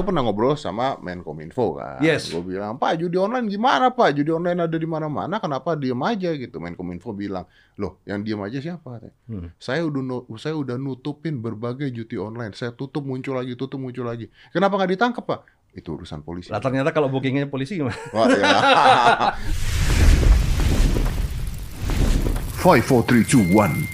tuh 0.00 0.08
pernah 0.08 0.24
ngobrol 0.24 0.56
sama 0.56 0.96
Menkominfo 0.96 1.76
kan. 1.76 2.00
Yes. 2.00 2.32
Gue 2.32 2.40
bilang, 2.56 2.80
Pak 2.80 2.96
judi 2.96 3.20
online 3.20 3.52
gimana 3.52 3.92
Pak? 3.92 4.16
Judi 4.16 4.32
online 4.32 4.64
ada 4.64 4.76
di 4.80 4.88
mana-mana, 4.88 5.36
kenapa 5.36 5.76
diem 5.76 6.00
aja 6.00 6.32
gitu? 6.32 6.56
Menkominfo 6.56 7.12
bilang, 7.12 7.44
loh 7.76 8.00
yang 8.08 8.24
diem 8.24 8.40
aja 8.40 8.56
siapa? 8.64 9.12
Hmm. 9.28 9.52
Saya 9.60 9.84
udah 9.84 10.24
saya 10.40 10.56
udah 10.56 10.80
nutupin 10.80 11.44
berbagai 11.44 11.92
judi 11.92 12.16
online. 12.16 12.56
Saya 12.56 12.72
tutup 12.72 13.04
muncul 13.04 13.36
lagi, 13.36 13.52
tutup 13.60 13.76
muncul 13.76 14.08
lagi. 14.08 14.32
Kenapa 14.56 14.80
nggak 14.80 14.96
ditangkap 14.96 15.24
Pak? 15.28 15.40
Itu 15.76 16.00
urusan 16.00 16.24
polisi. 16.24 16.48
Lah 16.48 16.64
ternyata 16.64 16.90
kalau 16.96 17.12
bookingnya 17.12 17.46
polisi 17.46 17.76
gimana? 17.76 17.94
Wah, 18.16 18.26
ya. 18.32 18.48
Five, 22.60 22.84
four, 22.84 23.00
three, 23.04 23.24
two, 23.24 23.40
one, 23.56 23.88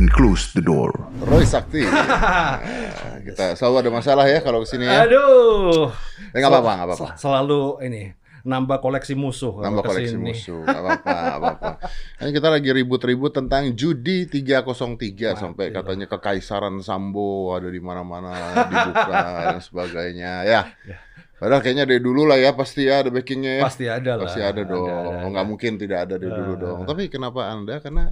and 0.00 0.08
close 0.08 0.56
the 0.56 0.64
door. 0.64 0.88
Roy 1.20 1.44
Sakti. 1.44 1.84
Nah, 1.84 2.56
kita 3.28 3.52
selalu 3.52 3.76
ada 3.78 3.90
masalah 3.92 4.24
ya 4.24 4.40
kalau 4.40 4.64
ke 4.64 4.72
sini 4.72 4.88
ya. 4.88 5.04
Aduh. 5.04 5.92
Eh, 6.32 6.40
nggak 6.40 6.48
apa-apa, 6.48 6.70
nggak 6.72 6.86
apa-apa. 6.88 7.06
Sel- 7.12 7.16
Selalu 7.20 7.60
ini 7.84 8.02
nambah 8.40 8.80
koleksi 8.80 9.12
musuh. 9.12 9.60
Nambah 9.60 9.84
koleksi 9.84 10.08
ke 10.08 10.16
sini. 10.16 10.32
musuh, 10.32 10.64
nggak 10.64 10.80
apa-apa, 10.80 11.12
apa-apa. 11.36 11.70
Ini 12.24 12.30
kita 12.32 12.48
lagi 12.48 12.70
ribut-ribut 12.72 13.36
tentang 13.36 13.76
judi 13.76 14.24
303 14.24 15.36
sampai 15.36 15.68
katanya 15.68 16.08
kekaisaran 16.08 16.80
Sambo 16.80 17.52
ada 17.52 17.68
di 17.68 17.76
mana-mana 17.78 18.32
dibuka 18.64 19.04
dan 19.52 19.60
sebagainya. 19.60 20.32
Ya. 20.48 20.60
Ya. 20.88 20.96
Padahal 21.36 21.60
kayaknya 21.60 21.84
dari 21.84 22.00
dulu 22.00 22.24
lah 22.24 22.36
ya 22.36 22.52
pasti 22.52 22.88
ya 22.88 23.04
ada 23.04 23.12
backingnya 23.12 23.60
ya. 23.60 23.64
Pasti 23.64 23.84
ada 23.84 24.16
lah. 24.16 24.24
Pasti 24.24 24.40
ada 24.40 24.60
dong. 24.64 24.88
ada, 24.88 25.28
Nggak 25.28 25.44
mungkin 25.44 25.72
tidak 25.76 26.08
ada 26.08 26.14
dari 26.16 26.32
dulu 26.32 26.52
Eh. 26.52 26.58
dong. 26.58 26.78
Tapi 26.88 27.02
kenapa 27.12 27.40
Anda? 27.44 27.76
Karena 27.80 28.08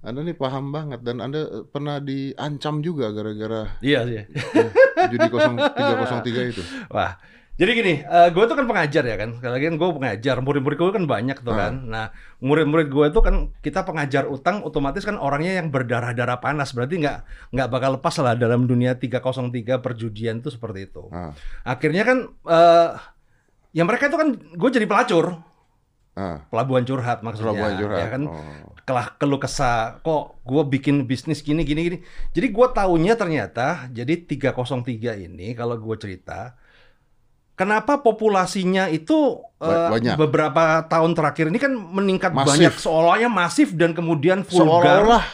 Anda 0.00 0.24
nih 0.24 0.32
paham 0.32 0.72
banget 0.72 1.04
dan 1.04 1.20
Anda 1.20 1.40
eh, 1.42 1.64
pernah 1.64 2.00
diancam 2.00 2.80
juga 2.80 3.12
gara-gara 3.12 3.76
Iya 3.80 4.00
sih. 4.08 4.22
judi 5.12 5.26
0303 5.28 6.52
itu. 6.52 6.62
Wah, 6.88 7.16
jadi 7.56 7.70
gini, 7.72 7.94
gue 8.04 8.44
tuh 8.46 8.56
kan 8.56 8.64
pengajar 8.64 9.04
ya 9.04 9.16
kan. 9.16 9.36
Sekali 9.36 9.52
lagi 9.52 9.64
kan 9.68 9.76
gue 9.76 9.88
pengajar, 9.92 10.36
murid-murid 10.40 10.76
gue 10.76 10.92
kan 10.94 11.04
banyak 11.04 11.38
tuh 11.40 11.52
kan. 11.52 11.72
Nah, 11.84 12.08
murid-murid 12.38 12.88
gue 12.88 13.06
tuh 13.12 13.20
kan 13.20 13.34
kita 13.60 13.84
pengajar 13.84 14.24
utang, 14.24 14.64
otomatis 14.64 15.04
kan 15.04 15.16
orangnya 15.16 15.60
yang 15.60 15.68
berdarah-darah 15.68 16.40
panas. 16.40 16.72
Berarti 16.72 16.96
nggak 16.96 17.16
nggak 17.52 17.68
bakal 17.68 18.00
lepas 18.00 18.16
lah 18.18 18.32
dalam 18.32 18.64
dunia 18.64 18.96
303 18.96 19.52
perjudian 19.76 20.40
itu 20.40 20.48
seperti 20.48 20.88
itu. 20.88 21.12
Ah, 21.12 21.36
Akhirnya 21.62 22.08
kan, 22.08 22.18
eh 22.46 22.88
ya 23.72 23.84
mereka 23.84 24.08
itu 24.08 24.16
kan, 24.16 24.28
gue 24.36 24.70
jadi 24.72 24.88
pelacur. 24.88 25.36
ah, 26.16 26.44
Pelabuhan 26.48 26.84
curhat 26.84 27.20
maksudnya. 27.20 27.52
Pelabuhan 27.52 27.72
curhat. 27.76 27.98
Ya 27.98 28.06
kan, 28.08 28.22
Oh. 28.24 28.64
Kelah 28.82 29.14
keluh 29.16 29.36
kesah 29.36 30.00
kok 30.00 30.40
gue 30.42 30.62
bikin 30.68 31.04
bisnis 31.04 31.40
gini 31.40 31.62
gini 31.62 31.80
gini 31.82 31.98
jadi 32.30 32.46
gue 32.48 32.66
taunya 32.70 33.14
ternyata 33.14 33.86
jadi 33.88 34.14
303 34.24 35.26
ini 35.26 35.52
kalau 35.52 35.76
gue 35.76 35.96
cerita 35.96 36.54
kenapa 37.54 38.00
populasinya 38.00 38.88
itu 38.88 39.38
eh, 39.60 39.88
banyak. 39.92 40.16
beberapa 40.16 40.84
tahun 40.86 41.12
terakhir 41.12 41.48
ini 41.48 41.58
kan 41.58 41.72
meningkat 41.72 42.32
Masif. 42.32 42.48
banyak 42.48 42.74
seolah-olahnya 42.76 43.28
masif 43.28 43.68
dan 43.74 43.92
kemudian 43.92 44.42
vulgar 44.42 45.04
Seolah-olah 45.04 45.26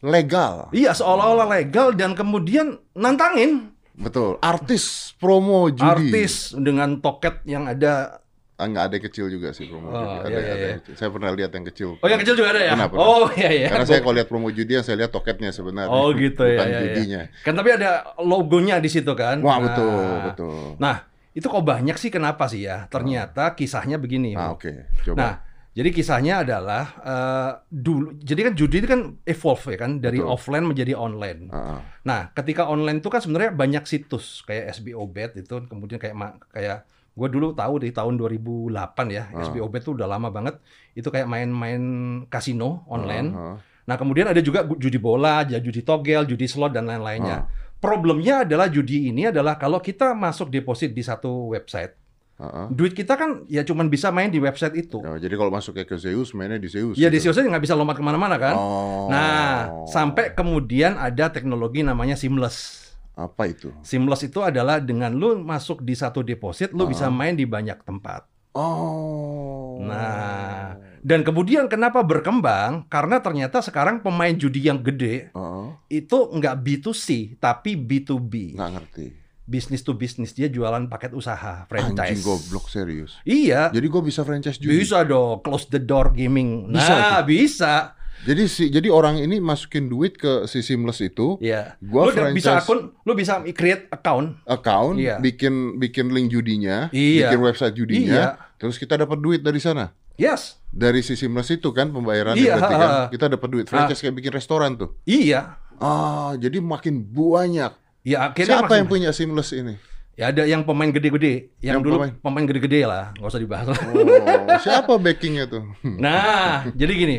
legal. 0.00 0.54
iya 0.70 0.94
seolah-olah 0.94 1.46
legal 1.50 1.90
dan 1.92 2.14
kemudian 2.14 2.78
nantangin 2.94 3.74
Betul. 3.98 4.38
Artis 4.38 5.10
promo 5.18 5.66
judi. 5.74 5.82
artis 6.14 6.54
dengan 6.54 7.02
toket 7.02 7.42
yang 7.42 7.66
ada 7.66 8.22
nggak 8.58 8.84
ada 8.90 8.94
yang 8.98 9.06
kecil 9.06 9.26
juga 9.30 9.54
sih 9.54 9.70
promo 9.70 9.86
Oh, 9.86 9.94
judi. 9.94 10.18
Ada, 10.18 10.26
iya, 10.26 10.34
iya, 10.34 10.42
ada 10.42 10.58
iya. 10.58 10.66
yang 10.66 10.80
kecil. 10.82 10.94
Saya 10.98 11.10
pernah 11.14 11.30
lihat 11.30 11.50
yang 11.54 11.66
kecil. 11.70 11.88
oh 11.94 12.08
yang 12.10 12.18
kecil 12.18 12.34
juga 12.34 12.48
ada 12.50 12.60
ya 12.60 12.72
Pernah, 12.74 12.88
pernah. 12.90 13.06
oh 13.06 13.26
iya 13.38 13.50
iya 13.54 13.68
Karena 13.70 13.86
saya 13.86 14.00
kalau 14.02 14.14
lihat 14.18 14.26
promo 14.26 14.48
judi 14.50 14.72
yang 14.74 14.82
saya 14.82 14.96
lihat 14.98 15.12
toketnya 15.12 15.50
sebenarnya. 15.52 15.94
Oh 15.94 16.10
gitu 16.10 16.42
ya, 16.42 16.58
Bukan 16.58 16.66
ya, 16.66 16.74
ya. 16.74 16.80
judinya. 16.82 17.20
Kan 17.46 17.54
tapi 17.54 17.70
ada 17.70 17.90
logonya 18.18 18.76
di 18.82 18.90
situ 18.90 19.12
kan. 19.14 19.38
Wah, 19.40 19.56
Nah, 19.56 19.60
betul, 19.62 20.10
betul. 20.26 20.58
Nah, 20.76 20.96
itu 21.30 21.46
kok 21.46 21.62
banyak 21.62 21.94
sih 21.94 22.10
kenapa 22.10 22.50
sih 22.50 22.66
ya? 22.66 22.90
Ternyata 22.90 23.54
kisahnya 23.54 23.94
begini. 23.94 24.34
Ah, 24.34 24.50
oke. 24.50 24.90
Coba. 25.06 25.14
Nah, 25.14 25.34
jadi 25.70 25.94
kisahnya 25.94 26.42
adalah 26.42 26.84
eh, 26.98 27.50
dulu 27.70 28.18
jadi 28.18 28.50
kan 28.50 28.52
judi 28.58 28.82
itu 28.82 28.88
kan 28.90 29.14
evolve 29.22 29.62
ya 29.70 29.78
kan 29.78 30.02
dari 30.02 30.18
Betul. 30.18 30.34
offline 30.34 30.66
menjadi 30.66 30.98
online. 30.98 31.46
Ah, 31.54 31.78
ah. 31.78 31.80
Nah, 32.02 32.20
ketika 32.34 32.66
online 32.66 32.98
itu 32.98 33.06
kan 33.06 33.22
sebenarnya 33.22 33.54
banyak 33.54 33.86
situs 33.86 34.42
kayak 34.42 34.74
SBO 34.74 35.06
Bet 35.06 35.38
itu 35.38 35.54
kemudian 35.70 36.02
kayak 36.02 36.18
kayak 36.50 36.82
gue 37.18 37.28
dulu 37.28 37.50
tahu 37.50 37.82
dari 37.82 37.90
tahun 37.90 38.14
2008 38.14 38.70
ya, 39.10 39.26
Ah. 39.34 39.42
SBO 39.42 39.66
Bet 39.66 39.82
itu 39.82 39.98
udah 39.98 40.06
lama 40.06 40.30
banget. 40.30 40.62
Itu 40.94 41.10
kayak 41.10 41.26
main-main 41.26 41.82
kasino 42.30 42.86
online. 42.86 43.28
Ah, 43.34 43.42
ah. 43.42 43.56
Nah, 43.88 43.96
kemudian 43.98 44.30
ada 44.30 44.38
juga 44.38 44.62
judi 44.78 45.00
bola, 45.00 45.42
judi 45.42 45.82
togel, 45.82 46.22
judi 46.24 46.46
slot 46.46 46.70
dan 46.70 46.86
lain-lainnya. 46.86 47.42
Ah. 47.42 47.74
Problemnya 47.78 48.46
adalah 48.46 48.70
judi 48.70 49.10
ini 49.10 49.26
adalah 49.26 49.58
kalau 49.58 49.82
kita 49.82 50.14
masuk 50.14 50.50
deposit 50.50 50.94
di 50.94 51.02
satu 51.02 51.50
website, 51.50 51.94
Ah, 52.38 52.46
ah. 52.46 52.66
duit 52.70 52.94
kita 52.94 53.18
kan 53.18 53.42
ya 53.50 53.66
cuman 53.66 53.90
bisa 53.90 54.14
main 54.14 54.30
di 54.30 54.38
website 54.38 54.86
itu. 54.86 55.02
Ya, 55.02 55.18
jadi 55.26 55.34
kalau 55.34 55.50
masuk 55.50 55.74
ke 55.74 55.96
Zeus, 55.98 56.30
mainnya 56.38 56.54
di 56.54 56.70
Zeus. 56.70 56.94
Ya 56.94 57.10
di 57.10 57.18
gitu. 57.18 57.34
Zeus 57.34 57.42
aja 57.42 57.50
nggak 57.50 57.66
bisa 57.66 57.74
lompat 57.74 57.98
ke 57.98 58.04
mana-mana 58.06 58.38
kan. 58.38 58.54
Oh. 58.54 59.10
Nah, 59.10 59.74
sampai 59.90 60.38
kemudian 60.38 60.94
ada 60.94 61.34
teknologi 61.34 61.82
namanya 61.82 62.14
seamless. 62.14 62.87
Apa 63.18 63.50
itu? 63.50 63.74
Seamless 63.82 64.22
itu 64.22 64.38
adalah 64.38 64.78
dengan 64.78 65.10
lu 65.10 65.34
masuk 65.36 65.82
di 65.82 65.92
satu 65.92 66.22
deposit, 66.22 66.70
lu 66.70 66.86
bisa 66.86 67.10
main 67.10 67.34
di 67.34 67.42
banyak 67.42 67.82
tempat. 67.82 68.30
Oh. 68.54 69.78
Nah, 69.82 70.74
dan 71.00 71.22
kemudian 71.22 71.66
kenapa 71.66 72.02
berkembang? 72.02 72.86
Karena 72.86 73.18
ternyata 73.18 73.58
sekarang 73.58 73.98
pemain 73.98 74.32
judi 74.32 74.66
yang 74.66 74.78
gede 74.78 75.30
Ah, 75.30 75.78
itu 75.86 76.18
nggak 76.28 76.54
B2C 76.58 77.06
tapi 77.36 77.74
B2B. 77.74 78.54
nggak 78.54 78.70
ngerti. 78.72 79.06
Bisnis 79.48 79.80
to 79.80 79.96
bisnis 79.96 80.36
dia 80.36 80.44
jualan 80.46 80.86
paket 80.86 81.16
usaha 81.16 81.64
franchise. 81.64 82.12
Anjing 82.12 82.20
goblok 82.20 82.68
serius. 82.68 83.16
Iya. 83.24 83.72
Jadi 83.72 83.86
gue 83.88 84.02
bisa 84.04 84.20
franchise 84.20 84.60
judi. 84.60 84.84
Bisa 84.84 85.00
dong, 85.02 85.40
close 85.40 85.64
the 85.66 85.80
door 85.80 86.12
gaming. 86.12 86.68
Bisa 86.68 86.92
Nah, 86.92 87.18
bisa. 87.24 87.96
Jadi 88.18 88.42
si 88.46 88.64
jadi 88.66 88.88
orang 88.88 89.16
ini 89.16 89.38
masukin 89.38 89.86
duit 89.86 90.14
ke 90.14 90.44
si 90.44 90.58
Seamless 90.58 90.98
itu, 90.98 91.38
Iya. 91.38 91.78
Gua 91.78 92.06
lu 92.06 92.12
udah 92.12 92.30
bisa 92.30 92.58
franchise- 92.58 92.66
akun, 92.66 92.78
lu 92.98 93.12
bisa 93.12 93.32
create 93.48 93.86
account. 93.88 94.42
account, 94.44 94.96
Iya. 94.96 95.16
bikin 95.18 95.76
bikin 95.76 96.10
link 96.10 96.28
judinya, 96.28 96.90
Iya. 96.90 97.30
bikin 97.30 97.40
website 97.40 97.74
judinya, 97.74 98.34
Iya. 98.34 98.56
terus 98.56 98.76
kita 98.76 98.96
dapat 98.96 99.18
duit 99.18 99.40
dari 99.40 99.58
sana. 99.58 99.94
Yes. 100.14 100.58
Dari 100.68 101.00
si 101.00 101.14
Seamless 101.14 101.48
itu 101.48 101.70
kan 101.70 101.88
pembayarannya 101.88 102.42
Iya, 102.42 102.58
berarti 102.58 102.74
kan 102.74 102.90
kita 103.08 103.26
dapat 103.30 103.48
duit 103.48 103.66
franchise 103.66 104.00
kayak 104.00 104.16
bikin 104.16 104.32
restoran 104.32 104.74
tuh. 104.74 104.98
Iya. 105.04 105.62
Ah, 105.78 106.34
jadi 106.34 106.58
makin 106.58 107.06
banyak. 107.06 107.70
Ya 108.02 108.18
akhirnya 108.26 108.58
Siapa 108.58 108.66
makin- 108.66 108.78
yang 108.82 108.88
punya 108.88 109.10
Seamless 109.12 109.54
ini? 109.54 109.78
Ya 110.18 110.34
ada 110.34 110.42
yang 110.42 110.66
pemain 110.66 110.90
gede-gede, 110.90 111.54
yang, 111.62 111.78
Yang 111.78 111.82
dulu 111.86 111.94
pemain- 112.02 112.16
pemain, 112.18 112.44
gede-gede 112.44 112.80
lah, 112.82 113.14
nggak 113.14 113.30
usah 113.30 113.38
dibahas 113.38 113.66
lah. 113.70 113.78
Oh, 113.78 114.58
siapa 114.58 114.98
backingnya 114.98 115.46
tuh? 115.46 115.62
Nah, 115.86 116.66
jadi 116.74 116.90
gini, 116.90 117.16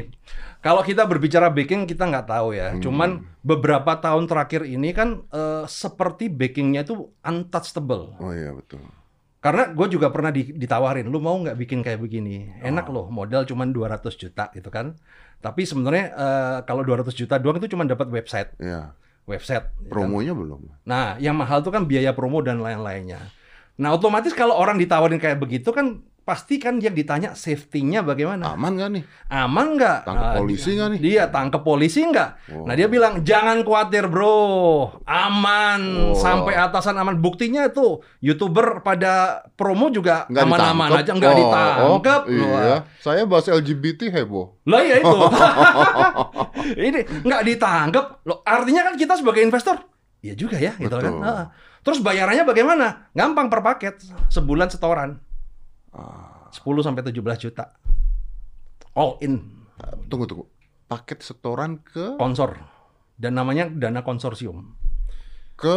kalau 0.60 0.82
kita 0.82 1.04
berbicara 1.04 1.48
backing 1.48 1.84
kita 1.84 2.04
nggak 2.04 2.28
tahu 2.28 2.52
ya. 2.52 2.72
Hmm. 2.72 2.82
Cuman 2.82 3.10
beberapa 3.40 3.96
tahun 3.96 4.26
terakhir 4.26 4.64
ini 4.64 4.92
kan 4.92 5.24
eh, 5.26 5.64
seperti 5.66 6.28
backingnya 6.28 6.84
itu 6.84 7.08
untouchable. 7.20 8.16
Oh 8.18 8.32
iya 8.32 8.52
betul. 8.52 8.84
Karena 9.40 9.72
gue 9.72 9.88
juga 9.88 10.12
pernah 10.12 10.30
di- 10.30 10.52
ditawarin, 10.52 11.08
lu 11.08 11.18
mau 11.18 11.32
nggak 11.34 11.56
bikin 11.56 11.80
kayak 11.80 12.04
begini? 12.04 12.52
Enak 12.60 12.92
Oh. 12.92 12.92
loh, 12.92 13.06
modal 13.08 13.48
cuman 13.48 13.72
200 13.72 14.12
juta 14.14 14.52
gitu 14.52 14.68
kan. 14.68 15.00
Tapi 15.40 15.64
sebenarnya 15.64 16.06
eh, 16.12 16.58
kalau 16.68 16.84
200 16.84 17.16
juta 17.16 17.40
doang 17.40 17.56
itu 17.56 17.72
cuma 17.72 17.88
dapat 17.88 18.12
website, 18.12 18.52
Iya. 18.60 18.92
website. 19.24 19.64
ya 19.64 19.80
kan? 19.80 19.88
Promonya 19.88 20.36
belum. 20.36 20.68
Nah, 20.84 21.16
yang 21.18 21.40
mahal 21.40 21.64
itu 21.64 21.72
kan 21.72 21.88
biaya 21.88 22.12
promo 22.12 22.44
dan 22.44 22.60
lain-lainnya. 22.60 23.32
Nah, 23.80 23.96
otomatis 23.96 24.36
kalau 24.36 24.60
orang 24.60 24.76
ditawarin 24.76 25.16
kayak 25.16 25.40
begitu 25.40 25.72
kan 25.72 26.04
pasti 26.30 26.62
kan 26.62 26.78
yang 26.78 26.94
ditanya 26.94 27.34
safety-nya 27.34 28.06
bagaimana? 28.06 28.54
Aman 28.54 28.78
gak 28.78 28.90
nih? 28.94 29.04
Aman 29.34 29.74
nggak? 29.74 30.06
Tangkap 30.06 30.30
Nah, 30.30 30.38
polisi 30.38 30.70
nggak 30.78 30.90
nih? 30.94 31.00
Dia 31.02 31.24
tangkap 31.34 31.62
polisi 31.66 32.06
nggak? 32.06 32.30
Oh. 32.54 32.70
Nah, 32.70 32.78
dia 32.78 32.86
bilang 32.86 33.26
jangan 33.26 33.66
khawatir 33.66 34.06
bro, 34.06 34.38
aman 35.10 35.82
Oh. 36.14 36.14
sampai 36.14 36.54
atasan 36.54 36.94
aman. 36.96 37.18
Buktinya 37.18 37.66
itu 37.66 37.98
youtuber 38.22 38.86
pada 38.86 39.42
promo 39.58 39.90
juga 39.90 40.30
Nggak 40.30 40.46
aman-aman 40.46 40.90
aja, 41.02 41.12
nggak 41.18 41.34
Oh, 41.34 41.40
ditangkap. 41.42 42.22
oh, 42.30 42.30
iya. 42.30 42.78
Saya 43.02 43.26
bahas 43.26 43.50
LGBT 43.50 44.14
heboh. 44.14 44.62
Lah 44.70 44.86
ya 44.86 45.02
itu. 45.02 45.18
Ini 46.86 47.26
nggak 47.26 47.42
ditangkap. 47.48 48.06
Loh, 48.30 48.46
artinya 48.46 48.86
kan 48.86 48.94
kita 48.94 49.18
sebagai 49.18 49.42
investor, 49.42 49.82
ya 50.22 50.38
juga 50.38 50.62
ya, 50.62 50.78
gitu 50.78 50.94
kan. 50.94 51.50
Terus 51.80 52.04
bayarannya 52.04 52.44
bagaimana? 52.44 53.08
Gampang 53.16 53.48
per 53.48 53.64
paket, 53.64 53.96
sebulan 54.30 54.70
setoran. 54.70 55.18
Ah, 55.90 56.48
10 56.50 56.62
sampai 56.80 57.02
17 57.02 57.18
juta. 57.40 57.74
All 58.94 59.18
in 59.20 59.66
tunggu 60.06 60.26
tunggu. 60.26 60.46
Paket 60.86 61.22
setoran 61.22 61.80
ke 61.80 62.18
sponsor. 62.18 62.58
Dan 63.14 63.36
namanya 63.36 63.68
dana 63.68 64.02
konsorsium. 64.02 64.76
ke 65.54 65.76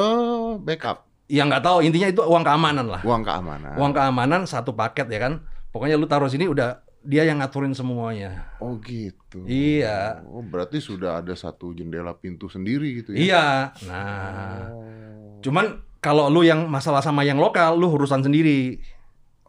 backup 0.63 1.11
Yang 1.27 1.47
nggak 1.51 1.65
tahu 1.65 1.79
intinya 1.83 2.07
itu 2.07 2.23
uang 2.23 2.45
keamanan 2.45 2.87
lah. 2.87 3.03
uang 3.03 3.23
keamanan. 3.23 3.75
Uang 3.75 3.91
keamanan 3.91 4.41
satu 4.45 4.71
paket 4.73 5.09
ya 5.09 5.19
kan. 5.19 5.43
Pokoknya 5.71 5.97
lu 5.97 6.05
taruh 6.05 6.29
sini 6.29 6.47
udah 6.47 6.79
dia 7.03 7.25
yang 7.25 7.41
ngaturin 7.41 7.73
semuanya. 7.73 8.47
Oh 8.59 8.79
gitu. 8.79 9.43
Iya. 9.43 10.23
Oh 10.23 10.39
berarti 10.39 10.79
sudah 10.79 11.19
ada 11.19 11.35
satu 11.35 11.73
jendela 11.73 12.15
pintu 12.15 12.47
sendiri 12.47 13.03
gitu 13.03 13.11
ya? 13.11 13.19
Iya. 13.19 13.45
Nah, 13.89 14.71
Oh. 14.71 15.41
cuman 15.41 15.83
kalau 15.99 16.29
lu 16.29 16.43
yang 16.43 16.67
masalah 16.67 17.01
sama 17.01 17.23
yang 17.23 17.39
lokal, 17.39 17.75
lu 17.75 17.89
urusan 17.89 18.23
sendiri. 18.23 18.79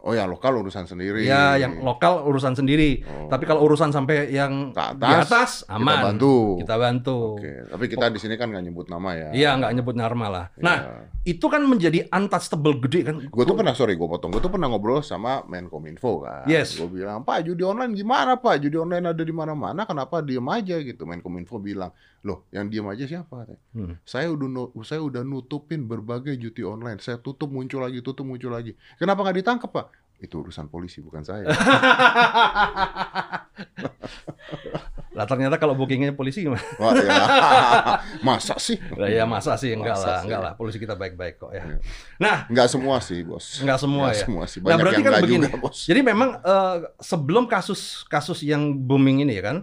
Oh 0.04 0.12
yang 0.12 0.28
lokal 0.28 0.60
urusan 0.60 0.84
sendiri. 0.84 1.24
Ya, 1.24 1.56
yang 1.56 1.80
lokal 1.80 2.28
urusan 2.28 2.52
sendiri. 2.52 3.00
Oh. 3.08 3.32
Tapi 3.32 3.48
kalau 3.48 3.64
urusan 3.64 3.88
sampai 3.88 4.28
yang 4.28 4.68
Ke 4.76 4.92
atas, 4.92 5.00
di 5.00 5.14
atas 5.16 5.50
kita 5.64 5.80
aman. 5.80 6.02
bantu. 6.12 6.60
Kita 6.60 6.74
bantu. 6.76 7.18
Oke, 7.40 7.52
tapi 7.72 7.84
kita 7.88 8.12
di 8.12 8.20
sini 8.20 8.36
kan 8.36 8.52
nggak 8.52 8.64
nyebut 8.68 8.86
nama 8.92 9.16
ya. 9.16 9.28
Iya, 9.32 9.50
nggak 9.56 9.72
nyebut 9.80 9.96
nama 9.96 10.26
lah. 10.28 10.44
Nah, 10.60 11.08
itu 11.24 11.48
kan 11.48 11.64
menjadi 11.64 12.04
untouchable 12.12 12.84
gede 12.84 13.00
kan. 13.08 13.16
Gue 13.32 13.44
tuh 13.48 13.56
pernah, 13.56 13.72
sorry 13.72 13.96
gue 13.96 14.04
potong, 14.04 14.28
gue 14.28 14.44
tuh 14.44 14.52
pernah 14.52 14.68
ngobrol 14.68 15.00
sama 15.00 15.40
Menkominfo 15.48 16.20
kan. 16.20 16.44
Yes. 16.44 16.76
Gue 16.76 17.00
bilang, 17.00 17.24
Pak 17.24 17.40
judi 17.48 17.64
online 17.64 17.96
gimana 17.96 18.36
Pak? 18.36 18.60
Judi 18.60 18.76
online 18.76 19.08
ada 19.08 19.24
di 19.24 19.32
mana-mana, 19.32 19.88
kenapa 19.88 20.20
diem 20.20 20.44
aja 20.52 20.76
gitu? 20.84 21.08
Menkominfo 21.08 21.56
bilang, 21.56 21.96
loh 22.24 22.48
yang 22.50 22.66
diem 22.66 22.88
aja 22.88 23.04
siapa? 23.04 23.44
Hmm. 23.70 24.00
Saya 24.02 24.32
udah 24.32 24.48
saya 24.80 24.98
udah 24.98 25.20
nutupin 25.22 25.84
berbagai 25.84 26.34
judi 26.34 26.64
online. 26.64 26.98
Saya 26.98 27.20
tutup 27.20 27.52
muncul 27.52 27.84
lagi, 27.84 28.00
tutup 28.00 28.24
muncul 28.24 28.48
lagi. 28.48 28.72
Kenapa 28.96 29.20
nggak 29.20 29.44
ditangkap 29.44 29.70
Pak? 29.70 29.86
Itu 30.18 30.40
urusan 30.40 30.72
polisi 30.72 31.04
bukan 31.04 31.20
saya. 31.20 31.44
Lah 35.14 35.30
ternyata 35.30 35.62
kalau 35.62 35.78
bookingnya 35.78 36.10
polisi 36.10 36.42
gimana? 36.42 36.58
Wah, 36.74 36.90
ya. 36.98 37.14
Masa 38.26 38.58
sih? 38.58 38.74
Lah 38.98 39.06
ya 39.06 39.22
masa 39.22 39.54
sih 39.54 39.70
enggak 39.70 39.94
Masa 39.94 40.06
lah, 40.10 40.18
sih? 40.18 40.26
enggak 40.26 40.40
lah. 40.42 40.52
Polisi 40.58 40.78
kita 40.82 40.98
baik-baik 40.98 41.38
kok 41.38 41.54
ya. 41.54 41.62
Iya. 41.62 41.76
Nah, 42.18 42.36
Nggak 42.50 42.66
semua 42.66 42.98
sih 42.98 43.22
bos. 43.22 43.62
Enggak 43.62 43.78
semua 43.78 44.10
Nggak 44.10 44.18
ya. 44.18 44.24
semua 44.26 44.44
sih. 44.50 44.58
Nah, 44.58 44.66
Banyak 44.66 44.78
berarti 44.82 44.98
yang 44.98 45.06
kan 45.06 45.22
begini. 45.22 45.46
juga 45.46 45.58
bos. 45.62 45.78
Jadi 45.86 46.00
memang 46.02 46.30
eh, 46.42 46.76
sebelum 46.98 47.46
kasus-kasus 47.46 48.42
yang 48.42 48.74
booming 48.74 49.22
ini 49.22 49.38
ya 49.38 49.54
kan, 49.54 49.56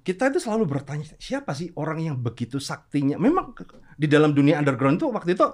kita 0.00 0.32
itu 0.32 0.38
selalu 0.40 0.64
bertanya 0.66 1.04
siapa 1.16 1.52
sih 1.52 1.70
orang 1.76 2.00
yang 2.00 2.16
begitu 2.16 2.56
saktinya. 2.56 3.16
Memang 3.16 3.52
di 3.94 4.06
dalam 4.08 4.32
dunia 4.32 4.58
underground 4.58 4.96
itu 4.96 5.06
waktu 5.08 5.36
itu 5.36 5.46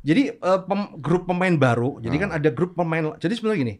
jadi 0.00 0.22
eh, 0.38 0.60
pem- 0.64 0.96
grup 0.98 1.28
pemain 1.28 1.52
baru. 1.52 2.00
Jadi 2.00 2.16
Ah. 2.16 2.22
kan 2.24 2.30
ada 2.40 2.48
grup 2.50 2.72
pemain. 2.74 3.14
Jadi 3.18 3.34
sebenarnya 3.36 3.60
gini. 3.60 3.74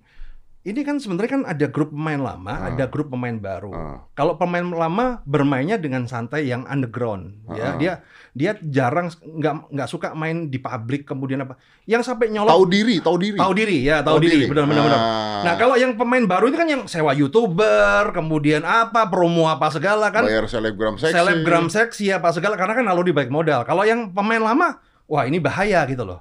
Ini 0.61 0.85
kan 0.85 1.01
sebenarnya 1.01 1.41
kan 1.41 1.43
ada 1.49 1.67
grup 1.73 1.89
pemain 1.89 2.21
lama, 2.21 2.53
Ah. 2.53 2.69
ada 2.69 2.85
grup 2.85 3.09
pemain 3.09 3.33
baru. 3.33 3.73
Ah. 3.73 4.05
Kalau 4.13 4.37
pemain 4.37 4.61
lama 4.61 5.25
bermainnya 5.25 5.81
dengan 5.81 6.05
santai 6.05 6.53
yang 6.53 6.69
underground, 6.69 7.33
ya 7.57 7.65
Ah. 7.65 7.75
dia 7.81 7.93
dia 8.37 8.53
jarang 8.61 9.09
nggak 9.09 9.73
nggak 9.73 9.89
suka 9.89 10.13
main 10.13 10.53
di 10.53 10.61
publik 10.61 11.09
kemudian 11.09 11.41
apa. 11.41 11.57
Yang 11.89 12.13
sampai 12.13 12.29
nyolok 12.29 12.53
Tahu 12.53 12.65
diri, 12.69 12.97
tahu 13.01 13.17
diri. 13.17 13.39
Tahu 13.41 13.53
diri 13.57 13.79
ya, 13.89 14.05
tahu, 14.05 14.21
diri. 14.21 14.45
Benar 14.53 14.69
benar 14.69 14.83
benar. 14.85 15.01
Ah. 15.01 15.41
Nah, 15.49 15.55
kalau 15.57 15.81
yang 15.81 15.97
pemain 15.97 16.29
baru 16.29 16.53
itu 16.53 16.57
kan 16.61 16.69
yang 16.69 16.85
sewa 16.85 17.17
YouTuber, 17.17 18.13
kemudian 18.13 18.61
apa, 18.61 19.09
promo 19.09 19.49
apa 19.49 19.73
segala 19.73 20.13
kan. 20.13 20.29
bayar 20.29 20.45
selebgram 20.45 21.01
seksi. 21.01 21.17
Selebgram 21.17 21.67
seksi 21.73 22.13
apa 22.13 22.37
segala 22.37 22.61
karena 22.61 22.77
kan 22.77 22.85
lalu 22.85 23.09
di 23.09 23.13
baik 23.17 23.33
modal. 23.33 23.65
Kalau 23.65 23.81
yang 23.83 24.13
pemain 24.13 24.45
lama, 24.45 24.77
wah 25.09 25.25
ini 25.25 25.41
bahaya 25.41 25.89
gitu 25.89 26.05
loh. 26.05 26.21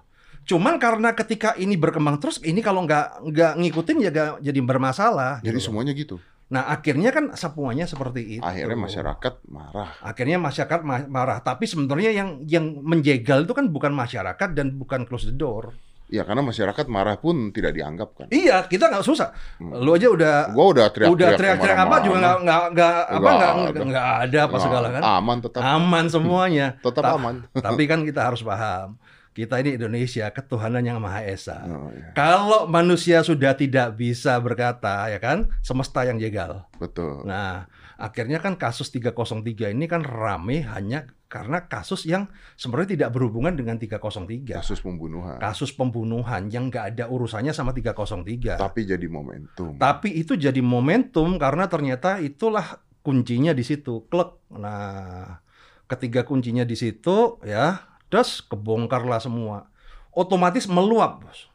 Cuman 0.50 0.82
karena 0.82 1.14
ketika 1.14 1.54
ini 1.54 1.78
berkembang 1.78 2.18
terus, 2.18 2.42
ini 2.42 2.58
kalau 2.60 2.82
nggak 2.82 3.22
nggak 3.24 3.52
ngikutin 3.56 3.98
ya 4.02 4.10
nggak 4.10 4.30
jadi 4.42 4.60
bermasalah. 4.60 5.34
Jadi 5.40 5.54
gitu 5.54 5.70
semuanya 5.70 5.94
gitu. 5.94 6.18
Nah 6.50 6.66
akhirnya 6.66 7.14
kan 7.14 7.38
semuanya 7.38 7.86
seperti 7.86 8.38
itu. 8.38 8.42
Akhirnya 8.42 8.74
masyarakat 8.74 9.34
marah. 9.46 9.94
Akhirnya 10.02 10.42
masyarakat 10.42 10.82
ma- 10.82 11.06
marah. 11.06 11.38
Tapi 11.40 11.70
sebenarnya 11.70 12.10
yang 12.10 12.42
yang 12.44 12.66
menjegal 12.82 13.46
itu 13.46 13.54
kan 13.54 13.70
bukan 13.70 13.94
masyarakat 13.94 14.50
dan 14.52 14.74
bukan 14.74 15.06
close 15.06 15.30
the 15.30 15.36
door. 15.36 15.78
Ya 16.10 16.26
karena 16.26 16.42
masyarakat 16.42 16.90
marah 16.90 17.22
pun 17.22 17.54
tidak 17.54 17.78
dianggap 17.78 18.18
kan. 18.18 18.28
Iya, 18.34 18.66
kita 18.66 18.90
nggak 18.90 19.06
susah. 19.06 19.30
Lu 19.62 19.94
aja 19.94 20.10
udah 20.10 20.50
Gua 20.50 20.74
udah 20.74 20.90
teriak-teriak. 20.90 21.14
udah 21.14 21.30
teriak-teriak 21.38 21.80
apa 21.80 21.96
juga 22.02 22.18
nggak 22.18 22.38
nggak 22.42 22.64
nggak 22.74 22.94
apa 23.06 23.30
Nggak 23.30 23.86
nggak 23.86 24.08
ada 24.26 24.40
apa 24.42 24.58
segala 24.58 24.88
kan 24.90 25.02
Aman 25.06 25.38
tetap. 25.38 25.62
aman 25.62 26.06
semuanya 26.10 26.68
Tetap 26.82 27.04
Ta- 27.06 27.14
aman. 27.14 27.46
tapi 27.54 27.86
kan 27.86 28.02
kita 28.02 28.26
harus 28.26 28.42
paham 28.42 28.98
kita 29.32 29.62
ini 29.62 29.76
Indonesia 29.76 30.28
ketuhanan 30.30 30.82
yang 30.82 30.98
maha 30.98 31.24
esa 31.24 31.64
Oh, 31.64 31.90
iya. 31.90 32.12
kalau 32.12 32.66
manusia 32.66 33.22
sudah 33.22 33.54
tidak 33.54 33.94
bisa 33.94 34.36
berkata 34.38 35.08
ya 35.08 35.18
kan 35.18 35.48
semesta 35.60 36.04
yang 36.04 36.18
jegal 36.18 36.66
Betul. 36.76 37.24
nah 37.24 37.70
akhirnya 37.96 38.40
kan 38.40 38.56
kasus 38.56 38.90
303 38.90 39.70
ini 39.70 39.86
kan 39.86 40.02
rame 40.02 40.64
hanya 40.64 41.04
karena 41.30 41.62
kasus 41.64 42.04
yang 42.04 42.26
sebenarnya 42.56 42.98
tidak 42.98 43.10
berhubungan 43.14 43.54
dengan 43.54 43.78
303 43.78 44.50
Kasus 44.50 44.82
pembunuhan. 44.82 45.38
kasus 45.38 45.70
pembunuhan 45.70 46.50
yang 46.50 46.74
nggak 46.74 46.98
ada 46.98 47.06
urusannya 47.06 47.54
sama 47.54 47.70
303 47.70 48.58
Tapi 48.58 48.80
jadi 48.82 49.06
momentum. 49.06 49.78
Tapi 49.78 50.10
itu 50.16 50.34
jadi 50.34 50.58
momentum 50.58 51.38
karena 51.38 51.70
ternyata 51.70 52.18
itulah 52.18 52.82
kuncinya 53.06 53.54
di 53.54 53.62
situ, 53.62 54.10
klek. 54.10 54.42
Nah, 54.58 55.38
ketiga 55.86 56.26
kuncinya 56.26 56.66
di 56.66 56.74
situ 56.74 57.38
ya, 57.46 57.78
terus 58.10 58.42
kebongkarlah 58.46 59.22
semua. 59.22 59.70
Otomatis 60.14 60.66
meluap, 60.66 61.24
Bos. 61.24 61.48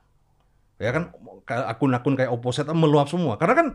Ya 0.78 0.90
kan 0.90 1.14
akun-akun 1.46 2.18
kayak 2.18 2.30
opposite 2.32 2.66
meluap 2.72 3.06
semua. 3.10 3.36
Karena 3.36 3.54
kan 3.54 3.66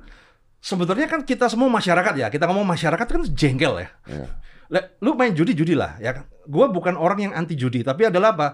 sebetulnya 0.59 1.07
kan 1.07 1.23
kita 1.23 1.47
semua 1.47 1.71
masyarakat 1.71 2.13
ya, 2.15 2.27
kita 2.27 2.47
ngomong 2.47 2.67
masyarakat 2.67 3.07
kan 3.07 3.21
jengkel 3.31 3.83
ya. 3.83 3.89
Ya. 4.07 4.27
Lah, 4.69 4.83
lu 5.01 5.17
main 5.17 5.33
judi 5.33 5.57
judi 5.57 5.73
lah 5.73 5.97
ya 5.97 6.13
kan. 6.13 6.25
Gua 6.45 6.69
bukan 6.69 6.93
orang 6.97 7.29
yang 7.29 7.33
anti 7.33 7.57
judi, 7.57 7.81
tapi 7.81 8.05
adalah 8.09 8.33
apa? 8.37 8.47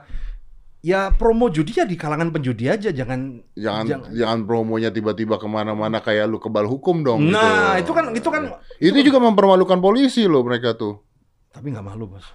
Ya 0.86 1.10
promo 1.10 1.50
judi 1.50 1.74
ya 1.74 1.86
di 1.90 1.98
kalangan 1.98 2.30
penjudi 2.30 2.70
aja, 2.70 2.94
jangan 2.94 3.42
Jangan, 3.58 3.86
Jangan. 3.90 4.10
jangan 4.14 4.40
promonya 4.46 4.94
tiba-tiba 4.94 5.42
ke 5.42 5.48
mana-mana 5.50 5.98
kayak 5.98 6.30
lu 6.30 6.38
kebal 6.38 6.70
hukum 6.70 7.02
dong. 7.02 7.26
Nah, 7.26 7.82
gitu. 7.82 7.90
itu 7.90 7.92
kan 7.98 8.06
itu 8.14 8.30
kan 8.30 8.44
Itu 8.78 9.00
juga 9.02 9.18
mempermalukan 9.18 9.82
polisi 9.82 10.30
loh 10.30 10.46
mereka 10.46 10.78
tuh. 10.78 11.02
Tapi 11.50 11.74
nggak 11.74 11.82
malu 11.90 12.06
bos. 12.06 12.30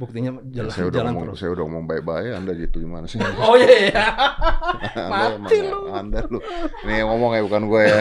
Buktinya 0.00 0.32
Ya, 0.48 0.64
jalan 0.64 0.70
saya 0.72 0.84
udah 0.88 0.96
jalan 0.96 1.12
ngomong, 1.12 1.26
terus. 1.28 1.38
saya 1.38 1.50
udah 1.52 1.64
ngomong 1.68 1.84
baik-baik, 1.84 2.30
Anda 2.32 2.52
gitu 2.56 2.76
gimana 2.80 3.04
sih? 3.04 3.20
Oh 3.44 3.52
iya. 3.52 3.68
iya. 3.84 4.04
Anda 4.96 5.36
Mati 5.36 5.56
emang- 5.60 5.68
lu. 5.68 5.80
Anda 5.92 6.20
lu. 6.24 6.38
Nih 6.88 6.94
yang 7.04 7.08
ngomong 7.12 7.30
ya 7.36 7.42
bukan 7.44 7.62
gue 7.68 7.82
ya. 7.84 8.00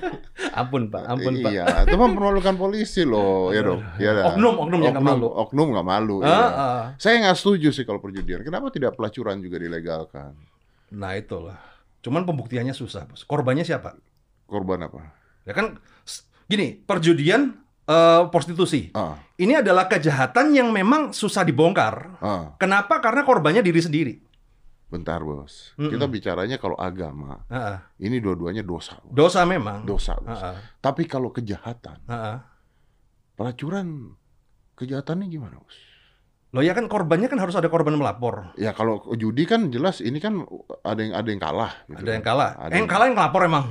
ampun 0.62 0.82
pak, 0.86 1.02
ampun 1.02 1.34
pak. 1.40 1.50
iya, 1.50 1.64
itu 1.82 1.96
mempermalukan 1.96 2.54
polisi 2.54 3.02
loh, 3.02 3.50
ya 3.50 3.60
dong. 3.60 3.82
Ya 3.96 4.14
dah. 4.14 4.24
Oknum, 4.30 4.54
oknum 4.54 4.80
yang 4.80 4.94
nggak 4.94 5.02
malu. 5.04 5.26
Oknum 5.26 5.66
nggak 5.74 5.86
malu. 5.88 6.16
Ah, 6.20 6.28
iya. 6.28 6.38
ah. 6.38 6.82
Saya 6.94 7.14
nggak 7.20 7.36
setuju 7.36 7.68
sih 7.72 7.82
kalau 7.82 7.98
perjudian. 7.98 8.40
Kenapa 8.40 8.70
tidak 8.70 8.94
pelacuran 8.94 9.42
juga 9.42 9.58
dilegalkan? 9.58 10.38
Nah 10.94 11.16
itulah. 11.16 11.58
Cuman 11.98 12.22
pembuktiannya 12.22 12.70
susah 12.70 13.02
bos. 13.02 13.24
Korbannya 13.24 13.64
siapa? 13.64 13.98
Korban 14.44 14.84
apa? 14.84 15.10
Ya 15.42 15.56
kan 15.56 15.80
gini 16.46 16.78
perjudian 16.78 17.61
eh, 17.84 18.22
prostitusi. 18.28 18.90
Ah, 18.92 19.18
Ini 19.34 19.58
adalah 19.58 19.86
kejahatan 19.86 20.52
yang 20.52 20.70
memang 20.70 21.10
susah 21.10 21.42
dibongkar. 21.42 22.18
ah, 22.18 22.54
Kenapa? 22.56 22.98
Karena 22.98 23.22
korbannya 23.22 23.60
diri 23.60 23.78
sendiri. 23.78 24.14
bentar 24.86 25.24
bos. 25.24 25.72
Mm-mm. 25.80 25.88
Kita 25.88 26.04
bicaranya 26.04 26.60
kalau 26.60 26.76
agama, 26.76 27.40
Ah, 27.48 27.56
ah. 27.56 27.78
ini 27.96 28.20
dua-duanya 28.20 28.60
dosa. 28.60 29.00
Bos. 29.00 29.16
Dosa 29.32 29.40
memang. 29.42 29.82
Dosa. 29.82 30.12
Bos. 30.16 30.36
ah. 30.36 30.60
Tapi 30.78 31.08
kalau 31.08 31.32
kejahatan, 31.32 31.96
Ah, 32.04 32.12
ah. 32.12 32.38
pelacuran 33.32 34.12
kejahatannya 34.74 35.26
gimana 35.28 35.56
bos? 35.56 35.76
Loh 36.52 36.60
ya 36.60 36.76
kan 36.76 36.84
korbannya 36.84 37.32
kan 37.32 37.40
harus 37.40 37.56
ada 37.56 37.72
korban 37.72 37.96
melapor. 37.96 38.52
Ya 38.60 38.76
kalau 38.76 39.00
judi 39.16 39.48
kan 39.48 39.72
jelas 39.72 40.04
ini 40.04 40.20
kan 40.20 40.44
ada 40.84 41.00
yang 41.00 41.16
ada 41.16 41.28
yang 41.32 41.40
kalah. 41.40 41.72
Gitu 41.88 41.96
Ada 41.96 42.10
yang 42.12 42.24
kalah. 42.24 42.50
Ada 42.60 42.68
Eh, 42.68 42.76
yang 42.76 42.88
kalah 42.88 43.04
yang 43.08 43.16
ngelapor 43.16 43.40
emang. 43.42 43.64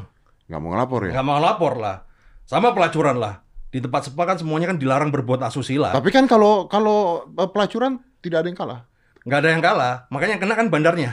Nggak 0.50 0.60
mau 0.60 0.70
ngelapor 0.74 1.00
ya. 1.06 1.12
nggak 1.14 1.28
mau 1.28 1.38
lapor 1.38 1.74
lah 1.78 1.98
sama 2.44 2.74
pelacuran 2.74 3.16
lah 3.16 3.46
di 3.72 3.80
tempat 3.80 4.06
sepa 4.06 4.24
kan 4.26 4.36
semuanya 4.36 4.68
kan 4.68 4.78
dilarang 4.78 5.10
berbuat 5.10 5.40
asusila 5.42 5.90
Tapi 5.90 6.10
kan 6.10 6.28
kalau 6.28 6.68
kalau 6.68 7.00
eh, 7.32 7.48
pelacuran 7.48 7.98
tidak 8.20 8.44
ada 8.44 8.48
yang 8.48 8.60
kalah. 8.60 8.82
nggak 9.22 9.38
ada 9.38 9.50
yang 9.50 9.62
kalah 9.62 9.96
makanya 10.10 10.34
yang 10.34 10.42
kena 10.42 10.56
kan 10.56 10.68
bandarnya 10.68 11.10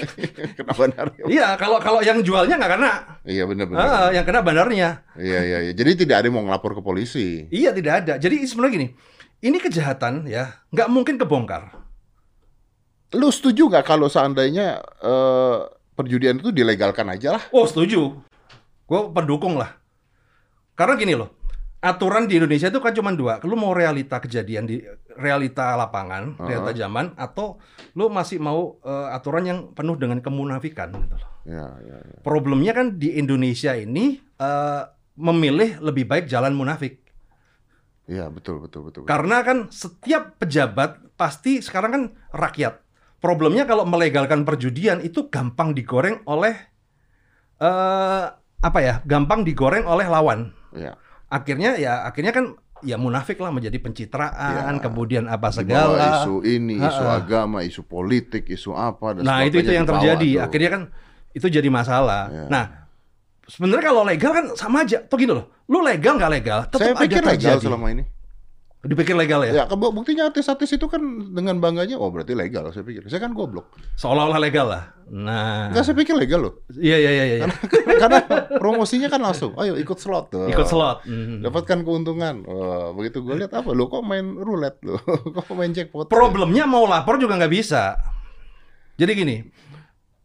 Kenapa 0.58 0.74
benar? 0.80 1.06
iya 1.24 1.54
kalau 1.54 1.78
kalau 1.78 2.00
yang 2.00 2.18
jualnya 2.20 2.54
nggak 2.54 2.72
kena 2.74 2.92
Iya 3.22 3.46
benar-benar. 3.46 3.78
ah, 3.80 4.08
yang 4.10 4.22
kena 4.22 4.42
bandarnya 4.42 4.88
Iya 5.14 5.40
iya 5.40 5.58
iya. 5.60 5.72
Jadi 5.72 6.02
tidak 6.02 6.18
ada 6.18 6.26
yang 6.26 6.34
mau 6.34 6.44
ngelapor 6.44 6.74
ke 6.74 6.82
polisi. 6.82 7.46
iya 7.48 7.70
tidak 7.70 8.02
ada 8.02 8.12
jadi 8.16 8.42
sebenarnya 8.42 8.74
gini 8.74 8.88
ini 9.40 9.56
kejahatan 9.56 10.26
ya 10.26 10.50
nggak 10.68 10.88
mungkin 10.88 11.14
kebongkar 11.14 11.78
Lu 13.14 13.30
setuju 13.30 13.70
nggak 13.70 13.86
kalau 13.86 14.10
seandainya 14.10 14.82
eh, 15.00 15.56
perjudian 15.94 16.36
itu 16.36 16.50
dilegalkan 16.50 17.06
aja 17.06 17.38
lah? 17.38 17.42
oh 17.48 17.64
setuju 17.64 18.18
gue 18.84 19.00
pendukung 19.10 19.54
lah 19.54 19.78
karena 20.74 20.98
gini 20.98 21.14
loh 21.14 21.30
aturan 21.84 22.24
di 22.24 22.40
Indonesia 22.40 22.72
itu 22.72 22.80
kan 22.80 22.96
cuma 22.96 23.12
dua 23.12 23.36
lu 23.44 23.54
mau 23.54 23.76
realita 23.76 24.16
kejadian 24.16 24.64
di 24.64 24.80
realita 25.14 25.76
lapangan 25.76 26.40
Ah. 26.40 26.48
realita 26.48 26.72
zaman 26.72 27.12
atau 27.14 27.60
lu 27.92 28.08
masih 28.08 28.40
mau 28.40 28.80
eh, 28.80 29.08
aturan 29.12 29.44
yang 29.44 29.58
penuh 29.76 29.94
dengan 29.94 30.24
kemunafikan 30.24 30.90
gitu 30.90 31.14
loh 31.14 31.28
Ya 31.44 31.76
ya. 31.84 32.00
ya. 32.00 32.18
Problemnya 32.24 32.72
kan 32.72 32.96
di 32.96 33.12
Indonesia 33.14 33.76
ini 33.76 34.16
eh, 34.16 34.82
memilih 35.14 35.76
lebih 35.78 36.08
baik 36.08 36.24
jalan 36.24 36.56
munafik. 36.56 37.04
Iya 38.08 38.32
betul 38.32 38.64
betul 38.64 38.88
betul. 38.88 39.04
betul. 39.04 39.08
Karena 39.08 39.44
kan 39.44 39.68
setiap 39.68 40.40
pejabat 40.40 41.04
pasti 41.20 41.60
sekarang 41.60 41.90
kan 41.92 42.02
rakyat. 42.32 42.80
Problemnya 43.20 43.64
kalau 43.64 43.84
melegalkan 43.84 44.44
perjudian 44.44 45.00
itu 45.00 45.28
gampang 45.28 45.76
digoreng 45.76 46.24
oleh 46.24 46.56
eh 47.60 48.24
apa 48.64 48.78
ya? 48.80 49.04
Gampang 49.04 49.44
digoreng 49.44 49.84
oleh 49.84 50.08
lawan. 50.08 50.52
Iya. 50.72 50.96
Akhirnya 51.34 51.74
ya 51.74 52.06
akhirnya 52.06 52.30
kan 52.30 52.54
ya 52.80 52.94
munafik 52.94 53.36
lah 53.36 53.50
menjadi 53.50 53.74
pencitraan, 53.76 54.54
Ya, 54.70 54.78
kemudian 54.78 55.24
apa 55.26 55.50
segala. 55.50 56.20
isu 56.20 56.44
ini, 56.44 56.76
isu 56.76 57.02
Ha-ha. 57.02 57.18
agama, 57.18 57.58
isu 57.60 57.82
politik, 57.82 58.46
isu 58.46 58.70
apa 58.70 59.16
dan 59.16 59.22
Nah 59.22 59.42
itu 59.42 59.58
itu 59.58 59.72
yang 59.72 59.82
terjadi. 59.84 60.30
tuh. 60.30 60.44
Akhirnya 60.44 60.70
kan 60.70 60.82
itu 61.32 61.46
jadi 61.48 61.68
masalah. 61.68 62.22
Ya. 62.28 62.44
Nah 62.46 62.64
sebenarnya 63.44 63.84
kalau 63.84 64.02
legal 64.02 64.30
kan 64.30 64.44
sama 64.54 64.84
aja. 64.84 65.00
Tuh 65.00 65.16
gini 65.16 65.32
loh, 65.32 65.50
lu 65.66 65.80
legal 65.80 66.14
nggak 66.14 66.32
legal, 66.32 66.58
tetap 66.64 66.78
Saya 66.78 66.92
aja 66.92 67.02
pikir 67.02 67.20
legal 67.20 67.34
terjadi. 67.56 67.64
selama 67.66 67.86
ini. 67.90 68.04
Dipikir 68.84 69.16
legal 69.16 69.40
ya? 69.48 69.64
Ya, 69.64 69.64
buktinya 69.72 70.28
artis-artis 70.28 70.76
itu 70.76 70.84
kan 70.92 71.00
dengan 71.32 71.56
bangganya, 71.56 71.96
oh 71.96 72.12
berarti 72.12 72.36
legal. 72.36 72.68
Saya 72.68 72.84
pikir, 72.84 73.08
saya 73.08 73.16
kan 73.24 73.32
goblok. 73.32 73.72
Seolah-olah 73.96 74.36
legal 74.36 74.68
lah. 74.68 74.92
Nah, 75.08 75.72
Enggak, 75.72 75.84
saya 75.88 75.96
pikir 75.96 76.12
legal 76.16 76.48
loh. 76.48 76.54
iya 76.76 77.00
iya 77.00 77.10
iya. 77.12 77.24
iya. 77.40 77.46
Karena 77.96 78.20
promosinya 78.60 79.08
kan 79.08 79.24
langsung, 79.24 79.56
ayo 79.56 79.80
ikut 79.80 79.96
slot 79.96 80.32
tuh. 80.32 80.44
Ikut 80.52 80.68
slot. 80.68 81.00
Hmm. 81.08 81.40
Dapatkan 81.40 81.80
keuntungan. 81.80 82.44
Wah, 82.44 82.92
begitu 82.92 83.24
gue 83.24 83.40
lihat 83.40 83.56
apa 83.56 83.72
lo 83.72 83.88
kok 83.88 84.04
main 84.04 84.36
roulette 84.36 84.84
lo, 84.84 85.00
kok 85.36 85.48
main 85.56 85.72
jackpot. 85.72 86.12
Problemnya 86.12 86.68
mau 86.68 86.84
lapor 86.84 87.16
juga 87.16 87.40
nggak 87.40 87.52
bisa. 87.52 87.96
Jadi 89.00 89.12
gini, 89.16 89.36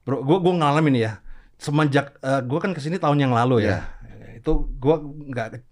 bro, 0.03 0.19
gue 0.19 0.37
gue 0.43 0.53
ngalamin 0.59 0.95
ya. 0.99 1.11
Semenjak 1.59 2.19
gue 2.23 2.59
kan 2.59 2.71
ke 2.71 2.79
sini 2.79 2.95
tahun 2.99 3.19
yang 3.19 3.35
lalu 3.35 3.67
ya, 3.67 3.83
itu 4.31 4.63
gue 4.79 4.95
nggak 5.35 5.68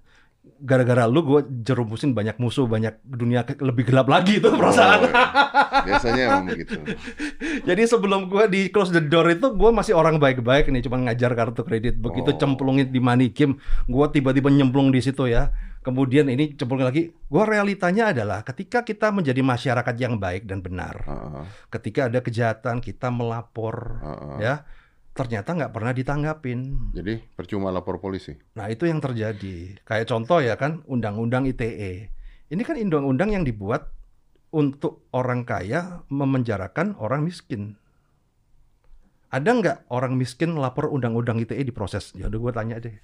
gara-gara 0.57 1.05
lu 1.05 1.21
gue 1.21 1.41
jerumusin 1.61 2.11
banyak 2.11 2.37
musuh, 2.37 2.65
banyak 2.65 2.97
dunia 3.01 3.41
lebih 3.59 3.87
gelap 3.87 4.07
lagi 4.07 4.39
itu 4.39 4.47
perasaan. 4.47 4.99
Oh, 5.07 5.83
biasanya 5.83 6.21
emang 6.29 6.45
begitu. 6.49 6.77
Jadi 7.69 7.81
sebelum 7.85 8.27
gue 8.27 8.43
di 8.47 8.61
close 8.67 8.89
the 8.89 8.99
door 8.99 9.27
itu 9.27 9.51
gue 9.51 9.69
masih 9.69 9.93
orang 9.93 10.17
baik-baik 10.17 10.67
nih, 10.67 10.81
cuma 10.81 10.97
ngajar 10.99 11.33
kartu 11.33 11.61
kredit. 11.61 11.97
Begitu 11.97 12.29
Oh. 12.31 12.37
cemplungin 12.37 12.87
di 12.87 12.99
money 12.99 13.29
game, 13.29 13.57
gue 13.85 14.05
tiba-tiba 14.09 14.47
nyemplung 14.47 14.89
di 14.89 14.99
situ 14.99 15.25
ya. 15.25 15.49
Kemudian 15.81 16.27
ini 16.27 16.51
cemplung 16.51 16.83
lagi. 16.83 17.15
Gue 17.27 17.43
realitanya 17.43 18.11
adalah 18.11 18.43
ketika 18.43 18.83
kita 18.83 19.07
menjadi 19.09 19.39
masyarakat 19.39 19.95
yang 19.95 20.19
baik 20.19 20.43
dan 20.43 20.59
benar, 20.59 20.99
Heeh, 21.01 21.43
ketika 21.71 22.11
ada 22.11 22.19
kejahatan 22.19 22.83
kita 22.83 23.07
melapor, 23.07 24.03
heeh. 24.03 24.35
ya 24.43 24.55
ternyata 25.17 25.57
nggak 25.57 25.73
pernah 25.73 25.89
ditanggapin. 25.89 26.93
Jadi 26.93 27.17
percuma 27.33 27.73
lapor 27.73 27.97
polisi. 27.97 28.37
Nah 28.53 28.69
itu 28.69 28.85
yang 28.85 29.01
terjadi. 29.01 29.81
Kayak 29.81 30.05
contoh 30.13 30.37
ya 30.37 30.53
kan, 30.53 30.85
undang-undang 30.85 31.49
ITE. 31.49 32.13
Ini 32.47 32.61
kan 32.61 32.77
undang-undang 32.77 33.33
yang 33.33 33.41
dibuat 33.41 33.89
untuk 34.53 35.09
orang 35.11 35.43
kaya 35.43 36.05
memenjarakan 36.13 36.93
orang 37.01 37.25
miskin. 37.25 37.75
Ada 39.27 39.49
nggak 39.49 39.77
orang 39.91 40.15
miskin 40.15 40.55
lapor 40.55 40.87
undang-undang 40.87 41.41
ITE 41.41 41.65
diproses? 41.65 42.13
Ya 42.15 42.29
udah 42.29 42.39
gue 42.39 42.51
tanya 42.53 42.75
deh. 42.79 42.95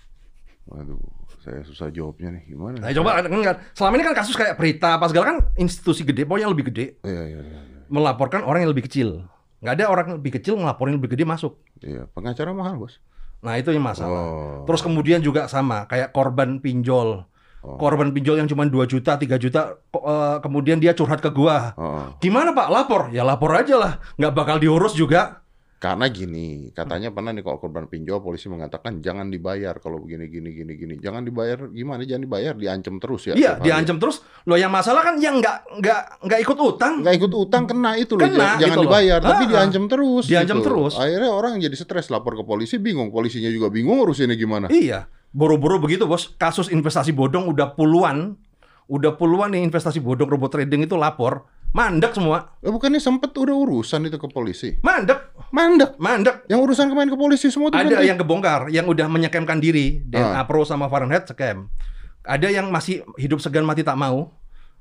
Waduh, 0.63 0.95
saya 1.43 1.59
susah 1.67 1.91
jawabnya 1.91 2.39
nih. 2.39 2.55
Gimana? 2.55 2.79
Nah 2.79 2.95
coba 2.95 3.19
kan 3.19 3.57
selama 3.75 3.93
ini 3.99 4.03
kan 4.07 4.15
kasus 4.15 4.37
kayak 4.39 4.55
Prita 4.55 4.95
apa 4.95 5.11
segala 5.11 5.35
kan 5.35 5.37
institusi 5.59 6.07
gede, 6.07 6.23
pokoknya 6.23 6.47
yang 6.47 6.53
lebih 6.55 6.71
gede 6.71 6.85
Iya, 7.03 7.23
iya, 7.27 7.39
iya. 7.43 7.59
iya. 7.59 7.83
melaporkan 7.91 8.47
orang 8.47 8.63
yang 8.63 8.71
lebih 8.71 8.87
kecil. 8.87 9.27
Nggak 9.63 9.73
ada 9.79 9.85
orang 9.87 10.07
lebih 10.19 10.31
kecil 10.35 10.59
ngelaporin 10.59 10.99
lebih 10.99 11.15
gede 11.15 11.23
masuk. 11.23 11.55
Iya, 11.79 12.11
pengacara 12.11 12.51
mahal, 12.51 12.75
Bos. 12.75 12.99
Nah 13.43 13.59
itu 13.59 13.71
yang 13.71 13.83
masalah. 13.83 14.11
Oh. 14.23 14.63
Terus 14.67 14.83
kemudian 14.83 15.19
juga 15.19 15.47
sama 15.47 15.87
kayak 15.87 16.11
korban 16.11 16.59
pinjol. 16.59 17.27
Oh. 17.63 17.79
Korban 17.79 18.11
pinjol 18.11 18.43
yang 18.43 18.47
cuma 18.51 18.67
2 18.67 18.75
juta, 18.87 19.15
3 19.15 19.39
juta, 19.39 19.79
eh, 19.79 20.37
kemudian 20.43 20.83
dia 20.83 20.91
curhat 20.91 21.23
ke 21.23 21.31
gua. 21.31 21.71
Oh. 21.79 22.11
Gimana 22.19 22.51
Pak? 22.51 22.67
Lapor? 22.67 23.01
Ya 23.15 23.23
lapor 23.23 23.55
aja 23.55 23.75
lah. 23.79 23.93
Nggak 24.19 24.33
bakal 24.35 24.57
diurus 24.59 24.95
juga. 24.95 25.42
Karena 25.83 26.07
gini, 26.07 26.71
katanya 26.71 27.11
pernah 27.11 27.35
nih 27.35 27.43
kalau 27.43 27.59
korban 27.59 27.91
pinjol 27.91 28.23
polisi 28.23 28.47
mengatakan 28.47 29.03
jangan 29.03 29.27
dibayar 29.27 29.75
kalau 29.83 29.99
begini 29.99 30.31
gini 30.31 30.55
gini 30.55 30.79
gini. 30.79 30.95
Jangan 30.95 31.27
dibayar 31.27 31.67
gimana? 31.67 32.07
Jangan 32.07 32.23
dibayar, 32.23 32.53
diancam 32.55 33.03
terus 33.03 33.27
ya. 33.27 33.35
Iya, 33.35 33.59
hari. 33.59 33.67
diancam 33.67 33.99
terus. 33.99 34.23
Loh 34.47 34.55
yang 34.55 34.71
masalah 34.71 35.03
kan 35.03 35.19
yang 35.19 35.43
nggak 35.43 35.83
nggak 35.83 36.01
nggak 36.23 36.39
ikut 36.39 36.55
utang. 36.55 37.03
nggak 37.03 37.15
ikut 37.19 37.33
utang 37.35 37.67
kena 37.67 37.99
itu 37.99 38.15
loh 38.15 38.23
Kena, 38.23 38.55
jangan, 38.55 38.63
gitu 38.63 38.79
loh. 38.79 38.83
dibayar 38.87 39.19
tapi 39.19 39.43
Ah, 39.43 39.49
diancam 39.51 39.83
terus 39.91 40.23
diancam 40.23 40.57
gitu. 40.63 40.65
terus. 40.71 40.93
akhirnya 40.95 41.31
orang 41.35 41.59
jadi 41.59 41.75
stres 41.75 42.07
lapor 42.07 42.39
ke 42.39 42.47
polisi 42.47 42.79
bingung 42.79 43.11
polisinya 43.11 43.51
juga 43.51 43.67
bingung 43.67 43.99
urusinnya 43.99 44.39
gimana 44.39 44.71
Iya, 44.71 45.11
boro-boro 45.35 45.83
begitu 45.83 46.07
bos. 46.07 46.31
Kasus 46.39 46.71
investasi 46.71 47.11
bodong 47.11 47.43
udah 47.51 47.75
puluhan, 47.75 48.39
udah 48.87 49.19
puluhan 49.19 49.51
nih 49.51 49.67
investasi 49.67 49.99
bodong 49.99 50.31
robot 50.31 50.55
trading 50.55 50.87
itu 50.87 50.95
lapor, 50.95 51.43
mandek 51.73 52.13
semua, 52.13 52.53
eh, 52.59 52.69
bukannya 52.69 52.97
sempet 52.97 53.33
udah 53.33 53.51
urusan 53.55 54.05
itu 54.05 54.15
ke 54.15 54.27
polisi 54.27 54.77
mandek, 54.79 55.17
mandek 55.49 55.97
mandek. 55.97 56.45
yang 56.45 56.61
urusan 56.61 56.85
kemarin 56.85 57.09
ke 57.09 57.17
polisi 57.17 57.49
semua 57.49 57.67
tuh 57.67 57.75
Ada 57.75 57.89
berhenti. 57.91 58.07
yang 58.07 58.19
kebongkar, 58.19 58.61
yang 58.69 58.85
udah 58.85 59.07
menyekemkan 59.07 59.57
diri, 59.57 59.99
DNA 59.99 60.33
Ah. 60.35 60.43
Pro 60.43 60.61
sama 60.61 60.85
Fahrenheit 60.85 61.25
scam. 61.25 61.73
Ada 62.21 62.47
yang 62.47 62.69
masih 62.69 63.01
hidup 63.15 63.37
segan 63.37 63.63
mati 63.63 63.81
tak 63.81 63.95
mau, 63.95 64.31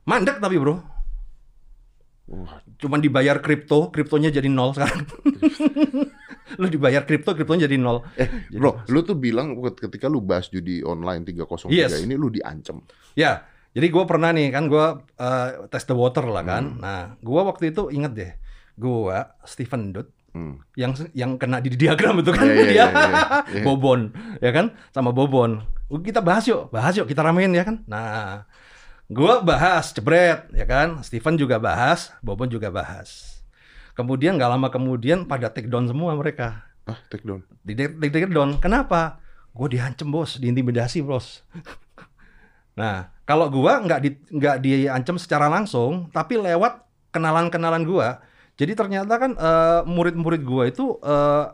mandek 0.03 0.37
tapi 0.37 0.57
bro. 0.57 0.79
Wah, 2.25 2.61
Cuman 2.77 2.99
dibayar 2.99 3.39
kripto, 3.39 3.89
kriptonya 3.89 4.31
jadi 4.31 4.47
nol 4.47 4.73
sekarang. 4.73 5.03
lu 6.55 6.67
dibayar 6.69 7.03
kripto, 7.03 7.33
kriptonya 7.33 7.65
jadi 7.65 7.77
nol. 7.77 8.05
eh 8.15 8.29
Jadi 8.47 8.53
bro 8.55 8.85
lu 8.87 9.01
tuh 9.01 9.17
bilang 9.17 9.53
ketika 9.73 10.07
lu 10.07 10.21
bahas 10.21 10.47
judi 10.47 10.83
online 10.83 11.25
303 11.25 11.73
Yes. 11.73 11.99
ini 11.99 12.13
lu 12.13 12.29
diancam 12.29 12.85
Ya, 13.15 13.49
jadi 13.73 13.87
gue 13.89 14.05
pernah 14.05 14.31
nih 14.37 14.53
kan 14.53 14.69
gue 14.69 14.87
uh, 15.01 15.49
test 15.73 15.89
the 15.89 15.97
water 15.97 16.29
lah 16.29 16.45
kan. 16.45 16.77
Hmm. 16.77 16.81
Nah, 16.81 17.01
gue 17.25 17.41
waktu 17.41 17.73
itu 17.73 17.89
inget 17.89 18.13
deh, 18.13 18.33
gue 18.77 19.17
Stephen 19.49 19.97
Dut 19.97 20.13
hmm. 20.37 20.77
yang 20.77 20.93
yang 21.17 21.31
kena 21.41 21.65
di 21.65 21.73
diagram 21.73 22.21
itu 22.21 22.37
kan 22.37 22.45
Iya, 22.45 22.53
iya, 22.53 22.65
dia 22.69 22.77
iya, 22.77 22.87
iya, 22.93 23.23
iya. 23.49 23.63
Bobon, 23.67 24.13
ya 24.45 24.51
kan, 24.53 24.77
sama 24.93 25.17
Bobon. 25.17 25.65
Kita 25.89 26.21
bahas 26.21 26.45
yuk, 26.45 26.69
bahas 26.69 26.93
yuk, 27.01 27.09
kita 27.09 27.25
ramein 27.25 27.53
ya 27.57 27.65
kan. 27.65 27.81
Nah, 27.89 28.45
gue 29.09 29.35
bahas 29.41 29.89
jebret, 29.97 30.53
ya 30.53 30.69
kan. 30.69 31.01
Stephen 31.01 31.41
juga 31.41 31.57
bahas, 31.57 32.13
Bobon 32.21 32.53
juga 32.53 32.69
bahas. 32.69 33.41
Kemudian 33.97 34.37
nggak 34.37 34.53
lama 34.53 34.69
kemudian 34.69 35.25
pada 35.25 35.49
take 35.49 35.69
down 35.69 35.89
semua 35.89 36.17
mereka. 36.17 36.69
ah 36.83 36.99
take 37.13 37.23
down 37.23 37.45
Di 37.65 37.73
di 37.77 38.09
take 38.09 38.29
down. 38.29 38.61
Kenapa? 38.61 39.21
Gue 39.53 39.73
diancam 39.73 40.13
bos, 40.13 40.37
diintimidasi 40.37 41.01
bos. 41.01 41.41
Nah, 42.73 43.13
kalau 43.33 43.49
gua 43.49 43.81
nggak 43.81 44.01
di 44.05 44.11
nggak 44.29 44.57
diancam 44.61 45.17
secara 45.17 45.49
langsung, 45.49 46.13
tapi 46.13 46.37
lewat 46.37 46.85
kenalan-kenalan 47.17 47.89
gua. 47.89 48.21
Jadi 48.61 48.77
ternyata 48.77 49.17
kan 49.17 49.33
eh, 49.33 49.81
murid-murid 49.89 50.45
gua 50.45 50.69
itu 50.69 51.01
eh, 51.01 51.45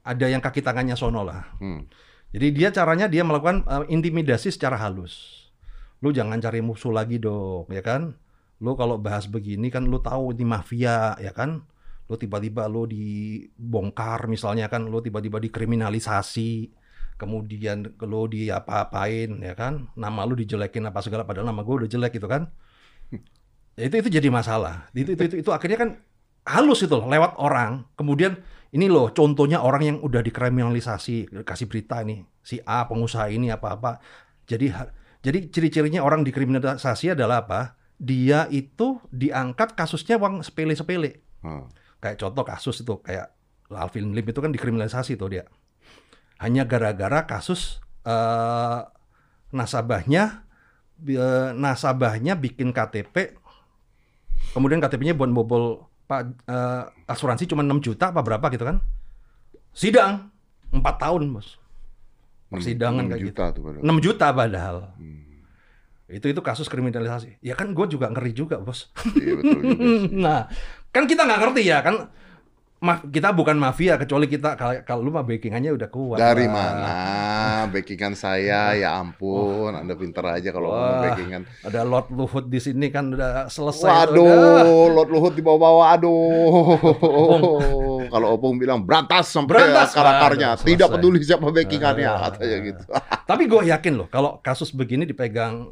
ada 0.00 0.26
yang 0.32 0.40
kaki 0.40 0.64
tangannya 0.64 0.96
sono 0.96 1.20
lah. 1.20 1.44
hmm. 1.60 1.84
Jadi 2.32 2.46
dia 2.56 2.72
caranya 2.72 3.04
dia 3.04 3.20
melakukan 3.20 3.68
eh, 3.68 3.92
intimidasi 3.92 4.48
secara 4.48 4.80
halus. 4.80 5.44
Lu 6.00 6.08
jangan 6.08 6.40
cari 6.40 6.64
musuh 6.64 6.88
lagi 6.88 7.20
dong, 7.20 7.68
ya 7.68 7.84
kan? 7.84 8.16
Lu 8.64 8.72
kalau 8.72 8.96
bahas 8.96 9.28
begini 9.28 9.68
kan 9.68 9.84
lu 9.84 10.00
tahu 10.00 10.32
ini 10.32 10.48
mafia, 10.48 11.20
ya 11.20 11.36
kan? 11.36 11.60
Lu 12.08 12.16
tiba-tiba 12.16 12.64
lu 12.64 12.88
dibongkar 12.88 14.24
misalnya 14.24 14.72
kan, 14.72 14.88
lu 14.88 15.04
tiba-tiba 15.04 15.36
dikriminalisasi, 15.36 16.72
kemudian 17.20 17.92
lu 18.00 18.24
diapa-apain, 18.32 19.28
ya 19.44 19.52
kan? 19.52 19.92
Nama 19.92 20.20
lu 20.24 20.32
dijelekin 20.40 20.88
apa 20.88 21.04
segala 21.04 21.28
padahal 21.28 21.52
nama 21.52 21.60
gue 21.60 21.84
udah 21.84 21.88
jelek 21.92 22.16
gitu 22.16 22.24
kan? 22.24 22.48
Ya, 23.76 23.92
itu 23.92 24.00
itu 24.00 24.08
jadi 24.08 24.32
masalah. 24.32 24.88
Itu 24.96 25.12
itu 25.12 25.22
itu, 25.28 25.36
itu 25.44 25.50
akhirnya 25.52 25.76
kan 25.76 25.90
halus 26.48 26.80
itu 26.80 26.96
loh, 26.96 27.04
lewat 27.04 27.36
orang. 27.36 27.84
Kemudian 27.94 28.40
ini 28.72 28.88
loh 28.88 29.12
contohnya 29.12 29.60
orang 29.60 29.82
yang 29.84 29.96
udah 30.00 30.24
dikriminalisasi, 30.24 31.44
kasih 31.44 31.68
berita 31.68 32.00
nih 32.00 32.24
si 32.40 32.56
A 32.64 32.88
pengusaha 32.88 33.28
ini 33.28 33.52
apa-apa. 33.52 34.00
Jadi 34.48 34.66
ha- 34.72 34.90
jadi 35.20 35.52
ciri-cirinya 35.52 36.00
orang 36.00 36.24
dikriminalisasi 36.24 37.12
adalah 37.12 37.44
apa? 37.44 37.76
Dia 38.00 38.48
itu 38.48 38.96
diangkat 39.12 39.76
kasusnya 39.76 40.16
uang 40.16 40.40
sepele-sepele. 40.40 41.20
Ah. 41.44 41.68
Kayak 42.00 42.16
contoh 42.24 42.44
kasus 42.48 42.80
itu 42.80 42.96
kayak 43.04 43.36
Alvin 43.70 44.16
Lim 44.16 44.26
itu 44.26 44.40
kan 44.40 44.50
dikriminalisasi 44.50 45.20
tuh 45.20 45.28
dia. 45.30 45.44
Hanya 46.40 46.64
gara-gara 46.64 47.28
kasus 47.28 47.84
eh, 48.08 48.80
nasabahnya 49.52 50.48
eh, 51.04 51.48
nasabahnya 51.52 52.34
bikin 52.40 52.72
KTP 52.72 53.36
kemudian 54.56 54.82
KTP-nya 54.82 55.14
buat 55.14 55.30
bobol 55.30 55.86
Pak 56.10 56.20
eh, 56.50 56.82
asuransi 57.06 57.46
cuma 57.46 57.62
6 57.62 57.86
juta 57.86 58.10
apa 58.10 58.18
berapa 58.26 58.42
gitu 58.50 58.66
kan. 58.66 58.82
Sidang 59.70 60.34
4 60.74 60.82
tahun, 60.98 61.30
Bos. 61.30 61.54
Persidangan 62.50 63.06
Enam 63.06 63.14
kayak 63.14 63.22
juta 63.30 63.44
tuh 63.54 63.62
padahal. 63.62 63.82
6 63.86 64.02
juta 64.02 64.26
padahal. 64.34 64.76
Hmm. 64.98 65.46
Itu 66.10 66.26
itu 66.26 66.42
kasus 66.42 66.66
kriminalisasi. 66.66 67.38
Ya 67.38 67.54
kan 67.54 67.70
gue 67.70 67.86
juga 67.86 68.10
ngeri 68.10 68.34
juga, 68.34 68.58
Bos. 68.58 68.90
Iya 69.14 69.38
betul 69.38 69.60
juga 69.62 69.86
nah, 70.26 70.40
kan 70.90 71.06
kita 71.06 71.22
nggak 71.22 71.40
ngerti 71.46 71.62
ya 71.62 71.78
kan. 71.86 72.10
Ma 72.80 72.96
kita 72.96 73.28
bukan 73.30 73.60
mafia 73.60 74.00
kecuali 74.00 74.24
kita 74.24 74.56
kalau 74.82 75.00
lu 75.00 75.12
mah 75.12 75.20
backingannya 75.20 75.68
udah 75.70 75.88
kuat. 75.88 76.16
Dari 76.16 76.48
lah. 76.48 76.52
mana? 76.54 76.94
Backingan 77.68 78.16
saya, 78.16 78.72
ya 78.72 78.96
ampun. 78.96 79.76
Anda 79.76 79.92
pinter 79.92 80.24
aja 80.24 80.48
kalau 80.48 80.72
ngomong 80.72 80.88
Wah. 80.90 81.04
backingan. 81.06 81.42
Ada 81.60 81.84
Lord 81.84 82.08
Luhut 82.08 82.48
di 82.48 82.56
sini 82.56 82.88
kan 82.88 83.12
udah 83.12 83.46
selesai. 83.46 83.84
Waduh, 84.08 84.24
Lot 84.90 85.08
Luhut 85.08 85.32
di 85.32 85.42
bawah-bawah. 85.42 85.92
Aduh. 85.92 86.80
Kalau 88.08 88.26
Opung 88.32 88.56
bilang 88.56 88.80
berantas 88.80 89.28
sampai 89.28 89.60
Berantas. 89.60 89.92
akar-akarnya. 89.92 90.48
Waduh, 90.56 90.64
Tidak 90.64 90.88
peduli 90.88 91.20
siapa 91.20 91.46
backingannya, 91.46 92.08
Ah. 92.08 92.32
katanya 92.32 92.56
gitu. 92.64 92.82
Tapi 93.22 93.42
gue 93.44 93.60
yakin 93.68 93.92
loh 93.94 94.08
kalau 94.08 94.40
kasus 94.40 94.72
begini 94.72 95.04
dipegang 95.04 95.68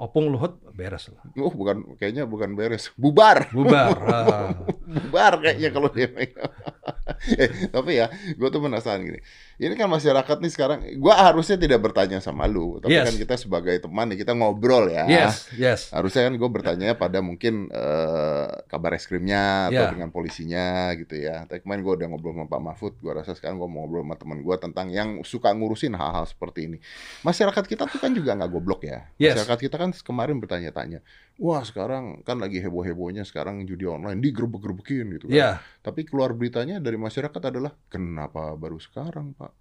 Opung 0.00 0.32
Luhut 0.32 0.56
beres 0.72 1.12
lah. 1.12 1.20
Oh, 1.36 1.52
bukan 1.52 2.00
kayaknya 2.00 2.24
bukan 2.24 2.56
beres. 2.56 2.88
Bubar. 2.96 3.52
Bubar. 3.52 3.92
Ah. 4.10 4.56
Bubar 4.88 5.38
kayaknya 5.44 5.70
kalau 5.70 5.92
dia 5.92 6.08
megang. 6.08 6.50
eh, 7.40 7.68
tapi 7.68 8.00
ya, 8.00 8.08
gue 8.08 8.48
tuh 8.48 8.64
penasaran 8.64 9.04
gini. 9.04 9.20
Ini 9.60 9.76
kan 9.76 9.92
masyarakat 9.92 10.36
nih 10.40 10.52
sekarang, 10.56 10.78
gue 10.96 11.12
harusnya 11.12 11.60
tidak 11.60 11.84
bertanya 11.84 12.16
sama 12.18 12.48
lu, 12.48 12.80
tapi 12.80 12.96
Yes. 12.96 13.04
kan 13.04 13.16
kita 13.20 13.34
sebagai 13.36 13.76
teman 13.76 14.08
nih 14.08 14.24
kita 14.24 14.32
ngobrol 14.32 14.88
ya. 14.88 15.04
Yes, 15.04 15.52
yes. 15.52 15.80
Harusnya 15.92 16.24
kan 16.24 16.40
gue 16.40 16.48
bertanya 16.48 16.96
pada 16.96 17.20
mungkin 17.20 17.68
eh, 17.68 18.48
kabar 18.66 18.96
eskrimnya 18.96 19.68
atau 19.68 19.84
Ya. 19.84 19.92
dengan 19.92 20.08
polisinya 20.08 20.96
gitu 20.96 21.12
ya. 21.12 21.44
Tapi 21.44 21.60
kemarin 21.60 21.84
gue 21.84 21.92
udah 21.92 22.06
ngobrol 22.08 22.32
sama 22.32 22.48
Pak 22.48 22.62
Mahfud, 22.64 22.94
gue 22.96 23.12
rasa 23.12 23.36
sekarang 23.36 23.60
gue 23.60 23.68
mau 23.68 23.84
ngobrol 23.84 24.00
sama 24.00 24.16
teman 24.16 24.40
gue 24.40 24.56
tentang 24.56 24.86
yang 24.88 25.20
suka 25.28 25.52
ngurusin 25.52 25.92
hal-hal 25.92 26.24
seperti 26.24 26.64
ini. 26.64 26.78
Masyarakat 27.20 27.64
kita 27.68 27.84
tuh 27.84 28.00
kan 28.00 28.16
juga 28.16 28.32
nggak 28.40 28.48
goblok 28.48 28.88
ya. 28.88 29.12
Yes. 29.20 29.36
Masyarakat 29.36 29.60
kita 29.60 29.76
kan 29.76 29.92
kemarin 29.92 30.40
bertanya-tanya, 30.40 31.04
wah 31.40 31.64
sekarang 31.64 32.20
kan 32.20 32.36
lagi 32.36 32.60
heboh-hebohnya 32.60 33.24
sekarang 33.24 33.64
judi 33.64 33.88
online 33.88 34.20
digerebek-gerebekin 34.20 35.08
gitu 35.16 35.26
kan. 35.32 35.34
Iya. 35.34 35.50
Tapi 35.80 36.04
keluar 36.04 36.36
beritanya 36.36 36.76
dari 36.78 37.00
masyarakat 37.00 37.40
adalah 37.40 37.72
kenapa 37.88 38.52
baru 38.60 38.76
sekarang 38.76 39.32
Pak? 39.32 39.52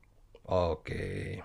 Oke. 0.51 1.39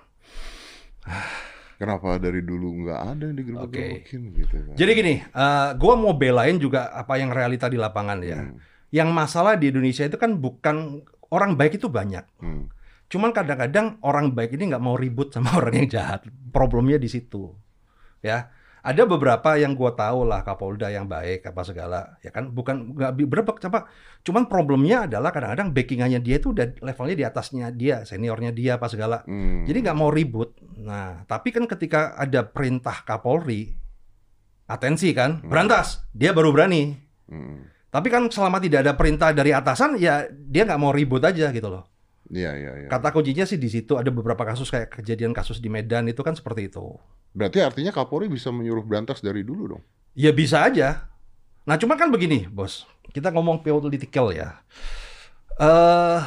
Kenapa 1.74 2.16
dari 2.22 2.42
dulu 2.42 2.86
nggak 2.86 3.00
ada 3.14 3.24
yang 3.30 3.36
digerebek-gerebekin 3.38 4.20
gitu 4.34 4.54
kan? 4.70 4.74
Jadi 4.78 4.90
gini, 4.94 5.14
eh 5.22 5.68
gua 5.78 5.94
mau 5.98 6.14
belain 6.14 6.58
juga 6.58 6.90
apa 6.94 7.18
yang 7.18 7.34
realita 7.34 7.66
di 7.66 7.78
lapangan 7.78 8.18
ya. 8.22 8.38
Hmm, 8.42 8.58
Yang 8.94 9.08
masalah 9.10 9.54
di 9.58 9.74
Indonesia 9.74 10.06
itu 10.06 10.14
kan 10.14 10.38
bukan 10.38 11.02
orang 11.34 11.58
baik 11.58 11.78
itu 11.82 11.90
banyak. 11.90 12.22
hmm. 12.42 12.70
Cuman 13.10 13.30
kadang-kadang 13.30 14.02
orang 14.02 14.34
baik 14.34 14.54
ini 14.58 14.70
nggak 14.74 14.82
mau 14.82 14.94
ribut 14.98 15.34
sama 15.34 15.54
orang 15.58 15.82
yang 15.84 15.88
jahat. 15.90 16.26
Problemnya 16.54 16.98
di 16.98 17.10
situ. 17.10 17.54
Ya. 18.22 18.53
Ada 18.84 19.08
beberapa 19.08 19.56
yang 19.56 19.72
gua 19.72 19.96
tahu 19.96 20.28
lah 20.28 20.44
Kapolda 20.44 20.92
yang 20.92 21.08
baik 21.08 21.48
apa 21.48 21.64
segala, 21.64 22.20
ya 22.20 22.28
kan? 22.28 22.52
Bukan 22.52 22.92
nggak 22.92 23.16
berebek 23.16 23.56
apa. 23.64 23.88
Cuman 24.20 24.44
problemnya 24.44 25.08
adalah 25.08 25.32
kadang-kadang 25.32 25.72
backingannya 25.72 26.20
dia 26.20 26.36
itu 26.36 26.52
udah 26.52 26.84
levelnya 26.84 27.16
di 27.16 27.24
atasnya 27.24 27.72
dia, 27.72 28.04
seniornya 28.04 28.52
dia 28.52 28.76
apa 28.76 28.84
segala. 28.92 29.24
Hmm. 29.24 29.64
Jadi 29.64 29.88
nggak 29.88 29.96
mau 29.96 30.12
ribut. 30.12 30.60
Nah, 30.76 31.24
tapi 31.24 31.48
kan 31.48 31.64
ketika 31.64 32.12
ada 32.12 32.44
perintah 32.44 33.00
Kapolri, 33.08 33.72
atensi 34.68 35.16
kan, 35.16 35.40
berantas, 35.40 36.04
dia 36.12 36.36
baru 36.36 36.52
berani. 36.52 36.92
Hmm. 37.24 37.64
Tapi 37.88 38.12
kan 38.12 38.28
selama 38.28 38.60
tidak 38.60 38.84
ada 38.84 38.92
perintah 39.00 39.32
dari 39.32 39.56
atasan, 39.56 39.96
ya 39.96 40.28
dia 40.28 40.68
nggak 40.68 40.80
mau 40.82 40.92
ribut 40.92 41.24
aja 41.24 41.48
gitu 41.48 41.72
loh. 41.72 41.88
Iya, 42.28 42.52
iya, 42.56 42.72
iya. 42.84 42.88
Kata 42.88 43.12
kuncinya 43.12 43.48
sih 43.48 43.60
di 43.60 43.68
situ 43.68 43.96
ada 44.00 44.08
beberapa 44.08 44.44
kasus 44.44 44.68
kayak 44.68 45.00
kejadian 45.00 45.36
kasus 45.36 45.60
di 45.60 45.68
Medan 45.68 46.08
itu 46.08 46.20
kan 46.20 46.36
seperti 46.36 46.68
itu. 46.72 46.96
Berarti 47.34 47.58
artinya 47.58 47.90
Kapolri 47.90 48.30
bisa 48.30 48.54
menyuruh 48.54 48.86
berantas 48.86 49.18
dari 49.18 49.42
dulu 49.42 49.76
dong. 49.76 49.82
Ya 50.14 50.30
bisa 50.30 50.62
aja. 50.62 51.10
Nah 51.66 51.74
cuman 51.74 51.98
kan 51.98 52.08
begini 52.14 52.46
bos, 52.46 52.86
kita 53.10 53.34
ngomong 53.34 53.66
political 53.66 54.30
ya. 54.30 54.62
eh 55.54 56.22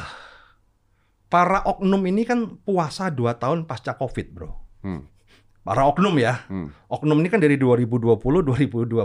para 1.27 1.59
oknum 1.67 1.99
ini 2.07 2.23
kan 2.23 2.59
puasa 2.63 3.11
2 3.11 3.39
tahun 3.39 3.59
pasca 3.63 3.95
covid 3.95 4.27
bro. 4.35 4.51
Hmm. 4.83 5.07
Para 5.63 5.87
oknum 5.87 6.15
ya. 6.19 6.43
Hmm. 6.47 6.71
Oknum 6.87 7.19
ini 7.23 7.27
kan 7.31 7.39
dari 7.43 7.59
2020, 7.59 8.19
2022 8.19 8.95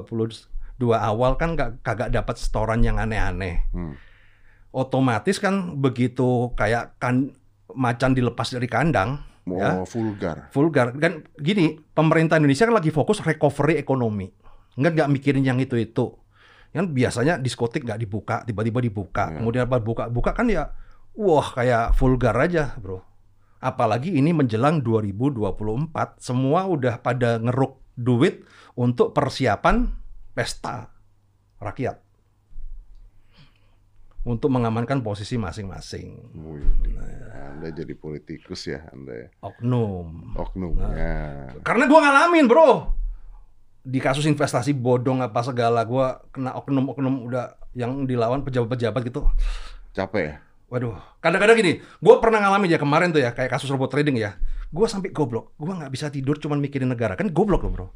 awal 0.94 1.38
kan 1.38 1.54
gak, 1.58 1.82
kagak 1.82 2.10
dapat 2.14 2.38
setoran 2.38 2.82
yang 2.82 2.98
aneh-aneh. 3.02 3.66
Hmm. 3.74 3.94
Otomatis 4.70 5.42
kan 5.42 5.78
begitu 5.78 6.54
kayak 6.54 6.96
kan 7.02 7.34
macan 7.74 8.14
dilepas 8.14 8.54
dari 8.54 8.70
kandang, 8.70 9.20
Mau 9.42 9.58
Ya. 9.58 9.82
vulgar. 9.82 10.36
vulgar. 10.54 10.86
Kan 10.96 11.26
gini, 11.34 11.74
pemerintah 11.94 12.38
Indonesia 12.38 12.62
kan 12.62 12.78
lagi 12.78 12.94
fokus 12.94 13.18
recovery 13.20 13.78
ekonomi. 13.78 14.30
Nggak 14.78 14.92
nggak 14.94 15.10
mikirin 15.10 15.42
yang 15.42 15.58
itu-itu. 15.58 16.14
Kan 16.72 16.94
biasanya 16.94 17.36
diskotik 17.36 17.84
nggak 17.84 18.00
dibuka, 18.00 18.36
tiba-tiba 18.46 18.78
dibuka. 18.80 19.24
Ya. 19.28 19.42
Kemudian 19.42 19.62
apa 19.66 19.82
buka-buka 19.82 20.32
kan 20.32 20.46
ya 20.48 20.70
wah 21.12 21.44
kayak 21.52 21.92
vulgar 21.98 22.38
aja, 22.38 22.72
Bro. 22.80 23.02
Apalagi 23.62 24.14
ini 24.14 24.34
menjelang 24.34 24.82
2024, 24.82 26.18
semua 26.18 26.66
udah 26.66 26.98
pada 26.98 27.38
ngeruk 27.38 27.78
duit 27.94 28.42
untuk 28.74 29.12
persiapan 29.12 29.86
pesta 30.32 30.90
rakyat. 31.60 32.00
Untuk 34.22 34.54
mengamankan 34.54 35.02
posisi 35.02 35.34
masing-masing. 35.34 36.30
Wih, 36.38 36.62
Anda 37.34 37.74
jadi 37.74 37.90
politikus 37.98 38.70
ya, 38.70 38.86
Anda 38.94 39.26
ya. 39.26 39.28
Oknum. 39.42 40.38
Oknumnya. 40.38 41.50
Karena 41.66 41.90
gua 41.90 42.00
ngalamin, 42.06 42.46
bro. 42.46 42.94
Di 43.82 43.98
kasus 43.98 44.22
investasi 44.30 44.78
bodong 44.78 45.26
apa 45.26 45.42
segala, 45.42 45.82
gua 45.82 46.22
kena 46.30 46.54
oknum-oknum 46.54 47.26
udah 47.26 47.58
yang 47.74 48.06
dilawan 48.06 48.46
pejabat-pejabat 48.46 49.02
gitu. 49.10 49.26
Capek 49.90 50.22
ya? 50.22 50.34
Waduh, 50.70 50.96
kadang-kadang 51.18 51.58
gini, 51.58 51.72
gua 51.98 52.22
pernah 52.22 52.40
ngalamin 52.46 52.72
ya 52.72 52.78
kemarin 52.78 53.10
tuh 53.10 53.20
ya, 53.20 53.34
kayak 53.34 53.58
kasus 53.58 53.68
robot 53.68 53.90
trading 53.90 54.22
ya. 54.22 54.38
Gua 54.70 54.86
sampai 54.86 55.10
goblok, 55.10 55.52
gua 55.58 55.76
nggak 55.82 55.92
bisa 55.92 56.08
tidur 56.08 56.38
cuman 56.38 56.62
mikirin 56.62 56.88
negara, 56.88 57.18
kan 57.18 57.28
goblok 57.28 57.66
loh 57.66 57.72
bro. 57.74 57.86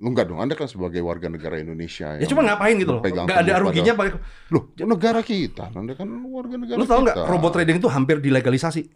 Lu 0.00 0.08
enggak 0.10 0.26
dong, 0.26 0.40
Anda 0.40 0.56
kan 0.56 0.64
sebagai 0.64 1.04
warga 1.04 1.28
negara 1.28 1.60
Indonesia. 1.60 2.16
Ya 2.16 2.24
cuma 2.24 2.40
ngapain 2.40 2.72
gitu 2.74 2.88
loh, 2.88 3.04
berpegang 3.04 3.28
nggak 3.28 3.38
ada 3.38 3.54
ruginya. 3.60 3.92
paling- 3.92 4.16
Loh, 4.48 4.62
negara 4.74 5.20
kita. 5.20 5.68
Anda 5.70 5.92
kan 5.92 6.08
warga 6.24 6.56
negara 6.56 6.76
Lu 6.76 6.88
tau 6.88 7.04
nggak, 7.04 7.16
robot 7.20 7.50
trading 7.52 7.76
itu 7.76 7.88
hampir 7.88 8.16
dilegalisasi. 8.18 8.88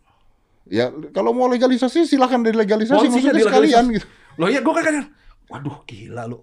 Ya, 0.64 0.88
kalau 1.12 1.36
mau 1.36 1.44
legalisasi 1.44 2.08
silahkan 2.08 2.40
dilegalisasi 2.40 2.96
Ponzi-nya 2.96 3.12
maksudnya 3.20 3.36
dilegalisasi. 3.36 3.68
sekalian 3.68 3.84
gitu. 3.92 4.06
Loh 4.34 4.48
ya, 4.48 4.64
gua 4.64 4.72
kan 4.74 4.82
kadang, 4.82 5.06
waduh 5.46 5.76
gila 5.84 6.24
lu. 6.24 6.40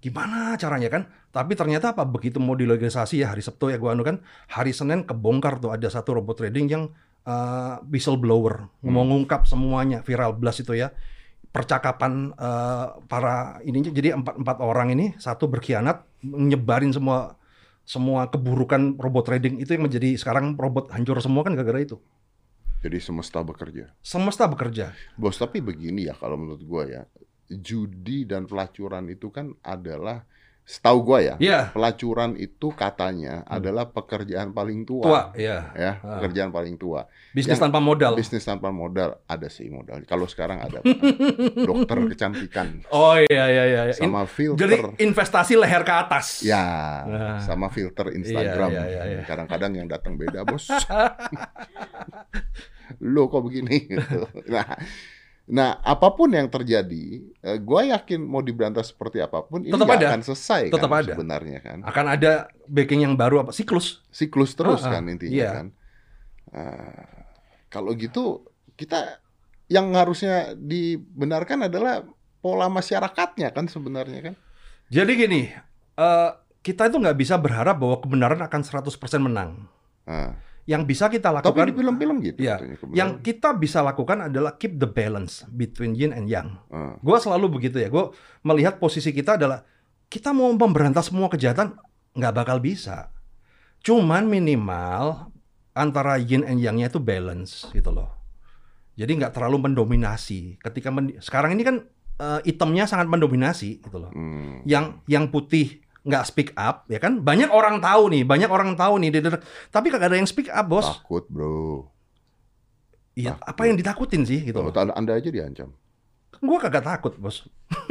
Gimana 0.00 0.56
caranya 0.56 0.88
kan? 0.88 1.02
Tapi 1.28 1.52
ternyata 1.52 1.92
apa 1.92 2.08
begitu 2.08 2.40
mau 2.40 2.56
dilegalisasi 2.56 3.20
ya 3.20 3.30
hari 3.30 3.44
Sabtu 3.44 3.68
ya 3.68 3.76
gua 3.76 3.92
anu 3.92 4.00
kan 4.00 4.24
hari 4.48 4.72
Senin 4.72 5.04
kebongkar 5.04 5.60
tuh 5.60 5.70
ada 5.70 5.86
satu 5.86 6.16
robot 6.16 6.40
trading 6.40 6.66
yang 6.66 6.82
uh, 7.22 7.76
whistleblower 7.84 8.66
mau 8.82 9.04
ngungkap 9.04 9.44
semuanya 9.44 10.00
viral 10.00 10.32
blast 10.32 10.64
itu 10.64 10.72
ya 10.74 10.88
percakapan 11.50 12.30
uh, 12.38 13.02
para 13.10 13.58
ininya 13.66 13.90
jadi 13.90 14.14
empat 14.14 14.38
empat 14.38 14.56
orang 14.62 14.94
ini 14.94 15.18
satu 15.18 15.50
berkhianat 15.50 16.06
nyebarin 16.22 16.94
semua 16.94 17.34
semua 17.82 18.30
keburukan 18.30 18.94
robot 19.02 19.26
trading 19.26 19.58
itu 19.58 19.74
yang 19.74 19.90
menjadi 19.90 20.14
sekarang 20.14 20.54
robot 20.54 20.94
hancur 20.94 21.18
semua 21.18 21.42
kan 21.42 21.58
gara-gara 21.58 21.82
itu 21.82 21.98
Jadi 22.80 22.96
semesta 22.96 23.44
bekerja. 23.44 23.92
semesta 24.00 24.48
bekerja 24.48 24.96
Bos, 25.18 25.36
tapi 25.36 25.60
begini 25.60 26.08
ya 26.08 26.16
kalau 26.16 26.40
menurut 26.40 26.62
gua 26.64 26.82
ya. 26.88 27.02
Judi 27.50 28.24
dan 28.24 28.46
pelacuran 28.46 29.10
itu 29.10 29.28
kan 29.34 29.52
adalah 29.66 30.22
setahu 30.70 31.02
gua 31.02 31.18
ya. 31.18 31.34
Iya. 31.36 31.74
Pelacuran 31.74 32.38
itu 32.38 32.70
katanya 32.70 33.42
adalah 33.44 33.90
pekerjaan 33.90 34.50
paling 34.50 34.86
tua. 34.86 35.02
tua 35.02 35.20
ya 35.34 35.74
Ya, 35.74 35.98
Ah. 35.98 36.22
pekerjaan 36.22 36.48
paling 36.48 36.78
tua. 36.78 37.10
bisnis 37.30 37.58
Yang- 37.58 37.62
tanpa 37.66 37.78
modal 37.78 38.14
Bisnis 38.14 38.42
tanpa 38.42 38.70
modal 38.70 39.18
ada 39.24 39.46
sih 39.46 39.66
modal. 39.66 39.98
Kalau 40.04 40.24
sekarang 40.24 40.62
ada 40.62 40.78
dokter 41.68 41.98
kecantikan 42.08 42.86
oh 42.88 43.18
iya 43.18 43.44
iya 43.46 43.64
iya 43.66 43.82
In- 43.90 43.98
sama 44.06 44.22
filter. 44.24 44.62
Jadi 44.62 44.76
investasi 45.02 45.58
leher 45.58 45.82
ke 45.82 45.90
atas. 45.90 46.46
Ya, 46.46 46.62
Nah. 47.02 47.38
sama 47.40 47.66
filter 47.68 48.14
Instagram. 48.14 48.70
Iya, 48.70 48.84
iya, 48.86 49.02
iya. 49.10 49.22
Kadang-kadang 49.24 49.74
yang 49.74 49.86
datang 49.86 50.14
beda, 50.14 50.46
bos. 50.46 50.70
Lo 53.00 53.26
kok 53.26 53.42
begini? 53.42 53.86
Gitu. 53.86 54.18
Nah, 54.52 54.66
nah, 55.50 55.76
apa 55.76 56.08
pun 56.10 56.30
yang 56.30 56.46
terjadi, 56.46 57.04
eh, 57.36 57.58
gua 57.58 57.82
yakin 57.84 58.22
mau 58.22 58.38
diberantas 58.38 58.88
seperti 58.88 59.18
apa 59.18 59.42
pun, 59.42 59.60
ini 59.60 59.70
Tetap 59.70 59.90
ada. 59.90 60.06
akan 60.08 60.22
selesai 60.22 60.62
Tetap 60.68 60.86
kan 60.86 61.00
ada. 61.00 61.10
sebenarnya 61.10 61.58
kan. 61.58 61.78
Akan 61.82 62.06
ada 62.06 62.32
backing 62.64 63.02
yang 63.02 63.14
baru 63.14 63.42
apa 63.42 63.50
siklus. 63.50 64.00
Siklus 64.08 64.54
terus 64.54 64.80
Ah, 64.80 64.86
ah. 64.86 64.92
kan 64.94 65.04
intinya 65.06 65.34
Iya. 65.34 65.50
kan. 65.52 65.66
Ah, 66.48 67.26
kalau 67.68 67.92
gitu 67.92 68.46
kita 68.74 69.20
yang 69.66 69.92
harusnya 69.92 70.54
dibenarkan 70.54 71.66
adalah 71.66 72.02
pola 72.38 72.66
masyarakatnya 72.66 73.50
kan 73.50 73.66
sebenarnya 73.66 74.20
kan. 74.22 74.34
Jadi 74.88 75.12
gini, 75.14 75.42
eh, 75.94 76.30
kita 76.60 76.86
itu 76.86 76.96
nggak 76.96 77.14
bisa 77.14 77.36
berharap 77.36 77.76
bahwa 77.76 77.98
kebenaran 77.98 78.40
akan 78.40 78.60
100% 78.60 78.90
menang. 79.20 79.70
Ah. 80.04 80.34
Yang 80.68 80.82
bisa 80.86 81.04
kita 81.08 81.32
Tapi 81.32 81.36
lakukan 81.42 81.66
di 81.66 81.74
film-film 81.74 82.16
gitu. 82.22 82.40
Kebenaran. 82.44 82.94
yang 82.94 83.10
kita 83.20 83.56
bisa 83.56 83.80
lakukan 83.80 84.30
adalah 84.30 84.54
keep 84.60 84.76
the 84.76 84.86
balance 84.86 85.42
between 85.50 85.96
yin 85.96 86.12
and 86.12 86.28
yang. 86.30 86.60
Ah. 86.70 86.94
Gue 87.00 87.16
selalu 87.18 87.60
begitu 87.60 87.80
ya. 87.80 87.88
Gue 87.88 88.12
melihat 88.44 88.76
posisi 88.78 89.10
kita 89.10 89.34
adalah 89.40 89.64
kita 90.10 90.30
mau 90.34 90.50
memberantas 90.52 91.08
semua 91.10 91.30
kejahatan 91.30 91.74
nggak 92.14 92.34
bakal 92.34 92.58
bisa. 92.58 93.10
Cuman 93.80 94.28
minimal 94.28 95.32
antara 95.72 96.20
yin 96.20 96.44
and 96.44 96.60
yang-nya 96.60 96.92
itu 96.92 97.00
balance 97.00 97.66
gitu 97.72 97.90
loh. 97.94 98.10
Jadi 98.98 99.16
nggak 99.16 99.32
terlalu 99.32 99.70
mendominasi. 99.70 100.60
Ketika 100.60 100.92
men- 100.92 101.16
sekarang 101.24 101.56
ini 101.56 101.62
kan 101.64 101.76
eh, 102.20 102.40
itemnya 102.44 102.84
sangat 102.84 103.08
mendominasi 103.08 103.80
gitu 103.80 103.96
loh. 103.96 104.12
Hmm. 104.12 104.60
Yang 104.68 105.00
yang 105.08 105.32
putih 105.32 105.80
nggak 106.00 106.24
speak 106.24 106.50
up 106.56 106.88
ya 106.88 106.96
kan 106.96 107.20
banyak 107.20 107.52
orang 107.52 107.78
tahu 107.78 108.08
nih 108.08 108.24
banyak 108.24 108.48
orang 108.48 108.72
tahu 108.72 108.96
nih 109.00 109.12
tapi 109.68 109.92
kagak 109.92 110.08
ada 110.12 110.16
yang 110.16 110.28
speak 110.28 110.48
up 110.48 110.64
bos 110.64 110.88
Takut, 110.88 111.28
bro. 111.28 111.88
iya 113.12 113.36
apa 113.40 113.68
yang 113.68 113.76
ditakutin 113.76 114.24
sih 114.24 114.40
gitu 114.40 114.64
loh 114.64 114.72
anda, 114.72 115.12
aja 115.16 115.28
diancam. 115.28 115.76
Gua 116.40 116.56
kagak 116.56 116.88
takut, 116.88 117.12
Bos. 117.20 117.44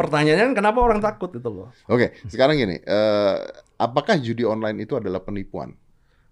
Pertanyaannya 0.00 0.44
kan 0.48 0.54
kenapa 0.56 0.78
orang 0.80 1.04
takut 1.04 1.28
itu 1.28 1.44
loh? 1.44 1.68
Oke, 1.92 2.16
sekarang 2.24 2.56
gini, 2.56 2.80
eh, 2.80 3.36
apakah 3.76 4.16
judi 4.16 4.48
online 4.48 4.88
itu 4.88 4.96
adalah 4.96 5.20
penipuan? 5.20 5.76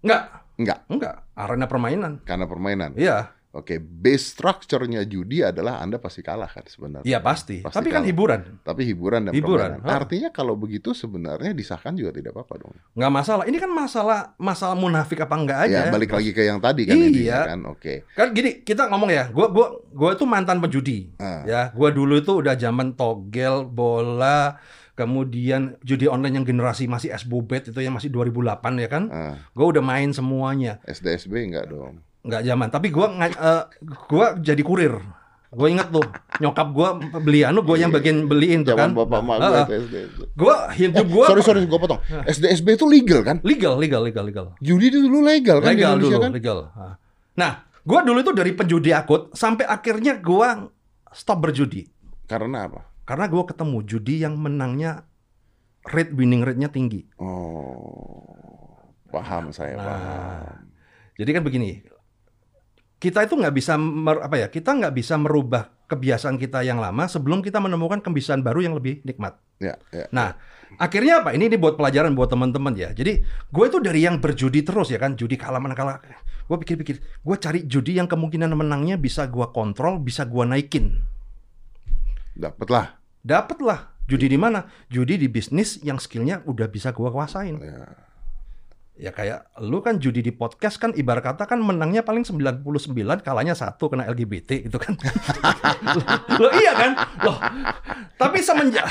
Enggak, 0.01 0.45
Enggak, 0.55 0.79
enggak. 0.87 1.15
Arena 1.35 1.67
permainan. 1.67 2.23
karena 2.23 2.47
permainan. 2.47 2.95
Iya, 2.95 3.34
Oke, 3.55 3.79
base 3.79 4.35
structure-nya 4.35 5.01
judi 5.03 5.39
adalah 5.39 5.79
Anda 5.79 5.95
pasti 5.95 6.19
kalah 6.19 6.45
kan 6.45 6.67
sebenarnya. 6.67 7.07
iya 7.07 7.23
pasti. 7.23 7.63
Pasti 7.63 7.71
Tapi 7.73 7.87
kan 7.87 8.03
kalah. 8.03 8.09
hiburan. 8.11 8.39
Tapi 8.61 8.81
hiburan 8.83 9.21
dan 9.23 9.31
Hiburan, 9.31 9.69
permainan. 9.79 9.95
Artinya 9.95 10.29
kalau 10.29 10.53
begitu 10.53 10.91
sebenarnya 10.91 11.51
disahkan 11.51 11.95
juga 11.95 12.11
tidak 12.11 12.35
apa-apa 12.35 12.67
dong. 12.67 12.75
Nggak 12.93 13.11
masalah. 13.13 13.43
Ini 13.45 13.55
kan 13.55 13.71
masalah 13.71 14.19
masalah 14.35 14.75
munafik 14.75 15.17
apa 15.17 15.33
enggak 15.33 15.59
Ya, 15.65 15.87
aja. 15.87 15.95
balik 15.95 16.11
lagi 16.11 16.29
ke 16.29 16.43
yang 16.43 16.59
tadi 16.59 16.83
kan 16.83 16.93
Iya. 16.93 17.07
intinya 17.07 17.39
kan. 17.47 17.59
Oke. 17.65 17.93
Kan 18.11 18.27
gini, 18.31 18.59
kita 18.59 18.85
ngomong 18.85 19.07
ya, 19.07 19.31
gua 19.31 19.47
gua 19.47 19.67
gua 19.87 20.09
itu 20.11 20.27
mantan 20.27 20.59
penjudi. 20.59 21.15
Ah. 21.15 21.47
Ya, 21.47 21.61
gua 21.71 21.89
dulu 21.89 22.19
itu 22.19 22.35
udah 22.35 22.53
zaman 22.53 22.91
togel, 22.93 23.63
bola, 23.63 24.59
kemudian 24.95 25.79
judi 25.79 26.07
online 26.07 26.39
yang 26.39 26.45
generasi 26.45 26.87
masih 26.87 27.11
S-Bobet 27.13 27.69
itu 27.69 27.79
yang 27.79 27.93
masih 27.93 28.09
2008 28.09 28.75
ya 28.77 28.87
kan. 28.87 29.03
Ah, 29.07 29.35
Gua 29.51 29.71
udah 29.71 29.79
main 29.79 30.11
semuanya. 30.11 30.83
SDSB 30.83 31.39
enggak 31.45 31.69
dong. 31.69 32.03
Nggak 32.25 32.41
zaman, 32.43 32.67
tapi 32.67 32.87
gua 32.89 33.07
nga- 33.11 33.29
eh, 33.31 33.63
gua 34.09 34.33
jadi 34.35 34.59
kurir. 34.59 34.97
Gue 35.55 35.71
inget 35.71 35.87
tuh, 35.87 36.03
nyokap 36.41 36.67
gua 36.69 36.87
beli 37.15 37.47
anu, 37.47 37.63
gua 37.63 37.77
yang 37.77 37.87
bagian 37.87 38.27
beliin 38.27 38.67
tuh 38.67 38.75
kan. 38.75 38.91
bapak 38.91 39.23
mak 39.23 39.37
gue 39.39 39.55
itu 39.55 39.73
SDSB. 39.79 40.19
Gua 40.35 40.55
hidup 40.69 40.99
Eh, 40.99 41.07
gua 41.07 41.25
sorry 41.25 41.41
sorry 41.41 41.59
gue 41.63 41.79
potong. 41.79 42.01
SDSB 42.25 42.75
itu 42.75 42.83
legal 42.83 43.23
kan? 43.23 43.37
legal, 43.41 43.77
legal, 43.77 44.03
legal, 44.03 44.25
legal. 44.25 44.45
Judi 44.59 44.89
itu 44.89 44.99
dulu 44.99 45.23
legal 45.23 45.63
kan 45.63 45.71
legal 45.71 45.95
dulu, 45.95 46.19
kan? 46.19 46.31
legal. 46.33 46.59
Nah, 47.35 47.51
gua 47.81 48.03
dulu 48.03 48.19
itu 48.19 48.33
dari 48.33 48.51
penjudi 48.51 48.91
akut 48.91 49.31
sampai 49.31 49.63
akhirnya 49.63 50.19
gua 50.19 50.67
stop 51.09 51.39
berjudi. 51.39 51.87
Karena 52.25 52.67
apa? 52.67 52.83
Karena 53.05 53.29
gua 53.29 53.45
ketemu 53.45 53.77
judi 53.85 54.19
yang 54.19 54.35
menangnya 54.35 55.07
rate 55.85 56.11
winning 56.11 56.43
rate-nya 56.43 56.67
tinggi. 56.67 57.05
Oh, 57.15 58.27
paham 59.07 59.53
saya 59.53 59.77
Nah. 59.77 59.85
paham. 59.85 60.67
Jadi 61.15 61.29
kan 61.31 61.41
begini, 61.41 61.79
kita 62.99 63.27
itu 63.27 63.35
nggak 63.35 63.55
bisa 63.55 63.75
mer- 63.77 64.23
apa 64.23 64.35
ya? 64.39 64.47
Kita 64.49 64.71
nggak 64.71 64.93
bisa 64.95 65.19
merubah 65.19 65.71
kebiasaan 65.85 66.41
kita 66.41 66.65
yang 66.65 66.81
lama 66.81 67.05
sebelum 67.05 67.45
kita 67.45 67.61
menemukan 67.61 68.01
kebiasaan 68.01 68.41
baru 68.41 68.65
yang 68.65 68.73
lebih 68.73 69.05
nikmat. 69.05 69.37
Ya, 69.61 69.77
ya. 69.93 70.09
Nah, 70.11 70.35
akhirnya 70.81 71.21
apa? 71.21 71.31
Ini 71.31 71.47
ini 71.47 71.57
buat 71.59 71.77
pelajaran 71.77 72.17
buat 72.17 72.27
teman-teman 72.31 72.73
ya. 72.75 72.91
Jadi 72.91 73.21
gue 73.25 73.65
itu 73.65 73.77
dari 73.79 74.03
yang 74.03 74.19
berjudi 74.19 74.65
terus 74.65 74.89
ya 74.91 74.99
kan, 74.99 75.13
judi 75.13 75.37
kalah 75.37 75.61
menang 75.61 75.77
kalah. 75.77 75.97
Gue 76.45 76.57
pikir-pikir, 76.61 77.01
gue 77.01 77.35
cari 77.41 77.65
judi 77.65 77.97
yang 77.97 78.05
kemungkinan 78.05 78.53
menangnya 78.53 79.01
bisa 79.01 79.25
gue 79.25 79.45
kontrol, 79.49 79.97
bisa 80.01 80.25
gue 80.25 80.43
naikin. 80.45 81.01
Dapatlah. 82.35 82.99
Dapatlah 83.25 83.95
judi 84.05 84.29
di 84.29 84.37
mana? 84.37 84.69
Judi 84.91 85.17
di 85.17 85.25
bisnis 85.31 85.81
yang 85.81 85.97
skillnya 85.97 86.45
udah 86.45 86.69
bisa 86.69 86.93
gue 86.93 87.09
kuasain. 87.09 87.57
Ya. 87.57 88.04
Ya 88.95 89.11
kayak 89.11 89.51
lu 89.59 89.83
kan 89.83 89.99
judi 89.99 90.23
di 90.23 90.31
podcast 90.31 90.79
kan 90.79 90.95
ibarat 90.95 91.19
kata 91.19 91.43
kan 91.51 91.59
menangnya 91.59 91.99
paling 91.99 92.23
99 92.23 92.63
kalahnya 93.27 93.51
satu 93.51 93.91
kena 93.91 94.07
LGBT 94.07 94.71
gitu 94.71 94.79
kan. 94.79 94.95
Loh 96.41 96.51
iya 96.55 96.71
kan? 96.71 96.91
Loh. 97.27 97.35
Tapi 98.15 98.39
semenjak 98.39 98.87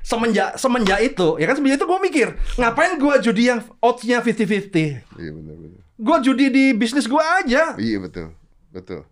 semenjak 0.00 0.56
semenjak 0.56 0.98
itu 1.04 1.36
ya 1.36 1.44
kan 1.44 1.60
semenjak 1.60 1.76
itu 1.76 1.86
gue 1.86 2.00
mikir 2.08 2.28
ngapain 2.56 2.96
gua 2.96 3.20
judi 3.20 3.52
yang 3.52 3.60
odds-nya 3.84 4.24
50-50. 4.24 5.20
Iya 5.20 5.30
benar 5.36 5.54
benar. 5.60 5.80
Gua 6.00 6.16
judi 6.24 6.48
di 6.48 6.64
bisnis 6.72 7.04
gua 7.04 7.44
aja. 7.44 7.76
Iya 7.76 8.00
betul. 8.00 8.32
Betul. 8.72 9.04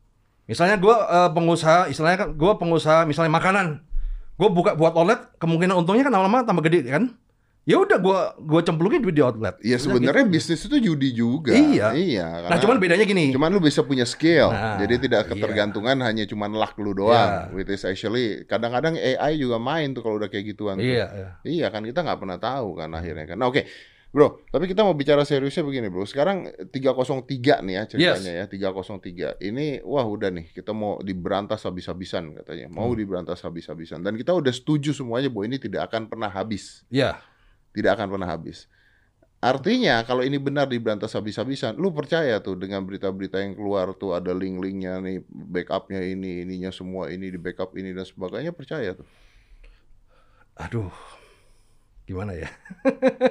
Misalnya 0.45 0.77
gua 0.77 0.97
eh, 1.09 1.31
pengusaha, 1.33 1.89
istilahnya 1.89 2.19
kan 2.25 2.29
gua 2.37 2.61
pengusaha 2.61 3.09
misalnya 3.09 3.33
makanan. 3.33 3.85
Gua 4.37 4.49
buka 4.49 4.77
buat 4.77 4.93
outlet, 4.97 5.33
kemungkinan 5.41 5.77
untungnya 5.77 6.05
kan 6.09 6.13
lama-lama 6.13 6.45
tambah 6.45 6.65
gede 6.65 6.89
kan? 6.89 7.17
Ya 7.65 7.81
udah 7.81 7.97
gua 7.97 8.21
gua 8.37 8.61
cemplungin 8.61 9.01
duit 9.01 9.17
di 9.17 9.25
outlet. 9.25 9.57
Iya 9.59 9.81
sebenarnya 9.81 10.29
gitu. 10.29 10.35
bisnis 10.37 10.61
itu 10.63 10.77
judi 10.79 11.11
juga. 11.11 11.57
Iya. 11.57 11.97
Iya. 11.97 12.45
Nah, 12.45 12.61
cuman 12.61 12.77
bedanya 12.77 13.03
gini. 13.03 13.33
Cuman 13.33 13.49
lu 13.49 13.59
bisa 13.59 13.81
punya 13.81 14.05
skill, 14.05 14.53
Nah, 14.53 14.77
jadi 14.77 15.01
tidak 15.01 15.23
iya. 15.25 15.31
ketergantungan 15.33 15.97
hanya 15.99 16.25
cuman 16.25 16.53
luck 16.53 16.77
lu 16.77 16.93
doang. 16.93 17.49
Iya. 17.49 17.57
Which 17.57 17.73
is 17.73 17.83
actually 17.83 18.45
kadang-kadang 18.45 18.95
AI 18.95 19.37
juga 19.37 19.57
main 19.57 19.91
tuh 19.91 20.05
kalau 20.05 20.21
udah 20.21 20.29
kayak 20.29 20.53
gituan. 20.53 20.77
tuh. 20.77 20.85
Iya, 20.85 21.07
iya. 21.09 21.29
Iya 21.41 21.67
kan 21.69 21.83
kita 21.83 22.05
nggak 22.05 22.21
pernah 22.21 22.37
tahu 22.37 22.77
kan 22.77 22.93
akhirnya 22.93 23.25
kan. 23.25 23.41
Nah 23.41 23.49
oke, 23.49 23.65
bro. 24.13 24.45
Tapi 24.45 24.65
kita 24.69 24.85
mau 24.85 24.93
bicara 24.93 25.25
seriusnya 25.25 25.65
begini 25.65 25.89
bro. 25.89 26.05
Sekarang 26.05 26.45
303 26.69 27.65
nih 27.65 27.75
ya 27.75 27.83
ceritanya 27.89 28.33
ya 28.35 28.45
303. 28.45 29.41
Ini 29.41 29.81
wah 29.83 30.05
udah 30.05 30.29
nih 30.29 30.53
kita 30.53 30.77
mau 30.77 31.01
diberantas 31.01 31.65
habis-habisan 31.65 32.37
katanya. 32.37 32.69
Mau 32.69 32.93
Hmm. 32.93 33.01
diberantas 33.01 33.41
habis-habisan. 33.41 34.05
Dan 34.05 34.15
kita 34.15 34.37
udah 34.37 34.53
setuju 34.53 34.93
semuanya 34.93 35.33
bahwa 35.33 35.49
ini 35.49 35.57
tidak 35.57 35.89
akan 35.89 36.07
pernah 36.07 36.29
habis. 36.29 36.85
Iya. 36.93 37.17
Tidak 37.75 37.91
akan 37.91 38.07
pernah 38.15 38.31
habis. 38.31 38.71
Artinya 39.45 40.01
kalau 40.09 40.25
ini 40.25 40.41
benar 40.41 40.65
diberantas 40.65 41.13
habis-habisan, 41.13 41.77
lu 41.77 41.93
percaya 41.93 42.41
tuh 42.41 42.57
dengan 42.57 42.81
berita-berita 42.81 43.45
yang 43.45 43.53
keluar 43.53 43.93
tuh 43.93 44.17
ada 44.17 44.33
link-linknya 44.33 45.05
nih, 45.05 45.21
backupnya 45.29 46.01
ini, 46.01 46.49
ininya 46.49 46.73
semua 46.73 47.13
ini 47.13 47.29
di 47.29 47.37
backup 47.37 47.77
ini 47.77 47.93
dan 47.93 48.09
sebagainya 48.09 48.57
percaya 48.57 48.97
tuh. 48.97 49.05
Aduh. 50.57 50.89
Gimana 52.09 52.33
ya? 52.33 52.49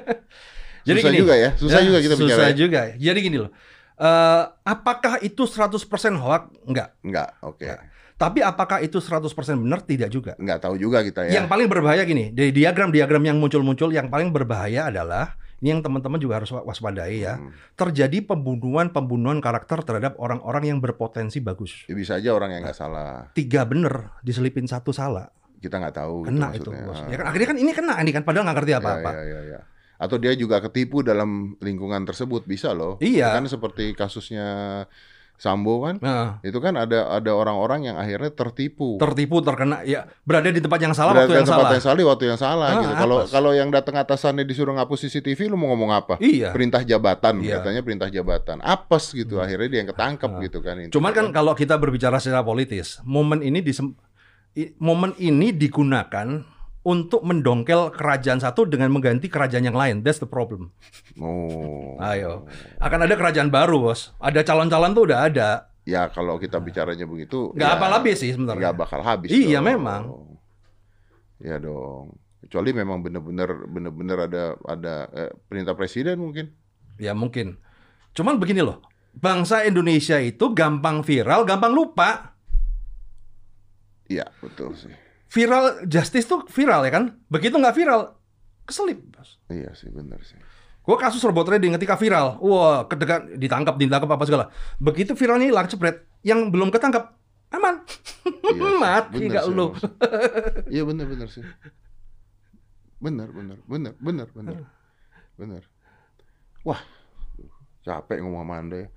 Susah 0.85 1.15
juga 1.15 1.33
ya, 1.39 1.55
susah 1.55 1.79
juga 1.79 1.99
kita 2.03 2.15
Susah 2.19 2.27
bicara 2.27 2.45
ya. 2.51 2.55
juga. 2.59 2.81
Jadi 2.99 3.19
gini 3.23 3.37
loh. 3.39 3.51
Eh, 3.95 4.43
apakah 4.67 5.23
itu 5.23 5.47
100% 5.47 5.79
hoax? 6.19 6.43
Enggak. 6.67 6.89
Enggak, 6.99 7.29
oke. 7.39 7.63
Enggak. 7.63 7.79
Tapi 8.23 8.39
apakah 8.39 8.79
itu 8.79 9.03
100% 9.03 9.27
benar? 9.59 9.83
Tidak 9.83 10.07
juga. 10.07 10.39
Enggak 10.39 10.63
tahu 10.63 10.79
juga 10.79 11.03
kita 11.03 11.27
ya. 11.27 11.43
Yang 11.43 11.51
paling 11.51 11.67
berbahaya 11.67 12.07
gini, 12.07 12.31
dari 12.31 12.55
diagram-diagram 12.55 13.23
yang 13.27 13.37
muncul-muncul, 13.43 13.91
yang 13.91 14.07
paling 14.07 14.31
berbahaya 14.31 14.87
adalah 14.87 15.35
ini 15.63 15.75
yang 15.75 15.83
teman-teman 15.83 16.19
juga 16.19 16.39
harus 16.39 16.51
waspadai 16.51 17.23
ya. 17.23 17.39
Hmm. 17.39 17.51
Terjadi 17.75 18.23
pembunuhan-pembunuhan 18.27 19.39
karakter 19.39 19.79
terhadap 19.83 20.19
orang-orang 20.19 20.75
yang 20.75 20.79
berpotensi 20.83 21.39
bagus. 21.39 21.87
Ya, 21.87 21.95
bisa 21.95 22.19
aja 22.19 22.35
orang 22.35 22.51
yang 22.55 22.67
nggak 22.67 22.75
salah. 22.75 23.31
Tiga 23.31 23.67
bener 23.67 24.11
diselipin 24.23 24.67
satu 24.67 24.91
salah, 24.91 25.31
Kita 25.63 25.79
nggak 25.79 25.95
tahu 25.95 26.27
kena 26.27 26.51
itu. 26.51 26.67
maksudnya. 26.67 26.83
bos. 26.83 26.99
Ya 27.07 27.15
kan 27.15 27.25
akhirnya 27.31 27.47
kan 27.47 27.57
ini 27.59 27.71
kena 27.71 27.95
ini 28.03 28.11
kan 28.11 28.23
padahal 28.27 28.43
nggak 28.47 28.57
ngerti 28.59 28.73
apa-apa. 28.75 29.11
Ya, 29.15 29.23
ya, 29.23 29.23
ya, 29.23 29.41
ya. 29.55 29.59
Atau 30.03 30.19
dia 30.19 30.35
juga 30.35 30.59
ketipu 30.59 30.99
dalam 30.99 31.55
lingkungan 31.63 32.03
tersebut 32.03 32.43
bisa 32.43 32.75
loh. 32.75 32.99
Iya. 32.99 33.31
Kan 33.39 33.47
seperti 33.47 33.95
kasusnya 33.95 34.83
Sambo 35.43 35.83
kan. 35.83 35.99
Nah, 35.99 36.39
Itu 36.39 36.57
kan 36.57 36.71
ada 36.73 37.11
ada 37.11 37.31
orang-orang 37.31 37.85
yang 37.85 37.99
akhirnya 37.99 38.31
tertipu. 38.31 38.95
tertipu, 38.95 39.43
terkena, 39.43 39.83
ya 39.83 40.07
berada 40.23 40.47
di 40.47 40.57
tempat 40.57 40.79
yang 40.79 40.95
salah 40.95 41.11
Berada 41.11 41.19
waktu 41.21 41.33
di 41.33 41.35
yang 41.35 41.43
tempat 41.45 41.59
salah. 41.59 41.73
yang 41.73 41.83
salah 41.83 41.97
di 41.97 42.05
waktu 42.07 42.23
yang 42.23 42.39
salah 42.39 42.65
Ah, 42.65 42.79
gitu. 42.79 42.93
Kalau 42.95 43.17
kalau 43.27 43.51
yang 43.51 43.67
datang 43.67 43.95
atasannya 43.97 44.41
disuruh 44.41 44.71
ngapus 44.73 45.03
CCTV 45.03 45.39
lu 45.45 45.59
mau 45.59 45.67
ngomong 45.69 45.91
apa? 45.91 46.15
Iya. 46.17 46.49
Perintah 46.49 46.79
jabatan 46.81 47.43
Iya. 47.43 47.59
katanya 47.59 47.81
perintah 47.81 48.07
jabatan. 48.07 48.63
Apes 48.63 49.11
gitu 49.11 49.37
akhirnya 49.37 49.67
dia 49.67 49.79
yang 49.83 49.91
ketangkep 49.91 50.29
Ah. 50.29 50.39
gitu 50.41 50.57
kan. 50.59 50.75
Cuman 50.87 51.11
kan 51.11 51.25
kalau 51.29 51.51
kita 51.51 51.75
berbicara 51.75 52.17
secara 52.17 52.39
politis, 52.41 53.03
momen 53.03 53.43
ini 53.43 53.59
disem- 53.59 53.99
i- 54.53 54.71
momen 54.77 55.11
ini 55.17 55.51
digunakan 55.51 56.47
untuk 56.83 57.23
mendongkel 57.23 57.95
kerajaan 57.95 58.43
satu 58.43 58.67
dengan 58.67 58.91
mengganti 58.91 59.31
kerajaan 59.31 59.63
yang 59.63 59.75
lain. 59.79 60.03
That's 60.03 60.19
the 60.19 60.27
problem. 60.27 60.75
Oh. 61.15 61.95
Ayo. 62.03 62.43
Akan 62.83 62.99
ada 63.03 63.15
kerajaan 63.15 63.47
baru, 63.47 63.79
Bos. 63.79 64.11
Ada 64.19 64.43
calon-calon 64.43 64.91
tuh 64.91 65.03
udah 65.07 65.19
ada. 65.31 65.49
Ya 65.83 66.07
kalau 66.07 66.39
kita 66.39 66.63
bicaranya 66.63 67.03
begitu 67.03 67.51
Nggak 67.51 67.71
ya, 67.71 67.75
apa 67.75 67.85
habis 67.91 68.23
sih 68.23 68.31
sebenarnya. 68.31 68.71
nggak 68.71 68.75
bakal 68.79 69.03
habis. 69.03 69.31
Iya, 69.35 69.59
dong. 69.59 69.67
memang. 69.67 70.01
Iya 71.43 71.57
dong. 71.59 72.15
Kecuali 72.39 72.71
memang 72.71 73.03
bener-bener 73.03 73.49
bener-bener 73.67 74.17
ada 74.31 74.43
ada 74.63 74.95
eh, 75.11 75.31
perintah 75.47 75.75
presiden 75.75 76.19
mungkin. 76.23 76.51
Ya 76.99 77.11
mungkin. 77.11 77.59
Cuman 78.15 78.39
begini 78.39 78.63
loh. 78.63 78.79
Bangsa 79.13 79.67
Indonesia 79.67 80.17
itu 80.23 80.55
gampang 80.55 81.03
viral, 81.03 81.43
gampang 81.43 81.75
lupa. 81.75 82.35
Iya 84.07 84.27
betul 84.39 84.75
sih. 84.79 84.91
Viral 85.33 85.89
justice 85.89 86.29
tuh 86.29 86.45
viral 86.45 86.85
ya 86.85 86.91
kan? 86.93 87.17
Begitu 87.25 87.57
nggak 87.57 87.73
viral, 87.73 88.13
keselip. 88.69 89.01
Bos. 89.09 89.41
Iya 89.49 89.73
sih 89.73 89.89
bener 89.89 90.21
sih. 90.21 90.37
Gue 90.83 90.99
kasus 90.99 91.23
robot 91.23 91.47
trading 91.47 91.73
ketika 91.79 91.97
viral, 91.97 92.37
wah 92.43 92.85
kedekat 92.85 93.39
ditangkap, 93.39 93.79
ditangkap 93.79 94.09
apa 94.13 94.23
segala. 94.27 94.45
Begitu 94.77 95.15
viralnya 95.15 95.47
hilang 95.49 95.65
cepret, 95.65 96.05
yang 96.21 96.51
belum 96.53 96.69
ketangkap 96.69 97.17
aman, 97.53 97.85
Iya 98.25 98.69
mati 98.83 99.23
nggak 99.29 99.45
lu. 99.49 99.73
Iya 100.67 100.83
bener 100.83 101.05
bener 101.07 101.27
sih. 101.31 101.45
Bener 102.99 103.29
bener 103.31 103.57
bener 103.65 103.93
bener 103.97 104.27
bener 104.35 104.57
bener. 105.39 105.63
Wah 106.67 106.81
capek 107.83 108.23
ngomong 108.23 108.43
sama 108.43 108.55
anda 108.59 108.77
ya. 108.83 108.87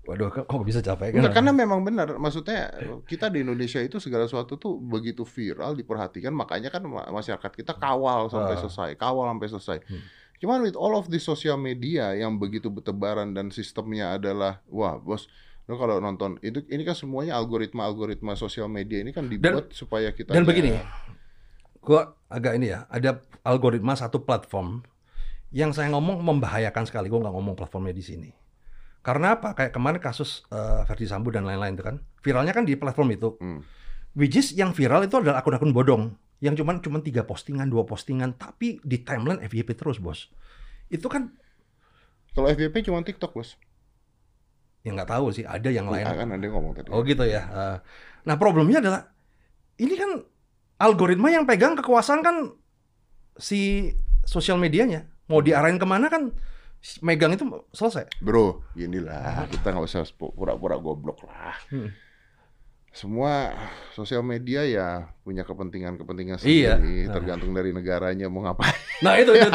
Waduh, 0.00 0.32
kok 0.32 0.48
bisa 0.64 0.80
capek 0.80 1.12
Enggak, 1.12 1.30
kan? 1.30 1.44
karena 1.44 1.52
memang 1.52 1.84
benar. 1.84 2.16
Maksudnya 2.16 2.72
kita 3.04 3.28
di 3.28 3.44
Indonesia 3.44 3.78
itu 3.78 4.00
segala 4.00 4.24
sesuatu 4.24 4.56
tuh 4.56 4.80
begitu 4.80 5.22
viral 5.22 5.76
diperhatikan, 5.76 6.32
makanya 6.32 6.72
kan 6.72 6.82
ma- 6.88 7.06
masyarakat 7.06 7.52
kita 7.52 7.76
kawal 7.76 8.26
sampai 8.26 8.56
Ah. 8.56 8.60
selesai, 8.64 8.90
kawal 8.96 9.28
sampai 9.28 9.48
selesai. 9.48 9.78
Hmm. 9.84 10.02
Cuman 10.40 10.64
with 10.64 10.74
all 10.74 10.96
of 10.96 11.06
the 11.06 11.20
social 11.20 11.60
media 11.60 12.16
yang 12.16 12.40
begitu 12.40 12.72
bertebaran 12.72 13.36
dan 13.36 13.52
sistemnya 13.52 14.16
adalah 14.16 14.64
wah 14.66 14.96
bos 14.96 15.28
Lo 15.68 15.78
kalau 15.78 16.02
nonton 16.02 16.34
itu 16.42 16.66
ini 16.66 16.82
kan 16.82 16.98
semuanya 16.98 17.38
algoritma-algoritma 17.38 18.34
sosial 18.34 18.66
media 18.66 18.98
ini 18.98 19.14
kan 19.14 19.30
dibuat 19.30 19.70
supaya 19.70 20.10
kita 20.10 20.34
Dan 20.34 20.42
begini, 20.42 20.74
gua 21.78 22.18
agak 22.26 22.58
ini 22.58 22.74
ya, 22.74 22.90
ada 22.90 23.22
algoritma 23.46 23.94
satu 23.94 24.18
platform 24.18 24.82
yang 25.50 25.70
saya 25.70 25.86
ngomong 25.94 26.26
membahayakan 26.26 26.90
sekali. 26.90 27.06
Gua 27.06 27.22
nggak 27.22 27.34
ngomong 27.38 27.54
platformnya 27.54 27.94
di 27.94 28.02
sini. 28.02 28.30
Karena 29.00 29.40
apa? 29.40 29.56
Kayak 29.56 29.72
kemarin 29.72 30.00
kasus 30.00 30.44
eh, 30.52 30.84
Verdi 30.84 31.08
Sambo 31.08 31.32
dan 31.32 31.48
lain-lain 31.48 31.76
itu 31.76 31.84
kan, 31.84 31.96
viralnya 32.20 32.52
kan 32.52 32.68
di 32.68 32.76
platform 32.76 33.16
itu. 33.16 33.36
Hmm. 33.40 33.64
Which 34.12 34.36
is 34.36 34.52
yang 34.52 34.76
viral 34.76 35.06
itu 35.06 35.16
adalah 35.16 35.40
akun-akun 35.40 35.72
bodong, 35.72 36.18
yang 36.42 36.52
cuman 36.58 36.84
cuman 36.84 37.00
tiga 37.00 37.24
postingan, 37.24 37.70
dua 37.70 37.86
postingan, 37.88 38.36
tapi 38.36 38.82
di 38.84 39.00
timeline 39.00 39.40
FYP 39.40 39.78
terus 39.78 40.02
bos. 40.02 40.28
Itu 40.90 41.06
kan 41.08 41.32
Kalau 42.30 42.46
FYP 42.46 42.86
cuma 42.86 43.02
TikTok, 43.02 43.34
Bos. 43.34 43.58
yang 44.86 44.94
nggak 44.94 45.10
tahu 45.10 45.34
sih, 45.34 45.42
ada 45.42 45.66
yang 45.66 45.90
lain. 45.90 46.06
Ah, 46.06 46.14
kan 46.14 46.30
ada 46.30 46.40
yang 46.40 46.54
ngomong 46.56 46.72
tadi. 46.78 46.88
Oh 46.94 47.02
gitu 47.02 47.26
ya. 47.26 47.42
Eh, 47.50 47.76
Nah 48.24 48.36
problemnya 48.36 48.80
adalah 48.84 49.12
ini 49.80 49.94
kan 49.96 50.10
algoritma 50.76 51.32
yang 51.32 51.48
pegang 51.48 51.76
kekuasaan 51.76 52.20
kan 52.20 52.36
si 53.36 53.92
sosial 54.24 54.60
medianya. 54.60 55.08
Mau 55.28 55.40
diarahin 55.40 55.80
ke 55.80 55.86
mana 55.88 56.10
kan 56.12 56.34
megang 57.00 57.32
itu 57.32 57.44
selesai. 57.70 58.08
Bro, 58.18 58.64
ginilah 58.72 59.44
kita 59.46 59.70
nggak 59.70 59.84
usah 59.84 60.04
pura-pura 60.14 60.76
goblok 60.76 61.24
lah. 61.24 61.56
Hmm. 61.68 61.92
Semua 62.90 63.54
sosial 63.94 64.26
media 64.26 64.66
ya 64.66 65.14
punya 65.22 65.46
kepentingan-kepentingan 65.46 66.42
Iya. 66.42 66.74
sendiri, 66.74 67.06
Nah. 67.06 67.14
tergantung 67.14 67.54
dari 67.54 67.70
negaranya 67.70 68.26
mau 68.26 68.42
ngapain. 68.42 68.74
Nah 69.00 69.14
itu 69.14 69.30
itu, 69.30 69.46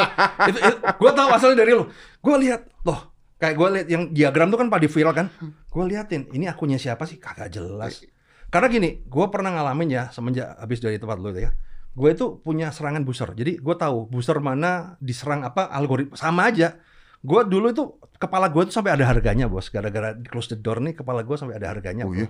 itu, 0.49 0.57
itu, 0.57 0.77
gue 0.79 1.11
tahu 1.11 1.29
asalnya 1.35 1.61
dari 1.61 1.75
lu. 1.75 1.83
Gue 2.17 2.35
lihat 2.41 2.65
loh 2.81 3.11
kayak 3.35 3.55
gue 3.59 3.67
lihat 3.75 3.87
yang 3.91 4.03
diagram 4.09 4.47
tuh 4.47 4.59
kan 4.63 4.71
pada 4.71 4.87
viral 4.87 5.11
kan. 5.13 5.27
Gue 5.67 5.83
liatin 5.83 6.31
ini 6.31 6.47
akunnya 6.47 6.79
siapa 6.79 7.03
sih 7.03 7.19
kagak 7.19 7.51
jelas. 7.51 8.07
Karena 8.47 8.71
gini, 8.71 9.03
gue 9.03 9.25
pernah 9.27 9.51
ngalamin 9.51 9.89
ya 9.91 10.03
semenjak 10.09 10.55
habis 10.55 10.79
dari 10.79 10.95
tempat 10.95 11.19
lu 11.19 11.35
ya. 11.35 11.51
Gue 11.91 12.15
itu 12.15 12.39
punya 12.39 12.71
serangan 12.71 13.03
booster. 13.03 13.35
Jadi 13.35 13.59
gue 13.59 13.75
tahu 13.75 14.07
booster 14.07 14.39
mana 14.39 14.95
diserang 15.03 15.43
apa 15.43 15.67
algoritma 15.67 16.15
sama 16.15 16.47
aja. 16.47 16.79
Gue 17.25 17.41
dulu 17.49 17.67
itu 17.73 17.83
kepala 18.21 18.47
gue 18.53 18.69
tuh 18.69 18.73
sampai 18.77 18.93
ada 18.93 19.09
harganya 19.09 19.49
bos. 19.49 19.73
Gara-gara 19.73 20.13
di 20.13 20.29
close 20.29 20.53
the 20.53 20.57
door 20.61 20.77
nih 20.79 20.93
kepala 20.93 21.25
gue 21.25 21.35
sampai 21.35 21.57
ada 21.57 21.73
harganya. 21.73 22.05
Oh, 22.05 22.13
bro. 22.13 22.21
iya? 22.21 22.29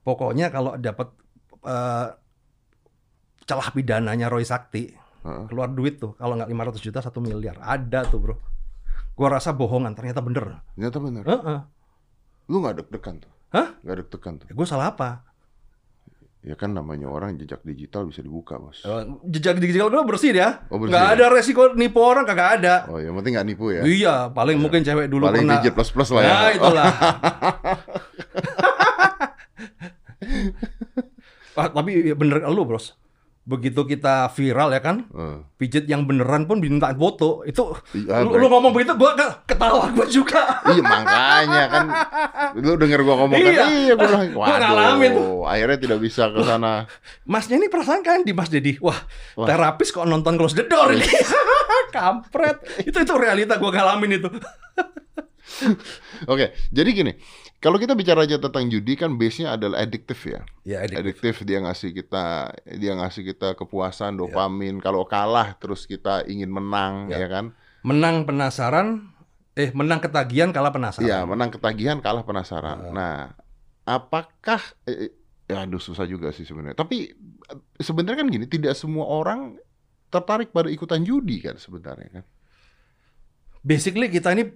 Pokoknya 0.00 0.46
kalau 0.48 0.80
dapat 0.80 1.12
eh, 1.68 2.08
celah 3.44 3.68
pidananya 3.74 4.32
Roy 4.32 4.46
Sakti 4.48 4.88
keluar 5.20 5.68
duit 5.68 6.00
tuh 6.00 6.16
kalau 6.16 6.32
nggak 6.32 6.48
500 6.48 6.80
juta 6.80 6.98
satu 7.04 7.20
miliar 7.20 7.60
ada 7.60 8.08
tuh 8.08 8.18
bro. 8.24 8.36
Gua 9.12 9.36
rasa 9.36 9.52
bohongan 9.52 9.92
ternyata 9.92 10.24
bener. 10.24 10.64
Ternyata 10.72 10.96
bener. 10.96 11.24
Heeh. 11.28 11.60
Lu 12.48 12.64
nggak 12.64 12.80
deg-degan 12.80 13.20
tuh? 13.20 13.32
Hah? 13.52 13.76
Nggak 13.84 13.96
deg-degan 14.00 14.34
tuh? 14.40 14.46
Ya, 14.48 14.54
gue 14.56 14.66
salah 14.66 14.96
apa? 14.96 15.28
Ya 16.40 16.56
kan 16.56 16.72
namanya 16.72 17.04
orang 17.04 17.36
jejak 17.36 17.60
digital 17.60 18.08
bisa 18.08 18.24
dibuka, 18.24 18.56
bos. 18.56 18.80
Eh, 18.80 19.02
Jejak 19.28 19.60
digital 19.60 19.92
gue 19.92 20.00
bersih 20.08 20.32
ya. 20.32 20.64
Oh, 20.72 20.80
bersih 20.80 20.96
nggak 20.96 21.04
ya? 21.04 21.12
ada 21.12 21.24
resiko 21.28 21.76
nipu 21.76 22.00
orang 22.00 22.24
kagak 22.24 22.64
ada. 22.64 22.74
Oh, 22.88 22.96
yang 22.96 23.12
penting 23.20 23.36
nggak 23.36 23.44
nipu 23.44 23.68
ya. 23.68 23.84
Iya, 23.84 24.14
paling 24.32 24.56
mungkin 24.56 24.80
cewek 24.80 25.12
dulu 25.12 25.28
Paling 25.28 25.44
pernah. 25.44 25.60
digit 25.60 25.76
plus-plus 25.76 26.08
lah 26.16 26.22
ya. 26.24 26.32
Nah, 26.32 26.50
itulah. 26.50 26.86
Ah, 31.58 31.68
tapi 31.68 32.06
ya 32.06 32.14
bener 32.16 32.40
lu, 32.48 32.62
Bros. 32.64 32.94
Begitu 33.50 33.82
kita 33.84 34.30
viral 34.30 34.70
ya 34.70 34.78
kan, 34.78 35.10
Eh. 35.10 35.42
pijet 35.58 35.84
yang 35.84 36.06
beneran 36.06 36.46
pun 36.46 36.62
dimintain 36.62 36.94
foto. 36.94 37.42
Itu 37.42 37.74
Iya, 37.90 38.22
lu, 38.22 38.38
lu 38.38 38.46
ngomong 38.46 38.70
begitu 38.70 38.94
gua 38.94 39.12
ke- 39.12 39.42
ketawa 39.44 39.90
gua 39.90 40.06
juga. 40.06 40.62
Iya 40.64 40.78
makanya 40.80 41.62
kan 41.66 41.86
lu 42.54 42.78
denger 42.78 43.02
gua 43.02 43.16
ngomong 43.18 43.34
kan 43.34 43.50
Iya. 43.50 43.64
iya 43.66 43.92
gua 43.92 44.06
bilang 44.06 44.22
Gua 44.30 44.54
ngalamin 44.54 45.12
akhirnya 45.42 45.78
tidak 45.80 45.98
bisa 45.98 46.30
ke 46.30 46.40
sana 46.40 46.86
Masnya 47.24 47.58
ini 47.58 47.66
perasaan 47.66 48.00
kan 48.00 48.22
di 48.22 48.30
Mas 48.30 48.46
Dedi. 48.48 48.78
Wah, 48.78 48.94
Wah. 49.34 49.44
terapis 49.44 49.90
kok 49.90 50.06
nonton 50.06 50.38
Close 50.38 50.54
the 50.54 50.64
Door 50.64 50.94
ini. 50.94 51.10
Kampret. 51.90 52.62
Itu 52.80 52.96
itu 52.96 53.14
realita 53.14 53.58
gua 53.58 53.74
ngalamin 53.74 54.16
itu. 54.16 54.30
oke 56.24 56.46
jadi 56.70 56.90
gini 56.90 57.12
kalau 57.60 57.76
kita 57.76 57.92
bicara 57.92 58.24
aja 58.24 58.36
tentang 58.36 58.66
judi 58.66 58.96
kan 58.96 59.14
base-nya 59.14 59.54
adalah 59.54 59.80
adiktif 59.80 60.16
ya 60.24 60.40
Ya, 60.64 60.80
adiktif 60.80 61.40
dia 61.42 61.60
ngasih 61.60 61.92
kita 61.92 62.24
dia 62.72 62.92
ngasih 62.94 63.22
kita 63.26 63.52
kepuasan 63.52 64.16
Iya. 64.16 64.20
dopamin 64.22 64.76
kalau 64.78 65.04
kalah 65.04 65.52
terus 65.54 65.84
kita 65.84 66.24
ingin 66.24 66.48
menang 66.48 67.08
Ya. 67.08 67.20
ya 67.20 67.28
kan 67.28 67.52
Menang 67.80 68.24
penasaran, 68.24 69.08
eh 69.54 69.72
menang 69.72 70.00
ketagihan 70.00 70.50
kalah 70.50 70.68
penasaran. 70.68 71.00
iya 71.02 71.24
menang 71.24 71.48
ketagihan 71.48 71.96
kalah 71.98 72.20
penasaran 72.22 72.78
Ah. 72.78 72.90
nah 72.90 73.16
apakah 73.86 74.60
eh, 74.84 75.12
ya 75.44 75.64
aduh 75.64 75.78
susah 75.78 76.04
juga 76.04 76.28
sih 76.30 76.44
sebenarnya 76.44 76.74
tapi 76.74 77.12
eh, 77.46 77.58
sebenarnya 77.78 78.20
kan 78.20 78.28
gini 78.28 78.46
tidak 78.46 78.72
semua 78.72 79.04
orang 79.04 79.56
tertarik 80.08 80.48
pada 80.48 80.66
ikutan 80.66 81.00
judi 81.00 81.38
kan 81.38 81.54
sebenarnya 81.54 82.08
kan 82.14 82.24
Basically 83.60 84.08
kita 84.08 84.32
ini 84.32 84.48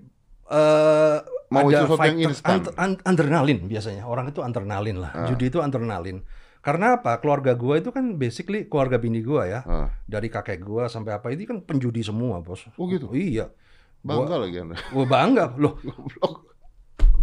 eh 0.50 1.18
Mau 1.52 1.70
ada 1.70 1.86
sesuatu 1.86 2.02
yang 2.02 2.18
instan. 2.34 2.66
an- 2.74 3.02
adrenalin 3.06 3.70
biasanya. 3.70 4.08
Orang 4.08 4.26
itu 4.26 4.42
adrenalin 4.42 4.98
lah. 4.98 5.12
Ah. 5.14 5.26
Judi 5.30 5.48
itu 5.54 5.62
adrenalin. 5.62 6.26
Karena 6.64 6.98
apa? 6.98 7.20
Keluarga 7.22 7.54
gua 7.54 7.78
itu 7.78 7.94
kan 7.94 8.16
basically 8.18 8.66
keluarga 8.66 8.98
bini 8.98 9.22
gua 9.22 9.46
ya. 9.46 9.60
Ah. 9.62 9.88
Dari 10.08 10.26
kakek 10.32 10.64
gua 10.64 10.90
sampai 10.90 11.14
apa 11.14 11.30
ini 11.30 11.46
kan 11.46 11.62
penjudi 11.62 12.02
semua, 12.02 12.42
Bos. 12.42 12.66
Oh 12.74 12.90
gitu? 12.90 13.12
Iya. 13.14 13.54
Bangga 14.02 14.36
lagi 14.42 14.56
Anda. 14.60 14.76
Gua 14.90 15.06
bangga. 15.06 15.54
Loh, 15.56 15.78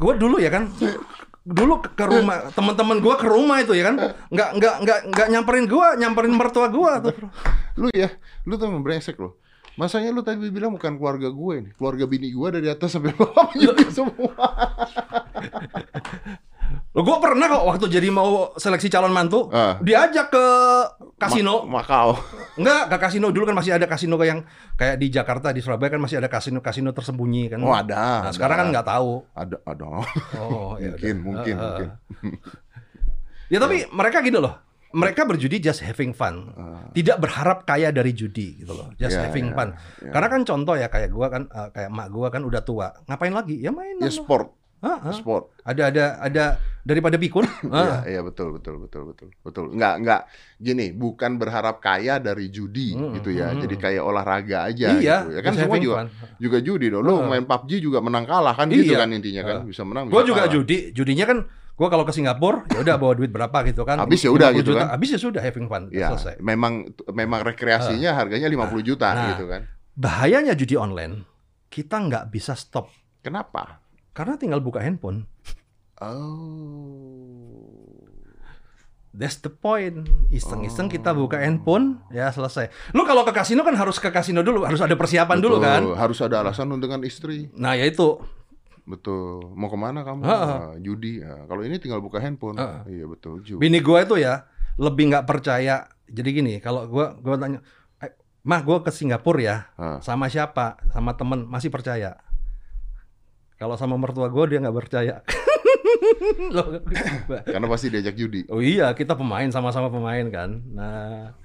gue 0.02 0.14
dulu 0.18 0.42
ya 0.42 0.50
kan 0.50 0.66
dulu 1.46 1.82
ke, 1.82 2.06
rumah 2.06 2.50
teman-teman 2.54 3.02
gue 3.02 3.16
ke 3.18 3.26
rumah 3.30 3.62
itu 3.62 3.74
ya 3.78 3.90
kan 3.90 3.96
nggak 4.34 4.50
nggak 4.58 4.76
nggak 4.82 5.00
nggak 5.14 5.28
nyamperin 5.30 5.66
gue 5.70 5.88
nyamperin 6.02 6.34
mertua 6.34 6.70
gue 6.74 6.92
tuh 7.10 7.16
Lu 7.78 7.88
ya, 7.96 8.12
lu 8.44 8.60
tuh 8.60 8.68
brengsek 8.84 9.16
loh. 9.16 9.40
Masanya 9.74 10.12
lu 10.12 10.22
tadi 10.22 10.48
bilang 10.48 10.72
bukan 10.72 10.96
keluarga 10.96 11.28
gue 11.28 11.56
nih, 11.62 11.72
keluarga 11.74 12.04
bini 12.04 12.30
gue 12.30 12.48
dari 12.52 12.68
atas 12.68 12.92
sampai 12.92 13.12
bawah 13.12 13.50
juga 13.62 13.88
semua. 13.88 14.36
lo 16.92 17.08
gue 17.08 17.18
pernah 17.24 17.48
kok 17.48 17.64
waktu 17.66 17.86
jadi 17.88 18.12
mau 18.12 18.52
seleksi 18.54 18.92
calon 18.92 19.16
mantu 19.16 19.48
Ah. 19.48 19.80
diajak 19.80 20.28
ke 20.28 20.46
kasino 21.16 21.64
Ma- 21.64 21.80
Makau. 21.80 22.20
Enggak, 22.60 22.92
ke 22.92 22.98
kasino 23.00 23.32
dulu 23.32 23.48
kan 23.48 23.56
masih 23.56 23.72
ada 23.72 23.88
kasino 23.88 24.20
yang 24.20 24.44
kayak 24.76 25.00
di 25.00 25.08
Jakarta, 25.08 25.56
di 25.56 25.64
Surabaya 25.64 25.88
kan 25.88 26.04
masih 26.04 26.20
ada 26.20 26.28
kasino-kasino 26.28 26.92
tersembunyi 26.92 27.48
kan. 27.48 27.64
Oh 27.64 27.72
ada. 27.72 27.96
Nah, 27.96 28.20
ada. 28.28 28.36
sekarang 28.36 28.58
kan 28.60 28.68
nggak 28.76 28.88
tahu. 28.88 29.24
Ada, 29.32 29.56
ada. 29.64 29.84
Oh, 30.36 30.76
ya 30.76 30.92
mungkin, 30.92 31.16
udah. 31.16 31.24
mungkin, 31.24 31.56
ah. 31.56 31.64
mungkin. 31.64 31.88
Ya 33.48 33.58
tapi 33.58 33.88
mereka 33.88 34.20
gitu 34.20 34.44
loh. 34.44 34.60
Mereka 34.94 35.24
berjudi 35.24 35.58
just 35.60 35.80
having 35.80 36.12
fun. 36.12 36.52
Tidak 36.92 37.18
berharap 37.18 37.64
kaya 37.64 37.90
dari 37.90 38.12
judi 38.12 38.60
gitu 38.60 38.72
loh. 38.72 38.92
Just 38.94 39.16
Ya, 39.16 39.26
having 39.26 39.48
ya, 39.48 39.56
fun. 39.56 39.70
ya. 39.98 40.12
Karena 40.12 40.28
kan 40.28 40.42
contoh 40.42 40.76
ya 40.76 40.88
kayak 40.88 41.10
gua 41.10 41.28
kan 41.28 41.44
eh, 41.46 41.70
kayak 41.70 41.90
mak 41.90 42.08
gua 42.08 42.28
kan 42.28 42.42
udah 42.42 42.60
tua. 42.60 42.92
Ngapain 43.06 43.32
lagi? 43.32 43.56
Ya 43.58 43.70
main. 43.70 43.96
Ya 43.98 44.06
lah. 44.06 44.14
sport, 44.14 44.48
Ah, 44.80 44.98
ah. 45.00 45.14
sport. 45.14 45.54
Ada 45.62 45.88
ada 45.88 46.06
ada 46.20 46.44
daripada 46.82 47.14
pikun. 47.16 47.46
Iya, 47.72 47.96
iya 48.10 48.22
betul, 48.22 48.52
betul, 48.52 48.82
betul, 48.82 49.02
betul, 49.08 49.30
betul. 49.38 49.66
Enggak, 49.70 49.94
enggak. 49.96 50.22
Gini, 50.58 50.90
bukan 50.92 51.38
berharap 51.38 51.78
kaya 51.80 52.18
dari 52.18 52.50
judi 52.50 52.92
Hmm, 52.92 53.14
gitu 53.14 53.30
ya. 53.30 53.54
hmm. 53.54 53.62
Jadi 53.62 53.76
kayak 53.78 54.02
olahraga 54.02 54.68
aja. 54.68 54.92
Iya, 54.92 55.18
gitu. 55.24 55.32
ya 55.32 55.42
kan 55.42 55.54
semua 55.54 55.78
juga 55.78 55.96
fun. 56.02 56.08
juga 56.36 56.58
judi 56.60 56.86
dong. 56.90 57.02
Lu 57.02 57.14
Ah. 57.16 57.30
main 57.30 57.46
PUBG 57.46 57.72
juga 57.80 58.02
menang 58.02 58.26
kalah 58.26 58.52
kan 58.54 58.68
gitu 58.68 58.92
Iya. 58.92 59.00
kan 59.00 59.10
intinya 59.10 59.44
kan. 59.46 59.56
Ah. 59.56 59.64
Bisa 59.64 59.86
menang, 59.86 60.10
Gue 60.10 60.20
bisa 60.20 60.28
juga 60.28 60.42
kalah. 60.44 60.52
judi. 60.52 60.78
Judinya 60.92 61.26
kan 61.26 61.38
gue 61.72 61.88
kalau 61.90 62.06
ke 62.06 62.14
Singapura 62.14 62.62
ya 62.70 62.80
udah 62.80 62.96
bawa 62.96 63.14
duit 63.16 63.30
berapa 63.30 63.58
gitu 63.66 63.82
kan. 63.82 63.98
Habis 63.98 64.22
ya 64.22 64.30
udah 64.30 64.54
50 64.54 64.60
gitu 64.62 64.72
juta. 64.72 64.80
kan. 64.80 64.88
Habis 64.94 65.10
ya 65.10 65.20
sudah 65.20 65.42
having 65.42 65.66
fun. 65.66 65.84
Ya, 65.90 66.14
Selesai. 66.14 66.38
memang 66.40 66.74
memang 67.10 67.42
rekreasinya 67.42 68.14
harganya 68.14 68.46
50 68.46 68.82
juta 68.82 69.08
Nah. 69.10 69.34
gitu 69.34 69.50
kan. 69.50 69.66
Bahayanya 69.92 70.54
judi 70.54 70.76
online, 70.76 71.26
kita 71.68 71.98
nggak 71.98 72.30
bisa 72.30 72.54
stop 72.54 72.88
Kenapa? 73.20 73.82
karena 74.12 74.36
tinggal 74.36 74.60
buka 74.60 74.80
handphone. 74.80 75.26
Oh. 76.02 77.70
That's 79.12 79.36
the 79.38 79.52
point. 79.52 80.08
Iseng-iseng 80.32 80.88
kita 80.88 81.12
buka 81.12 81.36
handphone, 81.36 82.00
ya 82.10 82.32
selesai. 82.32 82.72
Lu 82.96 83.04
kalau 83.04 83.28
ke 83.28 83.36
kasino 83.36 83.60
kan 83.60 83.76
harus 83.76 84.00
ke 84.00 84.08
kasino 84.08 84.40
dulu, 84.40 84.64
harus 84.64 84.80
ada 84.80 84.96
persiapan 84.96 85.38
dulu 85.38 85.60
Betul, 85.60 85.68
kan. 85.68 85.82
Harus 86.00 86.20
ada 86.24 86.40
alasan 86.40 86.72
dengan 86.80 87.04
istri. 87.04 87.52
Nah 87.52 87.76
ya 87.76 87.84
itu. 87.84 88.24
Betul. 88.84 89.54
Mau 89.54 89.68
ke 89.68 89.76
mana 89.76 90.02
kamu? 90.02 90.22
Ha-ha. 90.22 90.48
Ah, 90.50 90.74
judi. 90.76 91.22
Ah, 91.22 91.46
kalau 91.46 91.62
ini 91.62 91.78
tinggal 91.78 92.00
buka 92.00 92.18
handphone. 92.18 92.58
Ha-ha. 92.58 92.84
Iya 92.86 93.06
betul. 93.06 93.40
Ju. 93.42 93.58
Bini 93.58 93.80
gua 93.80 94.02
itu 94.02 94.16
ya 94.16 94.46
lebih 94.76 95.10
nggak 95.10 95.24
percaya. 95.24 95.86
Jadi 96.06 96.30
gini, 96.34 96.54
kalau 96.58 96.84
gua 96.86 97.14
gua 97.16 97.36
tanya, 97.36 97.62
"Eh, 97.98 98.12
mah 98.42 98.62
gua 98.62 98.82
ke 98.82 98.90
Singapura 98.90 99.40
ya, 99.40 99.58
Ah. 99.76 99.98
sama 100.00 100.28
siapa? 100.28 100.82
Sama 100.90 101.14
temen 101.14 101.46
masih 101.46 101.70
percaya. 101.70 102.18
Kalau 103.56 103.76
sama 103.76 103.94
mertua 103.96 104.28
gua 104.28 104.46
dia 104.46 104.58
nggak 104.58 104.74
percaya. 104.76 105.22
Loh, 106.56 106.82
Karena 107.46 107.68
pasti 107.68 107.88
diajak 107.88 108.16
judi. 108.16 108.44
oh 108.48 108.60
iya, 108.60 108.92
kita 108.92 109.14
pemain 109.14 109.48
sama-sama 109.48 109.88
pemain 109.88 110.26
kan. 110.28 110.50
Nah, 110.68 111.38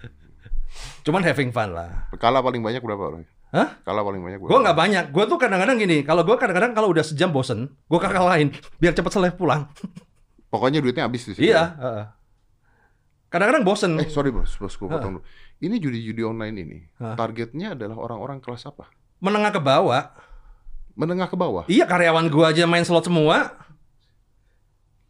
cuman 1.03 1.22
having 1.22 1.53
fun 1.53 1.70
lah. 1.70 2.09
Kalah 2.16 2.40
paling 2.40 2.61
banyak 2.61 2.81
berapa 2.81 2.99
orang? 2.99 3.22
Hah? 3.57 3.81
Kalah 3.81 4.05
paling 4.05 4.21
banyak 4.21 4.38
gue. 4.45 4.49
Gue 4.53 4.61
nggak 4.61 4.77
banyak. 4.77 5.05
Gue 5.16 5.25
tuh 5.25 5.40
kadang-kadang 5.40 5.81
gini. 5.81 6.05
Kalau 6.05 6.21
gue 6.29 6.37
kadang-kadang 6.37 6.77
kalau 6.77 6.92
udah 6.92 7.01
sejam 7.01 7.33
bosen, 7.33 7.73
gue 7.73 7.99
kakak 7.99 8.21
lain 8.21 8.53
biar 8.77 8.92
cepet 8.92 9.09
selesai 9.09 9.33
pulang. 9.33 9.73
Pokoknya 10.53 10.85
duitnya 10.85 11.09
habis 11.09 11.25
di 11.25 11.33
situ. 11.33 11.49
iya. 11.49 11.57
ya? 11.57 11.64
heeh. 11.81 12.05
Kadang-kadang 13.33 13.64
bosen. 13.64 13.97
Eh 13.97 14.12
sorry 14.12 14.29
bos, 14.31 14.55
bos 14.61 14.77
gue 14.77 14.88
potong 14.88 15.19
dulu. 15.19 15.23
Ini 15.57 15.81
judi-judi 15.81 16.21
online 16.21 16.57
ini 16.61 16.79
Hah? 17.01 17.16
targetnya 17.16 17.73
adalah 17.73 17.97
orang-orang 17.97 18.45
kelas 18.45 18.69
apa? 18.69 18.92
Menengah 19.25 19.57
ke 19.57 19.61
bawah. 19.61 20.12
Menengah 20.92 21.29
ke 21.33 21.37
bawah. 21.37 21.64
Iya 21.66 21.88
karyawan 21.88 22.29
gue 22.29 22.45
aja 22.45 22.69
main 22.69 22.85
slot 22.85 23.09
semua. 23.09 23.57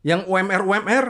Yang 0.07 0.23
UMR 0.31 0.63
UMR. 0.63 1.07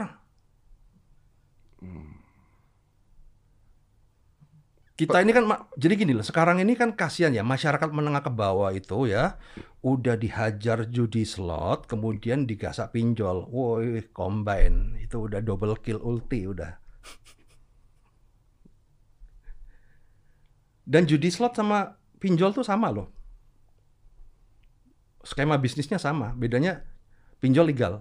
Kita 4.97 5.21
ini 5.21 5.37
kan 5.37 5.45
jadi 5.77 5.93
gini 5.93 6.17
loh. 6.17 6.25
Sekarang 6.25 6.57
ini 6.57 6.73
kan 6.73 6.97
kasihan 6.97 7.29
ya 7.29 7.45
masyarakat 7.45 7.93
menengah 7.93 8.25
ke 8.25 8.33
bawah 8.33 8.73
itu 8.73 9.13
ya 9.13 9.37
udah 9.85 10.17
dihajar 10.17 10.89
judi 10.89 11.29
slot, 11.29 11.85
kemudian 11.85 12.49
digasak 12.49 12.97
pinjol. 12.97 13.45
Woi, 13.53 14.01
combine 14.17 14.97
itu 14.97 15.29
udah 15.29 15.45
double 15.45 15.77
kill 15.85 16.01
ulti 16.01 16.49
udah. 16.49 16.81
Dan 20.89 21.05
judi 21.05 21.29
slot 21.29 21.53
sama 21.61 22.01
pinjol 22.17 22.57
tuh 22.57 22.65
sama 22.65 22.89
loh. 22.89 23.13
Skema 25.29 25.61
bisnisnya 25.61 26.01
sama, 26.01 26.33
bedanya 26.33 26.81
pinjol 27.45 27.69
legal. 27.69 28.01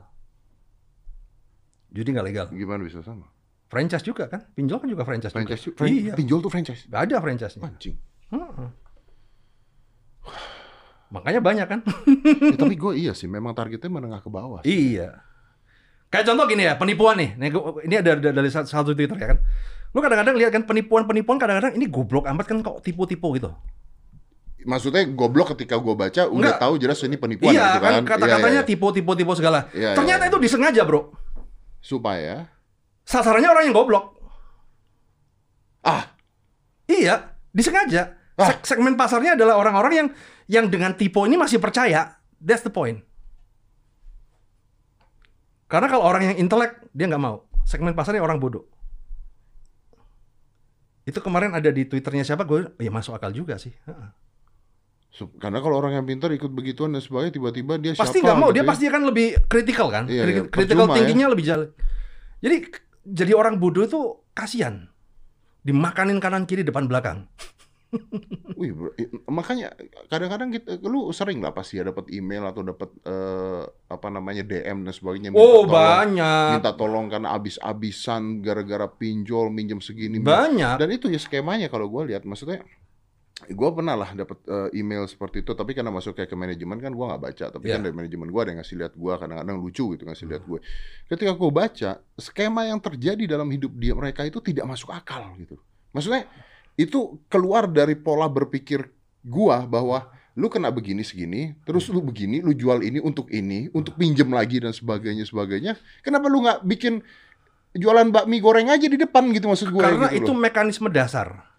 Judi 1.91 2.15
nggak 2.15 2.27
legal. 2.31 2.47
Gimana 2.55 2.87
bisa 2.87 3.03
sama? 3.03 3.34
Franchise 3.75 4.01
juga 4.01 4.23
kan? 4.25 4.39
Pinjol 4.49 4.79
kan 4.79 4.87
juga 4.87 5.03
franchise, 5.03 5.35
Franchise 5.35 5.59
juga. 5.61 5.75
Fran- 5.77 5.91
Iya, 5.91 6.13
Pinjol 6.15 6.39
tuh 6.39 6.47
franchise. 6.47 6.87
ada 6.87 7.19
franchise-nya. 7.19 7.59
Anjing. 7.61 7.95
Makanya 11.11 11.39
banyak 11.39 11.67
kan? 11.67 11.79
Ya, 12.51 12.55
tapi 12.55 12.75
gue 12.75 12.93
iya 12.97 13.11
sih, 13.11 13.27
memang 13.27 13.51
targetnya 13.51 13.91
menengah 13.91 14.19
ke 14.19 14.29
bawah. 14.29 14.63
sih. 14.63 14.95
iya. 14.95 15.19
Kayak 16.07 16.31
contoh 16.31 16.45
gini 16.47 16.63
ya, 16.63 16.73
penipuan 16.75 17.19
nih. 17.19 17.35
Ini 17.83 17.95
ada 17.99 18.15
dari 18.31 18.47
satu 18.47 18.65
satu 18.65 18.89
Twitter 18.95 19.13
ya 19.13 19.35
kan. 19.35 19.39
Lu 19.91 19.99
kadang-kadang 19.99 20.35
lihat 20.35 20.51
kan 20.51 20.63
penipuan-penipuan 20.63 21.35
kadang-kadang 21.35 21.75
ini 21.75 21.87
goblok 21.87 22.23
amat 22.25 22.45
kan 22.45 22.59
kok 22.59 22.79
tipu-tipu 22.79 23.35
gitu. 23.35 23.51
Maksudnya 24.63 25.03
goblok 25.05 25.51
ketika 25.53 25.75
gue 25.77 25.93
baca 25.93 26.25
udah 26.25 26.31
Enggak. 26.31 26.57
tahu 26.57 26.73
jelas 26.79 26.97
ini 27.01 27.15
penipuan 27.15 27.51
iya 27.51 27.75
gitu 27.75 27.79
kan, 27.79 27.91
kan. 27.93 28.03
kata-katanya 28.07 28.49
Iya, 28.49 28.63
iya. 28.63 28.69
tipu-tipu-tipu 28.71 29.31
segala. 29.35 29.67
Iya, 29.69 29.91
iya, 29.91 29.97
Ternyata 29.99 30.23
iya. 30.25 30.31
itu 30.31 30.37
disengaja, 30.39 30.81
Bro. 30.87 31.11
Supaya 31.79 32.49
Sasarannya 33.05 33.47
orang 33.47 33.63
yang 33.69 33.75
goblok. 33.75 34.17
ah 35.81 36.09
Iya, 36.85 37.37
disengaja. 37.49 38.17
Ah. 38.35 38.49
Seg- 38.51 38.65
segmen 38.67 38.93
pasarnya 38.93 39.33
adalah 39.33 39.57
orang-orang 39.57 39.93
yang 39.95 40.07
yang 40.45 40.65
dengan 40.67 40.93
tipu 40.93 41.25
ini 41.25 41.33
masih 41.33 41.57
percaya. 41.57 42.17
That's 42.37 42.61
the 42.61 42.69
point. 42.69 43.01
Karena 45.65 45.89
kalau 45.89 46.05
orang 46.05 46.29
yang 46.29 46.35
intelek 46.37 46.77
dia 46.91 47.09
nggak 47.09 47.21
mau. 47.21 47.45
Segmen 47.65 47.97
pasarnya 47.97 48.21
orang 48.21 48.37
bodoh. 48.37 48.69
Itu 51.05 51.21
kemarin 51.21 51.53
ada 51.53 51.69
di 51.69 51.85
twitternya 51.85 52.25
siapa 52.25 52.45
gue, 52.45 52.73
ya 52.77 52.89
masuk 52.89 53.13
akal 53.13 53.29
juga 53.29 53.57
sih. 53.57 53.73
Karena 55.39 55.61
kalau 55.61 55.79
orang 55.79 55.95
yang 55.95 56.05
pintar 56.05 56.29
ikut 56.29 56.49
begituan 56.51 56.91
dan 56.91 56.99
sebagainya 57.01 57.33
tiba-tiba 57.33 57.73
dia 57.77 57.91
Pasti 57.95 58.19
nggak 58.19 58.35
mau, 58.35 58.49
gitu 58.49 58.61
dia 58.61 58.63
ya. 58.65 58.69
pasti 58.69 58.83
akan 58.89 59.01
lebih 59.09 59.27
kritikal 59.47 59.87
kan. 59.89 60.05
Iya, 60.05 60.21
iya. 60.21 60.25
Kri- 60.45 60.49
Critical 60.51 60.85
Percuma 60.91 61.23
ya. 61.23 61.27
lebih 61.31 61.45
jalan. 61.45 61.67
Jadi 62.41 62.55
jadi 63.05 63.31
orang 63.31 63.55
bodoh 63.55 63.81
itu 63.81 64.01
kasihan. 64.33 64.89
Dimakanin 65.61 66.17
kanan 66.17 66.43
kiri 66.43 66.61
depan 66.61 66.85
belakang. 66.85 67.25
Wih, 68.59 68.75
bro, 68.75 68.91
makanya 69.29 69.71
kadang-kadang 70.07 70.51
kita 70.51 70.83
lu 70.83 71.07
sering 71.09 71.39
lah 71.39 71.55
pasti 71.55 71.79
ya 71.79 71.87
dapat 71.87 72.11
email 72.11 72.43
atau 72.43 72.59
dapat 72.59 72.91
eh, 73.01 73.63
apa 73.87 74.07
namanya 74.09 74.43
DM 74.43 74.83
dan 74.83 74.91
sebagainya 74.91 75.29
minta 75.31 75.39
Oh, 75.39 75.63
tolong, 75.63 75.71
banyak. 75.71 76.47
minta 76.53 76.71
tolong 76.75 77.05
karena 77.07 77.31
abis-abisan 77.31 78.43
gara-gara 78.43 78.89
pinjol 78.89 79.47
minjem 79.47 79.79
segini 79.79 80.19
Banyak. 80.19 80.75
dan 80.75 80.89
itu 80.91 81.07
ya 81.07 81.15
skemanya 81.15 81.71
kalau 81.71 81.87
gue 81.87 82.11
lihat 82.11 82.27
maksudnya 82.27 82.67
gue 83.35 83.69
pernah 83.69 83.99
lah 83.99 84.15
dapat 84.15 84.39
eh, 84.47 84.79
email 84.79 85.03
seperti 85.05 85.43
itu 85.43 85.51
tapi 85.51 85.75
karena 85.75 85.91
masuk 85.91 86.15
kayak 86.15 86.31
ke 86.31 86.37
manajemen 86.39 86.79
kan 86.79 86.87
gue 86.89 87.03
nggak 87.03 87.19
baca 87.19 87.45
tapi 87.51 87.65
kan 87.67 87.83
Iya. 87.83 87.85
dari 87.85 87.95
manajemen 87.95 88.31
gue 88.31 88.39
ada 88.39 88.49
yang 88.49 88.59
ngasih 88.63 88.75
lihat 88.79 88.93
gue 88.95 89.13
kadang-kadang 89.13 89.57
lucu 89.59 89.85
gitu 89.91 90.03
ngasih 90.07 90.25
lihat 90.25 90.43
gue 90.47 90.59
ketika 91.05 91.31
gue 91.35 91.51
baca 91.51 91.91
skema 92.15 92.61
yang 92.63 92.79
terjadi 92.79 93.23
dalam 93.27 93.51
hidup 93.51 93.75
dia 93.75 93.91
mereka 93.91 94.23
itu 94.23 94.39
tidak 94.39 94.63
masuk 94.65 94.87
akal 94.89 95.35
gitu 95.35 95.59
maksudnya 95.91 96.23
itu 96.75 97.19
keluar 97.27 97.67
dari 97.67 97.95
pola 97.95 98.27
berpikir 98.27 98.87
gua 99.19 99.63
bahwa 99.63 100.07
lu 100.35 100.47
kena 100.47 100.67
begini 100.67 101.03
segini 101.03 101.55
terus 101.63 101.87
lu 101.87 101.99
begini 101.99 102.39
lu 102.39 102.51
jual 102.51 102.83
ini 102.83 102.99
untuk 102.99 103.31
ini 103.31 103.71
untuk 103.71 103.95
pinjem 103.95 104.27
lagi 104.27 104.59
dan 104.59 104.71
sebagainya 104.71 105.23
sebagainya 105.23 105.75
kenapa 105.99 106.27
lu 106.27 106.43
nggak 106.43 106.63
bikin 106.63 106.99
jualan 107.71 108.11
bakmi 108.11 108.39
goreng 108.39 108.67
aja 108.67 108.87
di 108.87 108.95
depan 108.95 109.27
gitu 109.31 109.47
maksud 109.47 109.71
gue 109.71 109.79
Karena 109.79 110.07
gitu 110.07 110.23
itu 110.23 110.31
loh. 110.31 110.39
mekanisme 110.39 110.87
dasar. 110.87 111.54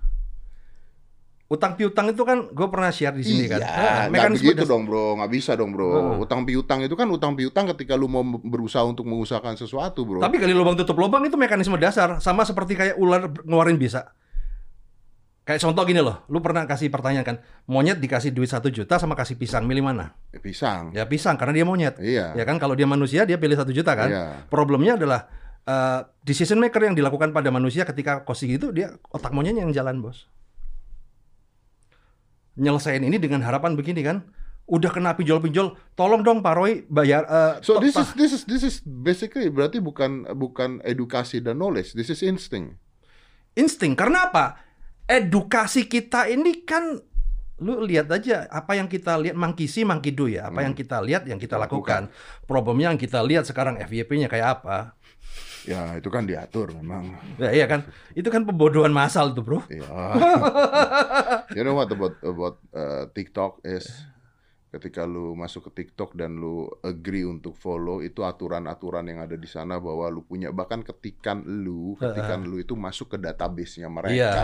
Utang 1.46 1.78
piutang 1.78 2.10
itu 2.10 2.26
kan 2.26 2.50
gue 2.50 2.66
pernah 2.66 2.90
share 2.90 3.14
di 3.14 3.22
sini 3.22 3.46
kan. 3.46 3.62
Iya, 3.62 3.70
Ah, 3.70 4.10
nggak 4.10 4.34
begitu 4.34 4.66
dasar. 4.66 4.70
dong 4.74 4.82
bro, 4.82 5.14
nggak 5.14 5.30
bisa 5.30 5.54
dong 5.54 5.70
bro. 5.70 5.90
Heeh. 5.94 6.16
Utang 6.26 6.42
piutang 6.42 6.82
itu 6.82 6.98
kan 6.98 7.06
utang 7.06 7.38
piutang 7.38 7.70
ketika 7.70 7.94
lu 7.94 8.10
mau 8.10 8.26
berusaha 8.26 8.82
untuk 8.82 9.06
mengusahakan 9.06 9.54
sesuatu 9.54 10.02
bro. 10.02 10.18
Tapi 10.18 10.42
kali 10.42 10.50
lubang 10.50 10.74
tutup 10.74 10.98
lubang 10.98 11.22
itu 11.22 11.38
mekanisme 11.38 11.78
dasar, 11.78 12.18
sama 12.18 12.42
seperti 12.42 12.74
kayak 12.74 12.98
ular 12.98 13.30
ngeluarin 13.46 13.78
bisa. 13.78 14.10
Kayak 15.46 15.62
contoh 15.62 15.86
gini 15.86 16.02
loh, 16.02 16.26
lu 16.26 16.42
pernah 16.42 16.66
kasih 16.66 16.90
pertanyaan 16.90 17.22
kan, 17.22 17.36
monyet 17.70 18.02
dikasih 18.02 18.34
duit 18.34 18.50
satu 18.50 18.66
juta 18.66 18.98
sama 18.98 19.14
kasih 19.14 19.38
pisang, 19.38 19.62
milih 19.62 19.86
mana? 19.86 20.18
Eh, 20.34 20.42
pisang. 20.42 20.90
Ya 20.90 21.06
pisang, 21.06 21.38
karena 21.38 21.62
dia 21.62 21.62
monyet. 21.62 21.94
Iya. 22.02 22.34
Ya 22.34 22.42
kan, 22.42 22.58
kalau 22.58 22.74
dia 22.74 22.90
manusia 22.90 23.22
dia 23.22 23.38
pilih 23.38 23.54
satu 23.54 23.70
juta 23.70 23.94
kan. 23.94 24.10
Iya. 24.10 24.24
Problemnya 24.50 24.98
adalah 24.98 25.30
eh, 25.62 26.00
decision 26.26 26.58
maker 26.58 26.90
yang 26.90 26.98
dilakukan 26.98 27.30
pada 27.30 27.54
manusia 27.54 27.86
ketika 27.86 28.26
kosi 28.26 28.58
itu 28.58 28.74
dia 28.74 28.98
otak 29.14 29.30
monyetnya 29.30 29.62
yang 29.62 29.70
jalan 29.70 30.02
bos. 30.02 30.26
Nyelesain 32.56 33.04
ini 33.04 33.20
dengan 33.20 33.44
harapan 33.44 33.76
begini 33.76 34.00
kan, 34.00 34.24
udah 34.66 34.90
kena 34.90 35.12
pinjol-pinjol, 35.14 35.76
tolong 35.94 36.24
dong 36.24 36.40
Pak 36.40 36.54
Roy 36.56 36.82
bayar. 36.88 37.28
eh, 37.28 37.54
So 37.60 37.78
this 37.78 37.94
is 37.94 38.08
this 38.16 38.32
is 38.32 38.42
this 38.48 38.62
is 38.64 38.80
basically 38.82 39.52
berarti 39.52 39.78
bukan 39.78 40.24
bukan 40.34 40.80
edukasi 40.82 41.44
dan 41.44 41.60
knowledge. 41.60 41.92
This 41.92 42.08
is 42.08 42.24
instinct. 42.24 42.80
insting. 43.56 43.96
Karena 43.96 44.28
apa? 44.28 44.60
Edukasi 45.08 45.88
kita 45.88 46.28
ini 46.28 46.66
kan 46.68 47.00
lu 47.56 47.80
lihat 47.80 48.12
aja 48.12 48.44
apa 48.52 48.76
yang 48.76 48.84
kita 48.84 49.16
lihat 49.16 49.32
mangkisi 49.32 49.84
mangkidu 49.88 50.28
ya. 50.28 50.52
Apa 50.52 50.60
yang 50.60 50.76
kita 50.76 51.00
lihat 51.00 51.24
yang 51.24 51.40
kita 51.40 51.56
lakukan. 51.56 52.12
Problemnya 52.44 52.92
yang 52.92 53.00
kita 53.00 53.24
lihat 53.24 53.48
sekarang 53.48 53.80
FYP-nya 53.80 54.28
kayak 54.28 54.60
apa? 54.60 54.92
Ya 55.66 55.98
itu 55.98 56.06
kan 56.12 56.28
diatur 56.28 56.70
memang. 56.76 57.16
Ya 57.40 57.50
iya 57.50 57.66
kan. 57.66 57.88
Itu 58.14 58.30
kan 58.30 58.46
pembodohan 58.46 58.94
massal 58.94 59.34
tuh, 59.34 59.42
Bro. 59.42 59.66
Ya. 59.66 59.82
you 61.56 61.64
know 61.64 61.74
what 61.74 61.90
about 61.90 62.14
about 62.22 62.56
uh, 62.70 63.10
TikTok 63.10 63.64
is 63.66 63.88
ketika 64.70 65.08
lu 65.08 65.32
masuk 65.32 65.72
ke 65.72 65.82
TikTok 65.82 66.12
dan 66.14 66.36
lu 66.36 66.68
agree 66.84 67.24
untuk 67.24 67.56
follow 67.56 68.04
itu 68.04 68.20
aturan-aturan 68.20 69.08
yang 69.08 69.24
ada 69.24 69.32
di 69.34 69.48
sana 69.48 69.80
bahwa 69.80 70.04
lu 70.12 70.20
punya 70.20 70.52
bahkan 70.52 70.84
ketikan 70.84 71.40
lu 71.40 71.96
ketikan 71.96 72.44
lu 72.44 72.60
itu 72.60 72.76
masuk 72.76 73.16
ke 73.16 73.18
database-nya 73.18 73.88
mereka 73.88 74.12
Iya. 74.12 74.36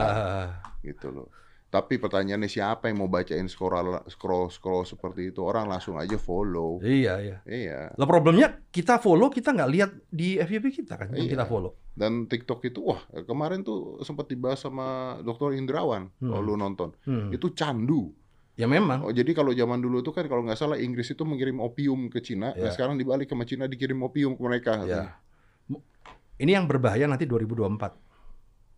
gitu 0.80 1.12
loh. 1.12 1.28
Tapi 1.72 1.96
pertanyaannya 1.96 2.52
siapa 2.52 2.92
yang 2.92 3.00
mau 3.00 3.08
bacain 3.08 3.48
scroll 3.48 4.04
scroll 4.04 4.52
scroll 4.52 4.84
seperti 4.84 5.32
itu 5.32 5.40
orang 5.40 5.72
langsung 5.72 5.96
aja 5.96 6.20
follow. 6.20 6.76
Iya, 6.84 7.16
iya. 7.18 7.36
Iya. 7.42 7.80
Lah 7.96 8.04
problemnya 8.04 8.60
kita 8.68 9.00
follow 9.00 9.32
kita 9.32 9.56
nggak 9.56 9.70
lihat 9.72 9.90
di 10.12 10.36
FYP 10.36 10.84
kita 10.84 11.00
kan 11.00 11.08
Iya. 11.16 11.32
kita 11.32 11.48
follow. 11.48 11.72
Dan 11.96 12.28
TikTok 12.28 12.60
itu 12.62 12.84
wah 12.84 13.00
kemarin 13.24 13.64
tuh 13.64 14.04
sempat 14.04 14.28
dibahas 14.28 14.60
sama 14.60 15.16
Dr. 15.24 15.56
Indrawan 15.56 16.12
kalau 16.20 16.44
lu 16.44 16.60
nonton. 16.60 16.92
Hmm. 17.08 17.32
Itu 17.32 17.56
candu. 17.56 18.12
Ya 18.52 18.68
memang. 18.68 19.08
Oh, 19.08 19.12
jadi 19.16 19.32
kalau 19.32 19.56
zaman 19.56 19.80
dulu 19.80 20.04
itu 20.04 20.12
kan 20.12 20.28
kalau 20.28 20.44
nggak 20.44 20.60
salah 20.60 20.76
Inggris 20.76 21.08
itu 21.08 21.24
mengirim 21.24 21.56
opium 21.56 22.12
ke 22.12 22.20
Cina, 22.20 22.52
nah 22.52 22.68
Ya. 22.68 22.68
sekarang 22.68 23.00
dibalik 23.00 23.24
sama 23.24 23.48
Cina 23.48 23.64
dikirim 23.64 23.96
opium 24.04 24.36
ke 24.36 24.42
mereka. 24.44 24.76
Ya. 24.84 25.16
Ini 26.36 26.60
yang 26.60 26.68
berbahaya 26.68 27.08
nanti 27.08 27.24
2024. 27.24 28.11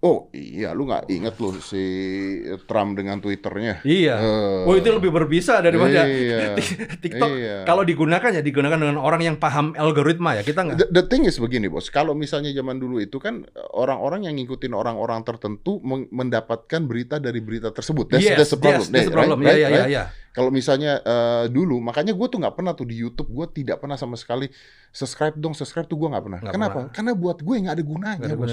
Oh 0.04 0.28
iya, 0.36 0.76
lu 0.76 0.84
nggak 0.84 1.08
inget 1.08 1.32
lu 1.40 1.56
si 1.58 1.80
Trump 2.68 2.92
dengan 2.92 3.24
Twitternya? 3.24 3.80
Iya. 3.88 4.20
Eh, 4.20 4.68
Oh 4.68 4.76
itu 4.76 4.92
lebih 4.92 5.08
berbisa 5.08 5.64
daripada 5.64 6.04
Iya. 6.04 6.60
TikTok. 7.02 7.30
Iya. 7.32 7.56
Kalau 7.64 7.88
digunakan 7.88 8.28
ya 8.28 8.44
digunakan 8.44 8.76
dengan 8.76 9.00
orang 9.00 9.24
yang 9.24 9.36
paham 9.40 9.72
algoritma 9.72 10.36
ya. 10.36 10.44
Kita 10.44 10.60
nggak. 10.60 10.76
The, 10.76 10.86
the 10.92 11.04
thing 11.08 11.24
is 11.24 11.40
begini 11.40 11.72
bos, 11.72 11.88
kalau 11.88 12.12
misalnya 12.12 12.52
zaman 12.52 12.76
dulu 12.76 13.00
itu 13.00 13.16
kan 13.16 13.48
orang-orang 13.72 14.28
yang 14.28 14.36
ngikutin 14.36 14.76
orang-orang 14.76 15.24
tertentu 15.24 15.80
mendapatkan 16.12 16.84
berita 16.84 17.16
dari 17.16 17.40
berita 17.40 17.72
tersebut. 17.72 18.12
That's, 18.12 18.20
Yes, 18.22 18.36
that's 18.36 18.52
the 18.52 18.60
problem. 18.60 18.84
yes, 18.84 18.92
that's 18.92 19.08
the 19.08 19.16
right? 19.16 19.24
problem. 19.24 19.38
Right? 19.40 19.56
Iya, 19.56 19.68
iya, 19.68 19.80
Right? 19.80 19.88
iya. 19.88 20.04
Kalau 20.36 20.52
misalnya 20.52 21.00
eh, 21.00 21.44
dulu, 21.48 21.80
makanya 21.80 22.12
gue 22.12 22.26
tuh 22.28 22.44
nggak 22.44 22.52
pernah 22.52 22.76
tuh 22.76 22.84
di 22.84 23.00
YouTube, 23.00 23.32
gue 23.32 23.46
tidak 23.56 23.80
pernah 23.80 23.96
sama 23.96 24.20
sekali 24.20 24.52
subscribe 24.92 25.32
dong, 25.34 25.56
subscribe 25.56 25.88
tuh 25.88 25.96
gue 25.96 26.12
nggak 26.12 26.24
pernah. 26.28 26.40
Nggak 26.44 26.52
Kenapa? 26.52 26.74
pernah. 26.76 26.90
Karena 26.92 27.12
buat 27.16 27.38
gue 27.40 27.54
nggak 27.56 27.72
ada 27.72 27.84
gunanya. 27.86 28.16
Nggak 28.20 28.28
ada 28.28 28.36
bos. 28.36 28.52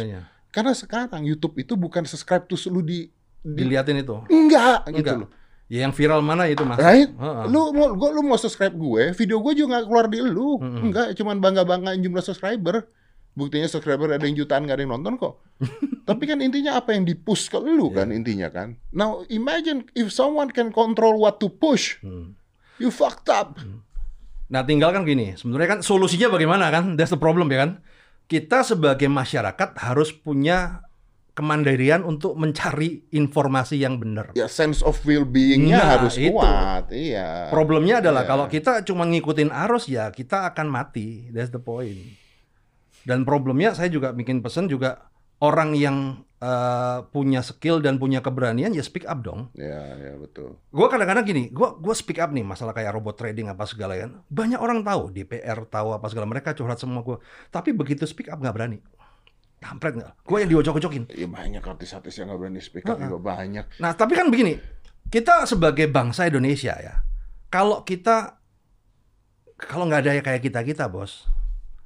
Karena 0.51 0.71
sekarang 0.71 1.23
YouTube 1.23 1.55
itu 1.57 1.73
bukan 1.73 2.03
subscribe 2.03 2.43
terus 2.43 2.67
lu 2.67 2.79
di, 2.79 3.07
di 3.39 3.55
Diliatin 3.57 3.97
itu. 3.97 4.19
enggak 4.27 4.85
gitu 4.85 4.99
Enggak. 4.99 5.17
loh. 5.23 5.29
Ya 5.65 5.87
yang 5.87 5.95
viral 5.95 6.19
mana 6.19 6.45
itu 6.45 6.61
mas? 6.61 6.75
Right? 6.75 7.07
Heeh. 7.07 7.43
Lu 7.47 7.71
mau 7.71 7.95
gua, 7.95 8.11
lu 8.11 8.21
mau 8.21 8.35
subscribe 8.35 8.75
gue, 8.75 9.15
video 9.15 9.39
gue 9.39 9.53
juga 9.55 9.67
nggak 9.73 9.85
keluar 9.87 10.05
di 10.05 10.19
lu. 10.19 10.59
Mm-mm. 10.59 10.91
Enggak, 10.91 11.15
cuman 11.15 11.39
bangga-banggain 11.39 11.97
jumlah 11.97 12.19
subscriber. 12.19 12.83
Buktinya 13.31 13.63
subscriber 13.65 14.11
ada 14.11 14.19
yang 14.21 14.35
jutaan 14.35 14.67
nggak 14.67 14.75
ada 14.75 14.83
yang 14.83 14.91
nonton 14.91 15.15
kok. 15.15 15.39
Tapi 16.03 16.23
kan 16.25 16.43
intinya 16.43 16.75
apa 16.75 16.91
yang 16.91 17.07
di-push 17.07 17.47
ke 17.47 17.55
lu 17.57 17.87
kan 17.89 18.11
intinya 18.11 18.51
kan. 18.51 18.75
Now 18.91 19.23
imagine 19.25 19.87
if 19.93 20.11
someone 20.11 20.51
can 20.51 20.67
control 20.69 21.15
what 21.15 21.39
to 21.39 21.47
push, 21.47 21.95
Hmm. 22.03 22.35
you 22.75 22.91
fucked 22.91 23.31
up. 23.31 23.55
Nah 24.51 24.67
tinggal 24.67 24.91
kan 24.91 25.07
gini, 25.07 25.39
sebenarnya 25.39 25.69
kan 25.69 25.79
solusinya 25.79 26.27
bagaimana 26.27 26.67
kan? 26.67 26.99
That's 26.99 27.07
the 27.07 27.15
problem 27.15 27.47
ya 27.47 27.63
kan? 27.63 27.79
Kita 28.32 28.63
sebagai 28.63 29.11
masyarakat 29.11 29.75
harus 29.75 30.15
punya 30.15 30.88
kemandirian 31.32 32.03
untuk 32.03 32.36
mencari 32.36 33.07
informasi 33.11 33.79
yang 33.79 33.99
benar. 33.99 34.32
Ya 34.36 34.47
sense 34.47 34.79
of 34.79 34.99
well-beingnya 35.03 35.75
Nah, 35.75 35.88
harus 35.99 36.15
itu. 36.15 36.32
kuat. 36.32 36.91
Iya. 36.91 37.51
Problemnya 37.51 37.99
adalah 37.99 38.23
Iya. 38.23 38.29
kalau 38.29 38.45
kita 38.47 38.84
cuma 38.84 39.03
ngikutin 39.03 39.51
arus 39.67 39.88
ya 39.88 40.11
kita 40.11 40.47
akan 40.47 40.67
mati. 40.67 41.27
That's 41.32 41.51
the 41.51 41.59
point. 41.59 41.99
Dan 43.03 43.27
problemnya 43.27 43.75
saya 43.75 43.91
juga 43.91 44.15
bikin 44.15 44.39
pesan 44.39 44.71
juga 44.71 45.11
orang 45.39 45.75
yang 45.75 46.23
eh, 46.41 46.97
punya 47.13 47.45
skill 47.45 47.79
dan 47.79 48.01
punya 48.01 48.19
keberanian 48.25 48.73
ya 48.73 48.81
speak 48.81 49.05
up 49.05 49.21
dong. 49.21 49.53
Ya, 49.53 49.93
ya 49.95 50.13
betul. 50.17 50.57
Gue 50.73 50.87
kadang-kadang 50.89 51.23
gini, 51.23 51.53
gue 51.53 51.69
gua 51.77 51.93
speak 51.93 52.17
up 52.17 52.33
nih 52.33 52.41
masalah 52.41 52.73
kayak 52.73 52.97
robot 52.97 53.15
trading 53.21 53.47
apa 53.47 53.63
segala 53.69 53.93
kan. 53.95 54.25
Banyak 54.27 54.57
orang 54.57 54.81
tahu, 54.81 55.13
DPR 55.13 55.69
tahu 55.69 55.93
apa 55.93 56.05
segala 56.09 56.25
mereka 56.25 56.57
curhat 56.57 56.81
semua 56.81 57.05
gue. 57.05 57.21
Tapi 57.53 57.71
begitu 57.77 58.09
speak 58.09 58.33
up 58.33 58.41
nggak 58.41 58.55
berani. 58.57 58.81
Kampret 59.61 59.93
nggak? 59.93 60.25
Gue 60.25 60.37
yang 60.41 60.49
diojok-ojokin. 60.49 61.13
Ya 61.13 61.29
banyak 61.29 61.61
artis-artis 61.61 62.17
yang 62.17 62.33
nggak 62.33 62.39
berani 62.41 62.59
speak 62.59 62.89
up 62.89 62.97
juga 62.97 63.21
banyak. 63.21 63.77
Nah, 63.77 63.93
tapi 63.93 64.17
kan 64.17 64.33
begini, 64.33 64.57
kita 65.13 65.45
sebagai 65.45 65.85
bangsa 65.85 66.25
Indonesia 66.25 66.73
ya, 66.81 67.05
kalau 67.53 67.85
kita 67.85 68.41
kalau 69.61 69.85
nggak 69.85 70.01
ada 70.01 70.11
kayak 70.25 70.41
kita 70.41 70.65
kita 70.65 70.89
bos, 70.89 71.29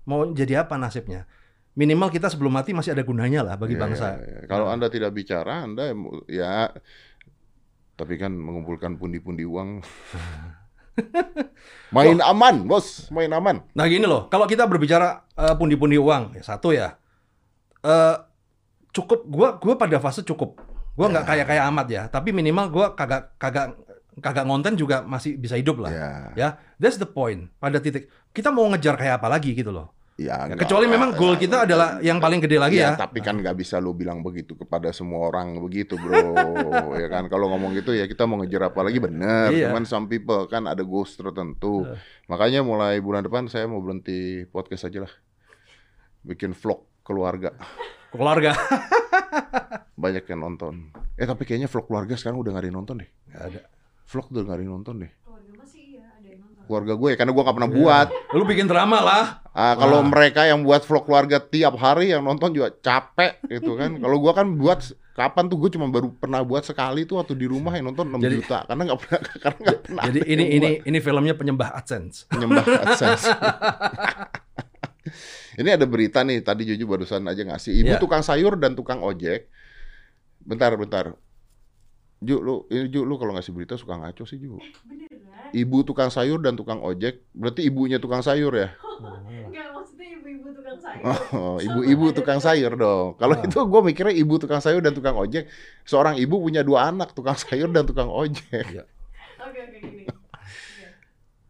mau 0.08 0.24
jadi 0.32 0.64
apa 0.64 0.80
nasibnya? 0.80 1.28
Minimal 1.76 2.08
kita 2.08 2.32
sebelum 2.32 2.56
mati 2.56 2.72
masih 2.72 2.96
ada 2.96 3.04
gunanya 3.04 3.44
lah 3.44 3.56
bagi 3.60 3.76
Ya, 3.76 3.82
bangsa. 3.84 4.16
ya, 4.16 4.24
ya. 4.24 4.40
Kalau 4.48 4.72
anda 4.72 4.88
tidak 4.88 5.12
bicara, 5.12 5.68
anda 5.68 5.92
ya. 6.26 6.72
Tapi 7.96 8.16
kan 8.16 8.32
mengumpulkan 8.32 8.96
pundi-pundi 8.96 9.44
uang. 9.44 9.84
main 11.96 12.20
aman, 12.24 12.64
bos, 12.64 13.12
main 13.12 13.28
aman. 13.32 13.60
Nah 13.76 13.86
gini 13.88 14.08
loh, 14.08 14.32
kalau 14.32 14.48
kita 14.48 14.64
berbicara 14.68 15.28
eh, 15.36 15.56
pundi-pundi 15.56 16.00
uang, 16.00 16.40
ya, 16.40 16.44
satu 16.44 16.72
ya, 16.72 16.96
eh 17.84 18.16
cukup. 18.96 19.28
Gua 19.28 19.60
gua 19.60 19.76
pada 19.76 20.00
fase 20.00 20.24
cukup. 20.24 20.60
Gua 20.96 21.12
nggak 21.12 21.28
kayak 21.28 21.46
kayak 21.52 21.64
amat 21.76 21.88
ya, 21.92 22.04
tapi 22.08 22.32
minimal 22.32 22.72
gua 22.72 22.86
kagak 22.96 23.36
kagak 23.36 23.76
kagak 24.24 24.48
ngonten 24.48 24.80
juga 24.80 25.04
masih 25.04 25.36
bisa 25.36 25.60
hidup 25.60 25.84
lah. 25.84 25.92
Ya, 25.92 26.10
Ya, 26.36 26.48
that's 26.80 26.96
the 26.96 27.08
point. 27.08 27.52
Pada 27.60 27.84
titik 27.84 28.08
kita 28.32 28.48
mau 28.48 28.64
ngejar 28.72 28.96
kayak 28.96 29.20
apa 29.20 29.28
lagi 29.28 29.52
gitu 29.52 29.76
loh. 29.76 29.92
Ya. 30.16 30.24
Ya, 30.32 30.48
enggak 30.48 30.64
kecuali 30.64 30.88
memang 30.88 31.12
goal 31.12 31.36
ya. 31.36 31.40
kita 31.44 31.58
adalah 31.68 32.00
yang 32.00 32.24
paling 32.24 32.40
gede 32.40 32.56
lagi 32.56 32.80
ya. 32.80 32.96
tapi 32.96 33.20
kan 33.20 33.36
nggak 33.36 33.52
bisa 33.60 33.84
lu 33.84 33.92
bilang 33.92 34.24
begitu 34.24 34.56
kepada 34.56 34.96
semua 34.96 35.28
orang 35.28 35.60
begitu, 35.60 36.00
bro. 36.00 36.32
ya 37.04 37.08
kan, 37.12 37.28
kalau 37.28 37.52
ngomong 37.52 37.76
gitu 37.76 37.92
ya 37.92 38.08
kita 38.08 38.24
mau 38.24 38.40
ngejar 38.40 38.72
apa 38.72 38.80
lagi 38.80 39.04
bener. 39.04 39.52
Iya. 39.52 39.68
Cuman 39.68 39.84
some 39.84 40.08
people 40.08 40.48
kan 40.48 40.72
ada 40.72 40.88
goals 40.88 41.20
tertentu. 41.20 41.84
Eh. 41.84 42.00
Makanya 42.32 42.64
mulai 42.64 43.04
bulan 43.04 43.28
depan 43.28 43.52
saya 43.52 43.68
mau 43.68 43.84
berhenti 43.84 44.48
podcast 44.48 44.88
aja 44.88 45.04
lah. 45.04 45.14
Bikin 46.24 46.56
vlog 46.56 47.04
keluarga. 47.04 47.52
Keluarga. 48.16 48.56
Banyak 50.04 50.24
yang 50.32 50.40
nonton. 50.40 50.96
Eh 51.20 51.28
tapi 51.28 51.44
kayaknya 51.44 51.68
vlog 51.68 51.92
keluarga 51.92 52.16
sekarang 52.16 52.40
udah 52.40 52.56
gak 52.56 52.64
ada 52.64 52.68
yang 52.72 52.80
nonton 52.80 52.96
deh. 53.04 53.10
Nggak 53.30 53.44
ada. 53.52 53.62
Vlog 54.08 54.26
udah 54.32 54.42
gak 54.48 54.56
ada 54.56 54.64
yang 54.64 54.74
nonton 54.80 54.96
deh. 55.04 55.12
Keluarga 55.22 55.52
masih 55.60 55.82
iya 55.86 56.08
ada 56.08 56.28
yang 56.28 56.40
nonton. 56.40 56.64
Keluarga 56.66 56.94
gue 56.96 57.10
ya, 57.12 57.18
karena 57.20 57.32
gue 57.36 57.44
gak 57.44 57.58
pernah 57.60 57.72
buat. 57.72 58.08
Lu 58.32 58.44
bikin 58.48 58.68
drama 58.72 58.98
lah. 59.04 59.45
Ah, 59.56 59.72
kalau 59.74 60.04
Wah. 60.04 60.06
mereka 60.06 60.44
yang 60.44 60.62
buat 60.62 60.84
vlog 60.84 61.08
keluarga 61.08 61.40
tiap 61.40 61.80
hari 61.80 62.12
yang 62.12 62.20
nonton 62.22 62.52
juga 62.52 62.76
capek 62.76 63.40
gitu 63.48 63.74
kan. 63.74 63.96
kalau 64.04 64.20
gue 64.20 64.34
kan 64.34 64.48
buat 64.52 64.84
kapan 65.12 65.48
tuh 65.48 65.58
gue 65.58 65.72
cuma 65.72 65.88
baru 65.88 66.12
pernah 66.12 66.44
buat 66.44 66.60
sekali 66.62 67.04
tuh 67.04 67.18
waktu 67.18 67.34
di 67.34 67.48
rumah 67.48 67.72
yang 67.72 67.88
nonton 67.88 68.04
6 68.06 68.20
Jadi- 68.20 68.36
juta 68.38 68.58
karena 68.64 68.82
nggak 68.84 69.00
pernah 69.00 69.20
karena 69.44 69.60
nggak 69.62 69.80
pernah 69.82 70.04
Jadi 70.04 70.20
ada 70.20 70.28
ini 70.28 70.36
yang 70.36 70.52
ini 70.52 70.70
buat. 70.76 70.86
ini 70.86 70.98
filmnya 71.00 71.34
penyembah 71.34 71.70
AdSense. 71.74 72.16
penyembah 72.28 72.64
AdSense. 72.84 73.26
Ini 75.56 75.70
ada 75.72 75.86
berita 75.86 76.20
nih 76.20 76.42
tadi 76.42 76.68
Juju 76.68 76.84
barusan 76.86 77.24
aja 77.24 77.42
ngasih. 77.42 77.72
Ibu 77.78 77.94
Iya. 77.96 78.02
tukang 78.02 78.20
sayur 78.22 78.60
dan 78.60 78.76
tukang 78.76 79.00
ojek. 79.00 79.48
Bentar, 80.42 80.76
bentar. 80.76 81.16
Ju, 82.20 82.38
lu, 82.38 82.68
ini 82.68 82.90
Ju, 82.90 83.02
lu 83.02 83.16
kalau 83.16 83.32
ngasih 83.32 83.52
berita 83.52 83.76
suka 83.76 83.96
ngaco 83.96 84.26
sih 84.26 84.36
Ju. 84.36 84.60
Beneran? 84.84 85.54
Ibu 85.54 85.86
tukang 85.86 86.10
sayur 86.10 86.38
dan 86.38 86.54
tukang 86.54 86.82
ojek, 86.82 87.24
berarti 87.32 87.64
ibunya 87.64 87.96
tukang 87.96 88.20
sayur 88.20 88.52
ya? 88.52 88.76
Ibu-ibu 90.16 90.48
tukang 90.52 90.78
sayur. 90.80 91.04
Oh, 91.36 91.58
ibu-ibu 91.60 92.06
tukang 92.12 92.40
sayur 92.40 92.74
dong. 92.74 93.08
Kalau 93.16 93.36
Ah. 93.36 93.44
itu 93.44 93.60
gue 93.60 93.82
mikirnya 93.84 94.16
ibu 94.16 94.34
tukang 94.36 94.60
sayur 94.60 94.80
dan 94.80 94.94
tukang 94.94 95.16
ojek. 95.16 95.46
Seorang 95.84 96.16
ibu 96.16 96.40
punya 96.40 96.62
dua 96.62 96.90
anak, 96.90 97.12
tukang 97.12 97.36
sayur 97.36 97.70
dan 97.70 97.84
tukang 97.84 98.08
ojek. 98.08 98.86
Oke 99.38 99.60
oke 99.62 99.78
gini. 99.78 100.04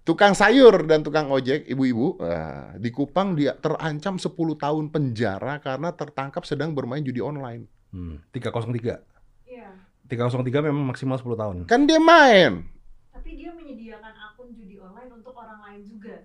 Tukang 0.05 0.37
sayur 0.37 0.85
dan 0.85 1.01
tukang 1.01 1.33
ojek, 1.33 1.65
ibu-ibu, 1.65 2.21
ah, 2.21 2.77
di 2.77 2.93
Kupang 2.93 3.33
dia 3.33 3.57
terancam 3.57 4.21
10 4.21 4.29
tahun 4.53 4.93
penjara 4.93 5.57
karena 5.57 5.89
tertangkap 5.89 6.45
sedang 6.45 6.77
bermain 6.77 7.01
judi 7.01 7.25
online. 7.25 7.65
Hmm, 7.89 8.21
303. 8.29 9.01
Iya. 9.49 9.73
303 10.05 10.61
memang 10.61 10.93
maksimal 10.93 11.17
10 11.17 11.33
tahun. 11.33 11.55
Kan 11.65 11.89
dia 11.89 11.97
main. 11.97 12.69
Tapi 13.09 13.33
dia 13.33 13.49
menyediakan 13.49 14.13
akun 14.29 14.53
judi 14.53 14.77
online 14.77 15.09
untuk 15.09 15.33
orang 15.33 15.57
lain 15.65 15.81
juga. 15.89 16.21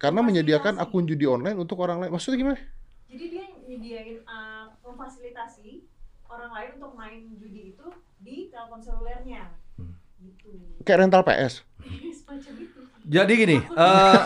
Karena 0.00 0.24
menyediakan 0.24 0.80
akun 0.80 1.04
judi 1.04 1.28
online 1.28 1.60
untuk 1.60 1.76
orang 1.84 2.00
lain. 2.00 2.10
Maksudnya 2.16 2.40
gimana? 2.40 2.58
Jadi 3.04 3.24
dia 3.28 3.44
nyediain 3.68 4.24
uh, 4.24 4.72
memfasilitasi 4.80 5.84
orang 6.24 6.50
lain 6.56 6.70
untuk 6.80 6.92
main 6.96 7.20
judi 7.36 7.76
itu 7.76 7.86
di 8.16 8.48
telepon 8.48 8.80
selulernya. 8.80 9.52
Hmm. 9.76 9.92
Gitu. 10.24 10.48
Kayak 10.88 11.04
rental 11.04 11.22
PS. 11.28 11.68
Jadi 13.10 13.32
gini, 13.34 13.56
eh 13.84 14.20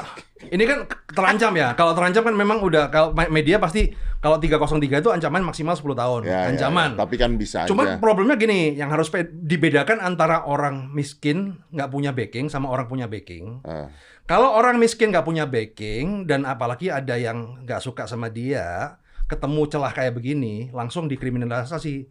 ini 0.52 0.64
kan 0.68 0.84
terancam 1.10 1.52
ya. 1.56 1.72
Kalau 1.72 1.96
terancam 1.96 2.22
kan 2.26 2.34
memang 2.36 2.58
udah 2.60 2.90
kalau 2.92 3.16
me- 3.16 3.32
media 3.32 3.56
pasti 3.56 3.94
kalau 4.20 4.36
303 4.36 5.00
itu 5.00 5.10
ancaman 5.12 5.40
maksimal 5.40 5.72
10 5.72 5.84
tahun. 5.96 6.20
Ya, 6.26 6.30
ya, 6.30 6.40
ancaman. 6.52 6.96
ya. 6.96 6.98
Tapi 7.06 7.14
kan 7.16 7.30
bisa 7.40 7.64
Cuman 7.64 7.96
aja. 7.96 8.00
problemnya 8.02 8.36
gini, 8.36 8.76
yang 8.76 8.92
harus 8.92 9.08
dibedakan 9.30 10.02
antara 10.02 10.44
orang 10.44 10.90
miskin 10.92 11.60
nggak 11.72 11.88
punya 11.88 12.10
backing 12.12 12.50
sama 12.52 12.68
orang 12.68 12.90
punya 12.90 13.06
backing. 13.08 13.62
Ah, 13.64 13.88
Kalau 14.24 14.56
orang 14.56 14.80
miskin 14.80 15.12
nggak 15.12 15.28
punya 15.28 15.44
backing 15.44 16.24
dan 16.24 16.48
apalagi 16.48 16.88
ada 16.88 17.12
yang 17.20 17.60
nggak 17.68 17.84
suka 17.84 18.08
sama 18.08 18.32
dia, 18.32 18.96
ketemu 19.28 19.68
celah 19.68 19.92
kayak 19.92 20.16
begini, 20.16 20.72
langsung 20.72 21.12
dikriminalisasi. 21.12 22.08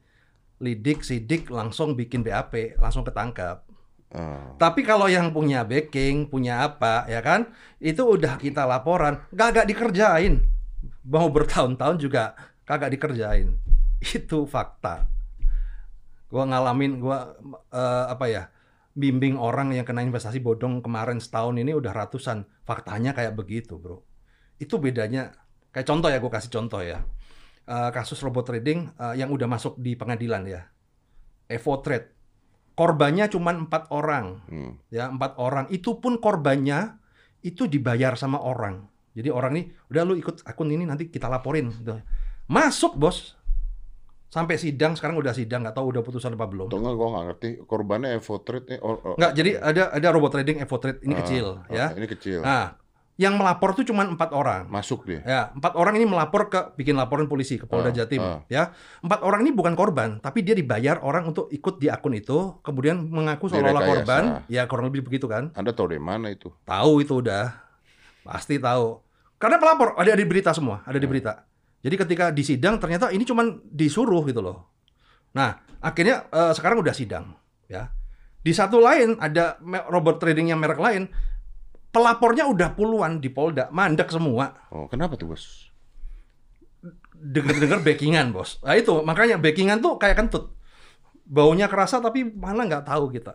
Lidik, 0.62 1.02
sidik, 1.02 1.50
langsung 1.50 1.98
bikin 1.98 2.22
BAP, 2.22 2.78
langsung 2.78 3.02
ketangkap. 3.02 3.66
ah. 4.14 4.54
Tapi 4.62 4.86
kalau 4.86 5.10
yang 5.10 5.34
punya 5.34 5.66
backing, 5.66 6.30
punya 6.30 6.62
apa, 6.70 7.10
ya 7.10 7.20
kan? 7.26 7.50
Itu 7.82 8.14
udah 8.14 8.38
kita 8.38 8.64
laporan, 8.70 9.26
kagak 9.34 9.66
dikerjain. 9.66 10.46
Mau 11.04 11.28
bertahun-tahun 11.34 11.98
juga 11.98 12.38
kagak 12.64 12.94
dikerjain. 12.94 13.58
Itu 14.00 14.46
fakta. 14.46 15.10
Gua 16.30 16.46
ngalamin, 16.46 17.02
gua 17.02 17.34
eh, 17.74 18.06
apa 18.14 18.26
ya? 18.30 18.44
Bimbing 18.94 19.42
orang 19.42 19.74
yang 19.74 19.86
kena 19.86 20.06
investasi 20.06 20.38
bodong 20.38 20.86
kemarin 20.86 21.18
setahun 21.18 21.58
ini 21.58 21.74
udah 21.74 21.94
ratusan. 21.94 22.46
Faktanya 22.62 23.18
kayak 23.18 23.34
begitu, 23.34 23.82
bro. 23.82 24.06
Itu 24.62 24.78
bedanya. 24.78 25.34
Kayak 25.74 25.88
contoh 25.90 26.10
ya, 26.14 26.22
gue 26.22 26.30
kasih 26.30 26.52
contoh 26.54 26.82
ya. 26.86 27.02
Eh, 27.64 27.90
kasus 27.96 28.22
robot 28.22 28.54
trading 28.54 28.92
eh, 28.94 29.16
yang 29.18 29.34
udah 29.34 29.48
masuk 29.50 29.80
di 29.82 29.96
pengadilan 29.98 30.44
ya. 30.46 30.62
Evo 31.50 31.80
Trade. 31.82 32.12
Korbannya 32.74 33.30
cuma 33.30 33.54
empat 33.54 33.94
orang 33.94 34.42
Hmm. 34.50 34.74
ya 34.90 35.06
empat 35.06 35.38
orang 35.38 35.70
itu 35.70 36.02
pun 36.02 36.18
korbannya 36.18 36.98
itu 37.46 37.70
dibayar 37.70 38.18
sama 38.18 38.42
orang 38.42 38.90
jadi 39.14 39.30
orang 39.30 39.52
nih 39.54 39.66
udah 39.94 40.02
lu 40.02 40.18
ikut 40.18 40.42
akun 40.42 40.74
ini 40.74 40.90
nanti 40.90 41.06
kita 41.14 41.30
laporin 41.30 41.70
gitu. 41.70 42.02
masuk 42.50 42.98
bos 42.98 43.38
sampai 44.34 44.58
sidang 44.58 44.98
sekarang 44.98 45.22
udah 45.22 45.30
sidang 45.30 45.62
nggak 45.62 45.78
tahu 45.78 45.94
udah 45.94 46.02
putusan 46.02 46.34
apa 46.34 46.50
belum 46.50 46.66
Atau 46.66 46.82
enggak 46.82 46.96
gue 46.98 47.08
nggak 47.08 47.26
ngerti. 47.30 47.50
Korbannya 47.64 48.10
Evo 48.18 48.42
Trade 48.42 48.66
nih. 48.66 48.80
Oh, 48.82 48.98
oh. 48.98 49.14
nggak 49.14 49.32
jadi 49.38 49.52
ada 49.62 49.84
ada 49.94 50.08
robot 50.10 50.34
trading 50.34 50.58
Evo 50.58 50.82
Trade 50.82 51.06
ini 51.06 51.14
Ah, 51.14 51.20
kecil 51.22 51.46
oh, 51.46 51.58
ya 51.70 51.94
Ini 51.94 52.08
kecil. 52.10 52.42
nah 52.42 52.82
yang 53.14 53.38
melapor 53.38 53.78
tuh 53.78 53.86
cuma 53.86 54.02
empat 54.02 54.34
orang 54.34 54.66
Masuk 54.74 55.06
dia. 55.06 55.22
Ya, 55.22 55.42
empat 55.54 55.78
orang 55.78 56.02
ini 56.02 56.10
melapor 56.10 56.50
ke 56.50 56.74
bikin 56.74 56.98
laporan 56.98 57.30
polisi 57.30 57.62
ke 57.62 57.66
Ah, 57.66 57.70
Polda 57.70 57.94
Jatim. 57.94 58.18
ah. 58.18 58.42
Ya, 58.50 58.74
empat 59.06 59.22
orang 59.22 59.46
ini 59.46 59.54
bukan 59.54 59.78
korban, 59.78 60.18
tapi 60.18 60.42
dia 60.42 60.58
dibayar 60.58 60.98
orang 60.98 61.30
untuk 61.30 61.46
ikut 61.54 61.78
di 61.78 61.94
akun 61.94 62.18
itu, 62.18 62.58
kemudian 62.66 63.06
mengaku 63.06 63.54
seolah-olah 63.54 63.86
korban. 63.86 64.24
Ya, 64.50 64.66
kurang 64.66 64.90
lebih 64.90 65.06
begitu 65.06 65.30
kan? 65.30 65.54
Anda 65.54 65.78
tahu 65.78 65.94
dari 65.94 66.02
mana 66.02 66.34
itu? 66.34 66.50
Tahu 66.66 67.06
itu 67.06 67.22
udah, 67.22 67.54
pasti 68.26 68.58
tahu. 68.58 68.98
Karena 69.38 69.62
pelapor 69.62 69.94
ada 69.94 70.10
di 70.10 70.26
berita 70.26 70.50
semua, 70.50 70.82
ada 70.82 70.98
di 70.98 71.06
berita. 71.06 71.46
Jadi 71.84 71.96
ketika 72.00 72.32
di 72.32 72.48
sidang 72.48 72.80
ternyata 72.80 73.12
ini 73.12 73.28
cuman 73.28 73.60
disuruh 73.68 74.24
gitu 74.24 74.40
loh. 74.40 74.72
Nah, 75.36 75.60
akhirnya 75.84 76.32
eh, 76.32 76.54
sekarang 76.56 76.80
udah 76.80 76.96
sidang, 76.96 77.36
ya. 77.68 77.92
Di 78.44 78.52
satu 78.56 78.80
lain 78.80 79.20
ada 79.20 79.60
robot 79.92 80.20
trading 80.24 80.52
yang 80.52 80.60
merek 80.64 80.80
lain, 80.80 81.12
pelapornya 81.92 82.48
udah 82.48 82.76
puluhan 82.76 83.20
di 83.20 83.28
Polda, 83.32 83.68
mandek 83.72 84.12
semua. 84.12 84.52
Oh, 84.72 84.88
kenapa 84.88 85.16
tuh, 85.16 85.32
Bos? 85.32 85.72
Dengar-dengar 87.16 87.80
backingan, 87.84 88.36
Bos. 88.36 88.60
Nah 88.64 88.76
itu, 88.76 89.00
makanya 89.04 89.40
backingan 89.40 89.80
tuh 89.80 89.96
kayak 89.96 90.20
kentut. 90.20 90.52
Baunya 91.24 91.72
kerasa 91.72 92.04
tapi 92.04 92.28
mana 92.28 92.68
nggak 92.68 92.84
tahu 92.84 93.08
kita. 93.16 93.32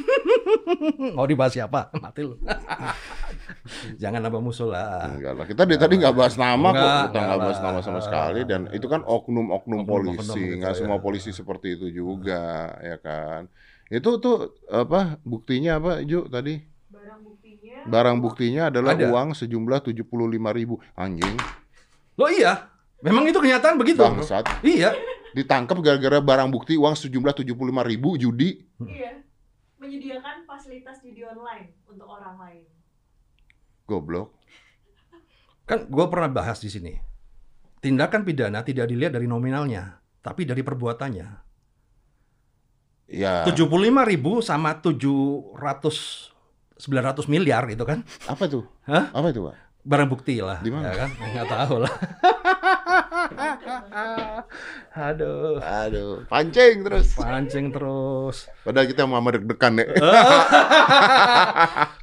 Mau 1.16 1.26
dibahas 1.26 1.52
siapa? 1.52 1.92
Mati 1.96 2.22
lu. 2.22 2.36
Jangan 4.02 4.20
nambah 4.22 4.42
musuh 4.42 4.68
lah. 4.68 5.06
Enggak 5.08 5.32
lah. 5.34 5.44
Kita 5.46 5.62
dari 5.64 5.78
tadi 5.78 5.94
nggak 5.98 6.14
bahas 6.14 6.34
nama 6.34 6.68
kok. 6.68 6.76
Enggak, 6.76 6.98
Kita 7.02 7.06
enggak 7.12 7.22
nggak 7.22 7.40
bahas 7.40 7.60
nama 7.60 7.78
sama 7.80 8.00
sekali. 8.00 8.40
Dan 8.42 8.60
itu 8.70 8.86
kan 8.86 9.00
oknum-oknum 9.02 9.82
polisi. 9.84 10.18
gitu 10.34 10.58
Nggak 10.58 10.74
ya. 10.74 10.78
semua 10.78 10.98
polisi 10.98 11.30
seperti 11.30 11.78
itu 11.78 11.86
juga, 11.88 12.42
ya 12.80 12.96
kan. 12.98 13.46
Itu 13.86 14.18
tuh 14.18 14.56
apa 14.66 15.20
buktinya 15.22 15.78
apa, 15.78 16.00
Ju 16.02 16.26
tadi? 16.26 16.58
Barang 16.88 17.20
buktinya 17.22 17.76
Barang 17.84 18.16
buktinya 18.18 18.62
adalah 18.68 18.92
Ada. 18.96 19.06
uang 19.10 19.28
sejumlah 19.34 19.80
75.000 19.84 20.58
ribu. 20.58 20.74
Anjing, 20.94 21.36
Lo 22.14 22.28
iya, 22.28 22.68
memang 23.00 23.24
itu 23.24 23.38
kenyataan 23.38 23.76
begitu. 23.76 24.00
bangsat. 24.00 24.44
Iya. 24.62 24.92
Ditangkap 25.32 25.80
gara-gara 25.80 26.20
barang 26.20 26.52
bukti 26.52 26.76
uang 26.76 26.92
sejumlah 26.92 27.32
75.000 27.32 27.56
ribu 27.88 28.16
judi. 28.16 28.64
iya 28.84 29.20
menyediakan 29.82 30.46
fasilitas 30.46 31.02
judi 31.02 31.26
online 31.26 31.74
untuk 31.90 32.06
orang 32.06 32.38
lain. 32.38 32.64
Goblok. 33.90 34.30
Kan 35.66 35.90
gue 35.90 36.06
pernah 36.06 36.30
bahas 36.30 36.62
di 36.62 36.70
sini. 36.70 36.94
Tindakan 37.82 38.22
pidana 38.22 38.62
tidak 38.62 38.86
dilihat 38.86 39.18
dari 39.18 39.26
nominalnya, 39.26 39.98
tapi 40.22 40.46
dari 40.46 40.62
perbuatannya. 40.62 41.28
Ya, 43.12 43.42
75 43.44 43.68
ribu 44.08 44.38
sama 44.40 44.78
700 44.78 46.30
900 46.80 47.28
miliar 47.28 47.66
gitu 47.68 47.84
kan 47.84 48.06
apa 48.24 48.48
tuh? 48.48 48.64
Hah? 48.88 49.12
Apa 49.12 49.34
itu, 49.34 49.44
Pak? 49.44 49.72
barang 49.82 50.08
bukti 50.08 50.38
lah 50.38 50.62
Di 50.62 50.70
mana? 50.70 50.94
ya 50.94 51.06
kan 51.06 51.10
nggak 51.10 51.48
tahu 51.50 51.74
lah 51.82 51.90
aduh 54.92 55.56
Aduh, 55.58 56.24
pancing 56.26 56.82
terus. 56.82 57.06
pancing 57.12 57.66
terus 57.68 58.46
Padahal 58.62 58.86
kita 58.86 59.02
mau 59.02 59.20
deg-degan 59.24 59.74
ya. 59.76 59.86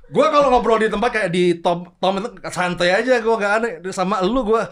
Gua 0.09 0.25
kalau 0.27 0.49
ngobrol 0.49 0.79
di 0.79 0.87
tempat 0.87 1.09
kayak 1.11 1.29
di 1.29 1.43
Tom 1.55 1.85
Tom 1.95 2.17
itu 2.17 2.29
santai 2.47 2.89
aja 2.91 3.19
gua 3.19 3.35
gak 3.37 3.53
aneh 3.57 3.71
sama 3.89 4.19
lu 4.19 4.41
gua 4.43 4.65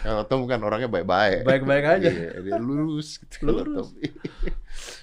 Kalau 0.00 0.22
Tom 0.24 0.46
kan 0.46 0.58
orangnya 0.58 0.88
baik-baik. 0.88 1.42
baik-baik 1.42 1.84
aja 1.90 2.08
Iya, 2.08 2.30
dia 2.40 2.56
lurus 2.56 3.18
gitu 3.18 3.44
Lurus. 3.44 3.92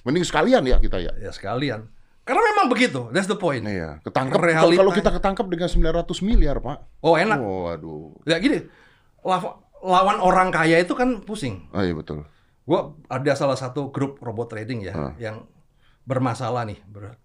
Mending 0.02 0.24
sekalian 0.24 0.64
ya 0.64 0.76
kita 0.76 0.98
ya. 0.98 1.12
ya 1.14 1.30
sekalian 1.30 1.86
karena 2.20 2.46
memang 2.46 2.66
begitu 2.68 3.10
that's 3.10 3.26
the 3.26 3.34
point 3.34 3.60
Iya, 3.60 3.98
ketangkep 4.00 4.34
kalau 4.34 4.46
Realita. 4.46 4.78
kalau 4.78 4.92
kita 4.92 5.10
ketangkep 5.10 5.46
dengan 5.46 5.66
900 5.66 6.20
miliar, 6.22 6.56
Pak. 6.58 6.78
oh 7.00 7.14
enak 7.14 7.38
Oh, 7.38 7.66
aduh. 7.66 8.14
ya 8.22 8.38
gini 8.38 8.70
lawan 9.80 10.18
orang 10.18 10.48
kaya 10.48 10.76
itu 10.78 10.92
kan 10.92 11.20
pusing 11.20 11.68
Oh 11.70 11.80
iya 11.80 11.92
betul. 11.92 12.24
Gua 12.64 12.92
ada 13.06 13.32
salah 13.34 13.56
satu 13.56 13.88
grup 13.90 14.20
robot 14.20 14.52
trading 14.52 14.84
ya 14.84 14.92
Ah. 14.92 15.12
yang 15.16 15.44
bermasalah 16.04 16.64
nih. 16.64 16.78
Ber- 16.84 17.18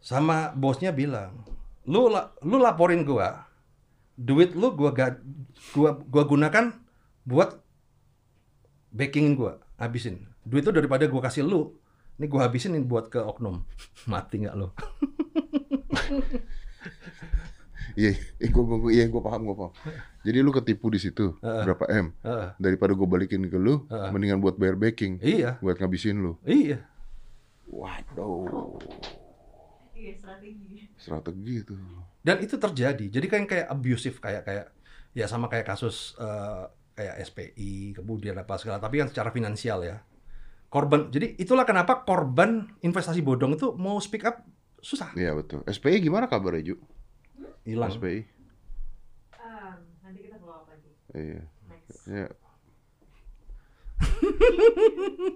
sama 0.00 0.52
bosnya 0.52 0.90
bilang, 0.90 1.44
"Lu 1.84 2.08
la- 2.08 2.32
lu 2.40 2.56
laporin 2.56 3.04
gua. 3.04 3.46
Duit 4.14 4.52
lu 4.52 4.72
gua 4.72 4.90
ga, 4.90 5.16
gua 5.72 5.96
gua 5.96 6.24
gunakan 6.24 6.72
buat 7.24 7.56
backingin 8.90 9.32
gua, 9.32 9.60
habisin. 9.76 10.28
Duit 10.44 10.60
itu 10.60 10.72
daripada 10.72 11.04
gua 11.06 11.22
kasih 11.22 11.44
lu, 11.44 11.76
ini 12.16 12.26
gua 12.26 12.48
habisin 12.48 12.76
buat 12.84 13.08
ke 13.08 13.20
oknum. 13.20 13.64
Mati 14.10 14.44
nggak 14.44 14.56
lu? 14.56 14.68
Iya, 17.94 18.10
eh, 18.38 18.48
gua, 18.48 18.62
gua, 18.64 18.78
gua- 18.82 18.92
iya, 18.92 19.04
gua 19.06 19.22
paham, 19.22 19.40
gua 19.46 19.56
paham. 19.56 19.72
Jadi 20.20 20.38
lu 20.40 20.52
ketipu 20.52 20.92
di 20.92 21.00
situ 21.00 21.34
Heeh. 21.40 21.64
berapa 21.64 21.84
m? 21.88 22.06
Heeh. 22.20 22.48
Daripada 22.56 22.92
gua 22.92 23.08
balikin 23.08 23.46
ke 23.46 23.56
lu, 23.56 23.86
Heeh. 23.86 24.10
mendingan 24.10 24.38
buat 24.38 24.54
bayar 24.54 24.76
backing, 24.76 25.18
iya, 25.20 25.56
buat 25.58 25.76
ngabisin 25.76 26.18
lu. 26.18 26.36
iya. 26.44 26.84
Waduh, 27.70 28.82
Iya 29.94 30.12
strategi. 30.18 30.90
strategi 30.98 31.54
itu. 31.62 31.74
Dan 32.20 32.42
itu 32.42 32.56
terjadi. 32.56 33.04
Jadi 33.06 33.26
kan 33.30 33.46
kayak 33.46 33.70
abusive 33.70 34.18
kayak 34.18 34.42
kayak 34.42 34.66
ya 35.14 35.26
sama 35.26 35.46
kayak 35.46 35.66
kasus 35.68 36.18
eh, 36.18 36.64
kayak 36.92 37.14
SPI 37.22 37.94
kemudian 37.94 38.34
apa 38.36 38.58
segala 38.58 38.76
tapi 38.76 38.98
kan 38.98 39.06
secara 39.06 39.30
finansial 39.30 39.86
ya. 39.86 40.02
Korban. 40.66 41.10
Jadi 41.10 41.38
itulah 41.38 41.62
kenapa 41.62 42.02
korban 42.02 42.70
investasi 42.82 43.22
bodong 43.22 43.54
itu 43.54 43.70
mau 43.74 43.98
speak 43.98 44.26
up 44.26 44.42
susah. 44.78 45.14
Iya 45.14 45.34
betul. 45.34 45.62
SPI 45.66 46.02
gimana 46.02 46.26
kabarnya, 46.26 46.72
Ju? 46.72 46.76
Hilang. 47.62 47.90
SPI. 47.90 48.18
Um, 49.32 49.74
nanti 50.00 50.18
kita 50.22 50.36
follow 50.36 50.56
up 50.56 50.66
lagi. 50.66 50.90
Iya. 51.12 51.40
Next. 51.66 51.98
Iya. 52.06 52.28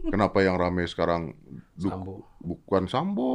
Kenapa 0.07 0.41
yang 0.41 0.57
rame 0.57 0.85
sekarang 0.85 1.33
duk- 1.75 1.91
Sambo. 1.91 2.15
bukan 2.39 2.85
sambo, 2.87 3.33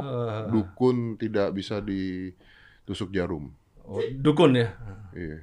Eh, 0.00 0.42
dukun 0.48 0.96
tidak 1.16 1.52
bisa 1.52 1.78
ditusuk 1.78 3.10
jarum. 3.10 3.50
oh, 3.84 3.98
dukun 4.16 4.54
ya. 4.54 4.68
Iya. 5.12 5.38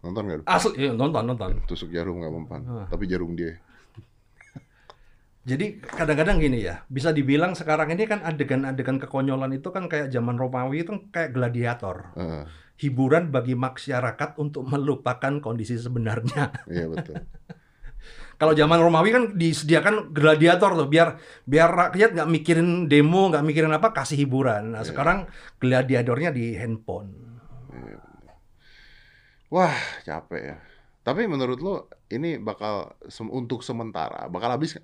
Nonton 0.00 0.22
nggak? 0.24 0.38
Asli 0.44 0.74
iya, 0.76 0.90
nonton 0.90 1.22
nonton. 1.24 1.54
Tusuk 1.64 1.90
jarum 1.90 2.18
nggak 2.18 2.32
mempan, 2.32 2.60
Ah. 2.64 2.86
tapi 2.88 3.06
jarum 3.06 3.32
dia. 3.32 3.58
Jadi 5.42 5.82
kadang-kadang 5.82 6.38
gini 6.38 6.62
ya, 6.62 6.86
bisa 6.86 7.10
dibilang 7.10 7.58
sekarang 7.58 7.90
ini 7.90 8.06
kan 8.06 8.22
adegan-adegan 8.22 9.02
kekonyolan 9.02 9.50
itu 9.50 9.74
kan 9.74 9.90
kayak 9.90 10.14
zaman 10.14 10.38
Romawi 10.38 10.86
itu 10.86 10.94
kan 10.94 11.00
kayak 11.10 11.30
gladiator. 11.34 12.14
Heeh, 12.14 12.46
Hiburan 12.78 13.34
bagi 13.34 13.58
masyarakat 13.58 14.38
untuk 14.38 14.62
melupakan 14.70 15.42
kondisi 15.42 15.74
sebenarnya. 15.74 16.54
iya 16.70 16.86
betul. 16.86 17.18
Kalau 18.40 18.54
zaman 18.58 18.78
Romawi 18.82 19.10
kan 19.14 19.24
disediakan 19.38 20.10
gladiator 20.10 20.74
tuh 20.74 20.90
biar 20.90 21.14
biar 21.46 21.70
rakyat 21.70 22.14
nggak 22.14 22.30
mikirin 22.30 22.90
demo, 22.90 23.30
nggak 23.30 23.42
mikirin 23.46 23.70
apa, 23.70 23.90
kasih 23.90 24.18
hiburan. 24.22 24.74
Nah, 24.74 24.82
Iya. 24.82 24.94
sekarang 24.94 25.30
gladiatornya 25.58 26.30
di 26.30 26.54
handphone. 26.54 27.10
Wah, 29.52 29.74
capek 30.02 30.42
ya. 30.42 30.56
Tapi 31.02 31.26
menurut 31.26 31.58
lo 31.58 31.74
ini 32.08 32.38
bakal 32.38 32.94
untuk 33.30 33.66
sementara 33.66 34.30
bakal 34.30 34.54
habis? 34.54 34.78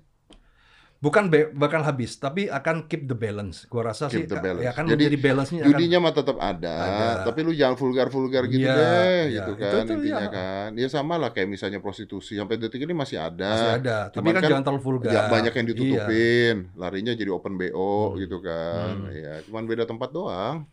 Bukan 0.99 1.31
be- 1.31 1.47
bakal 1.49 1.79
habis, 1.79 2.19
tapi 2.19 2.51
akan 2.51 2.83
keep 2.85 3.07
the 3.07 3.15
balance. 3.15 3.63
Gua 3.65 3.87
rasa 3.87 4.11
sih 4.11 4.19
Keep 4.19 4.27
the 4.27 4.37
balance. 4.37 4.67
ya 4.67 4.71
kan 4.73 4.83
Jadi, 4.83 4.99
menjadi 4.99 5.17
balance-nya 5.21 5.59
akan 5.61 5.69
Judinya 5.71 5.97
mah 5.97 6.11
tetap 6.11 6.37
ada, 6.37 6.75
Ada. 6.75 7.07
tapi 7.23 7.39
lu 7.39 7.51
jangan 7.51 7.75
vulgar-vulgar 7.75 8.43
gitu 8.45 8.59
Iya, 8.61 8.75
deh, 8.75 8.83
iya. 8.83 9.23
gitu 9.33 9.51
Itu 9.53 9.63
kan 9.63 9.83
tuh, 9.85 9.95
intinya 9.95 10.19
iya. 10.19 10.27
kan. 10.29 10.69
Ya 10.75 10.87
sama 10.89 11.15
lah 11.15 11.31
kayak 11.31 11.47
misalnya 11.47 11.79
prostitusi 11.79 12.35
sampai 12.35 12.59
detik 12.59 12.83
ini 12.83 12.91
masih 12.91 13.15
ada. 13.15 13.47
masih 13.47 13.71
ada. 13.79 13.97
Tapi 14.07 14.15
Cuman 14.19 14.27
kan, 14.29 14.35
kan 14.37 14.49
jangan 14.51 14.63
terlalu 14.65 14.81
vulgar. 14.83 15.07
Ya, 15.09 15.21
banyak 15.25 15.53
yang 15.53 15.65
Iya. 15.65 15.71
ditutupin, 15.73 16.55
larinya 16.75 17.13
jadi 17.13 17.31
open 17.31 17.53
BO 17.55 17.93
Hmm. 18.11 18.15
gitu 18.19 18.37
kan. 18.39 18.93
Hmm. 18.99 19.15
Ya, 19.15 19.33
cuman 19.41 19.63
beda 19.65 19.83
tempat 19.85 20.09
doang. 20.11 20.67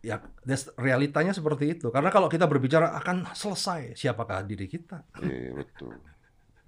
Ya, 0.00 0.16
that's- 0.42 0.68
realitanya 0.76 1.32
seperti 1.32 1.72
itu. 1.74 1.88
Karena 1.88 2.08
kalau 2.08 2.28
kita 2.28 2.44
berbicara 2.44 2.92
akan 2.94 3.32
selesai, 3.32 3.92
siapakah 3.94 4.40
diri 4.42 4.64
kita? 4.64 5.08
Iya 5.18 5.56
betul. 5.56 5.96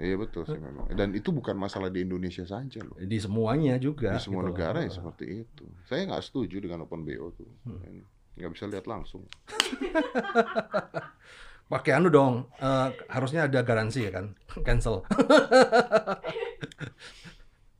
Iya 0.02 0.18
betul 0.18 0.42
sih 0.42 0.58
memang. 0.58 0.90
Dan 0.90 1.14
itu 1.14 1.30
bukan 1.30 1.54
masalah 1.54 1.86
di 1.86 2.02
Indonesia 2.02 2.42
saja 2.42 2.82
loh. 2.82 2.98
Di 2.98 3.16
semuanya 3.16 3.78
juga. 3.78 4.10
Di 4.10 4.18
semua 4.18 4.42
gitu 4.42 4.44
loh. 4.44 4.50
negara 4.50 4.82
ya 4.82 4.90
seperti 4.90 5.46
itu. 5.46 5.64
Saya 5.86 6.10
nggak 6.10 6.20
setuju 6.20 6.58
dengan 6.58 6.82
open 6.82 7.06
BO 7.06 7.30
tuh. 7.32 7.46
Hmm. 7.62 8.02
Nggak 8.34 8.50
bisa 8.50 8.64
lihat 8.66 8.84
langsung. 8.84 9.22
Pakai 11.70 11.92
anu 11.94 12.08
dong, 12.08 12.50
eh, 12.58 12.88
harusnya 13.08 13.46
ada 13.46 13.62
garansi 13.62 14.02
ya 14.02 14.10
kan, 14.12 14.34
cancel. 14.66 15.06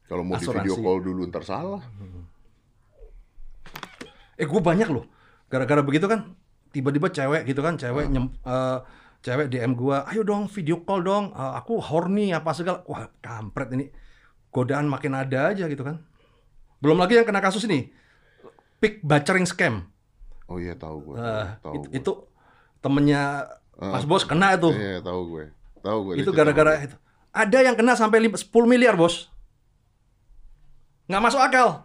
Kalau 0.08 0.22
mau 0.22 0.36
di 0.36 0.44
Asuransi. 0.44 0.64
video 0.64 0.74
call 0.78 0.98
dulu 1.02 1.20
ntar 1.28 1.42
salah. 1.42 1.80
Eh 4.34 4.44
gue 4.44 4.60
banyak 4.60 4.88
loh, 4.88 5.04
gara-gara 5.46 5.80
begitu 5.80 6.04
kan, 6.04 6.34
tiba-tiba 6.68 7.08
cewek 7.08 7.42
gitu 7.44 7.60
kan, 7.60 7.76
cewek 7.76 8.08
Hmm. 8.08 8.12
nyem, 8.12 8.26
eh, 8.42 8.78
cewek 9.22 9.48
DM 9.48 9.72
gua, 9.72 10.02
ayo 10.04 10.20
dong 10.20 10.46
video 10.46 10.82
call 10.82 11.00
dong, 11.00 11.24
Eh, 11.30 11.52
aku 11.54 11.78
horny 11.78 12.30
apa 12.30 12.50
segala, 12.50 12.82
wah 12.84 13.06
kampret 13.18 13.70
ini, 13.70 13.86
godaan 14.48 14.84
makin 14.84 15.14
ada 15.14 15.48
aja 15.48 15.64
gitu 15.64 15.80
kan. 15.80 16.02
Belum 16.78 16.98
lagi 16.98 17.14
yang 17.14 17.22
kena 17.22 17.38
kasus 17.38 17.62
ini, 17.62 17.94
pick 18.76 18.98
butchering 19.00 19.46
scam, 19.46 19.86
Oh 20.44 20.58
iya 20.58 20.74
tahu 20.74 21.00
gue. 21.04 21.16
Eh, 21.16 21.46
tahu 21.60 21.72
it- 21.72 21.86
gue. 21.86 21.96
itu 21.96 22.12
temennya 22.78 23.46
Eh, 23.72 23.88
Mas 23.88 24.04
Bos 24.04 24.22
kena 24.22 24.52
itu, 24.52 24.68
Iya 24.68 25.00
tahu 25.00 25.20
gue. 25.32 25.44
Tahu 25.80 25.98
gue. 26.04 26.14
itu 26.18 26.30
gara-gara 26.30 26.76
itu. 26.78 26.94
Ada 27.32 27.64
yang 27.64 27.72
kena 27.72 27.94
sampai 27.94 28.20
lim- 28.20 28.36
10 28.36 28.44
miliar 28.68 28.94
bos, 28.94 29.32
nggak 31.06 31.22
masuk 31.22 31.40
akal. 31.40 31.80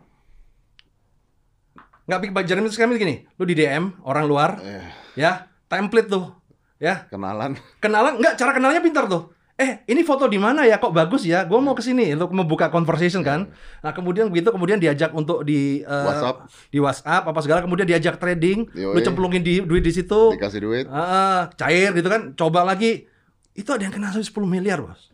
Nggak 2.04 2.20
pick 2.20 2.32
butchering 2.34 2.68
scam 2.68 2.90
itu 2.90 3.00
gini, 3.00 3.16
lu 3.36 3.44
di 3.44 3.54
DM 3.54 4.00
orang 4.02 4.26
luar. 4.26 4.50
Eh, 4.60 4.84
ya 5.16 5.48
template 5.66 6.08
tuh 6.08 6.32
ya. 6.78 7.06
Kenalan. 7.10 7.58
kenalan 7.84 8.18
nggak 8.22 8.34
cara 8.38 8.52
kenalnya 8.56 8.82
pintar 8.82 9.06
tuh. 9.06 9.34
Eh 9.58 9.82
ini 9.90 10.06
foto 10.06 10.30
di 10.30 10.38
mana 10.38 10.70
ya? 10.70 10.78
Kok 10.78 10.94
bagus 10.94 11.26
ya? 11.26 11.42
Gue 11.50 11.58
mau 11.58 11.74
ke 11.74 11.82
sini 11.82 12.14
untuk 12.14 12.30
membuka 12.30 12.70
conversation 12.70 13.26
kan. 13.26 13.50
Nah 13.82 13.90
kemudian 13.90 14.30
begitu 14.30 14.54
kemudian 14.54 14.78
diajak 14.78 15.10
untuk 15.18 15.42
di 15.42 15.82
eh, 15.82 16.06
WhatsApp. 16.06 16.46
di 16.70 16.78
WhatsApp 16.78 17.24
apa 17.26 17.40
segala 17.42 17.66
kemudian 17.66 17.90
diajak 17.90 18.22
trading 18.22 18.70
lu 18.78 18.94
Yoi. 18.94 19.02
cemplungin 19.02 19.42
di 19.42 19.66
duit 19.66 19.82
di 19.82 19.90
situ. 19.90 20.38
Dikasih 20.38 20.62
duit. 20.62 20.86
Ah, 20.94 21.50
cair 21.58 21.90
gitu 21.98 22.06
kan. 22.06 22.38
Coba 22.38 22.62
lagi. 22.62 23.10
Itu 23.58 23.74
ada 23.74 23.90
yang 23.90 23.94
kena 23.98 24.14
sampai 24.14 24.30
10 24.30 24.46
miliar 24.46 24.78
bos. 24.86 25.10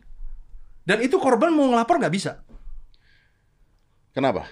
Dan 0.84 1.00
itu 1.00 1.16
korban 1.16 1.48
mau 1.48 1.72
ngelapor 1.72 1.96
nggak 1.96 2.12
bisa? 2.12 2.44
Kenapa? 4.12 4.44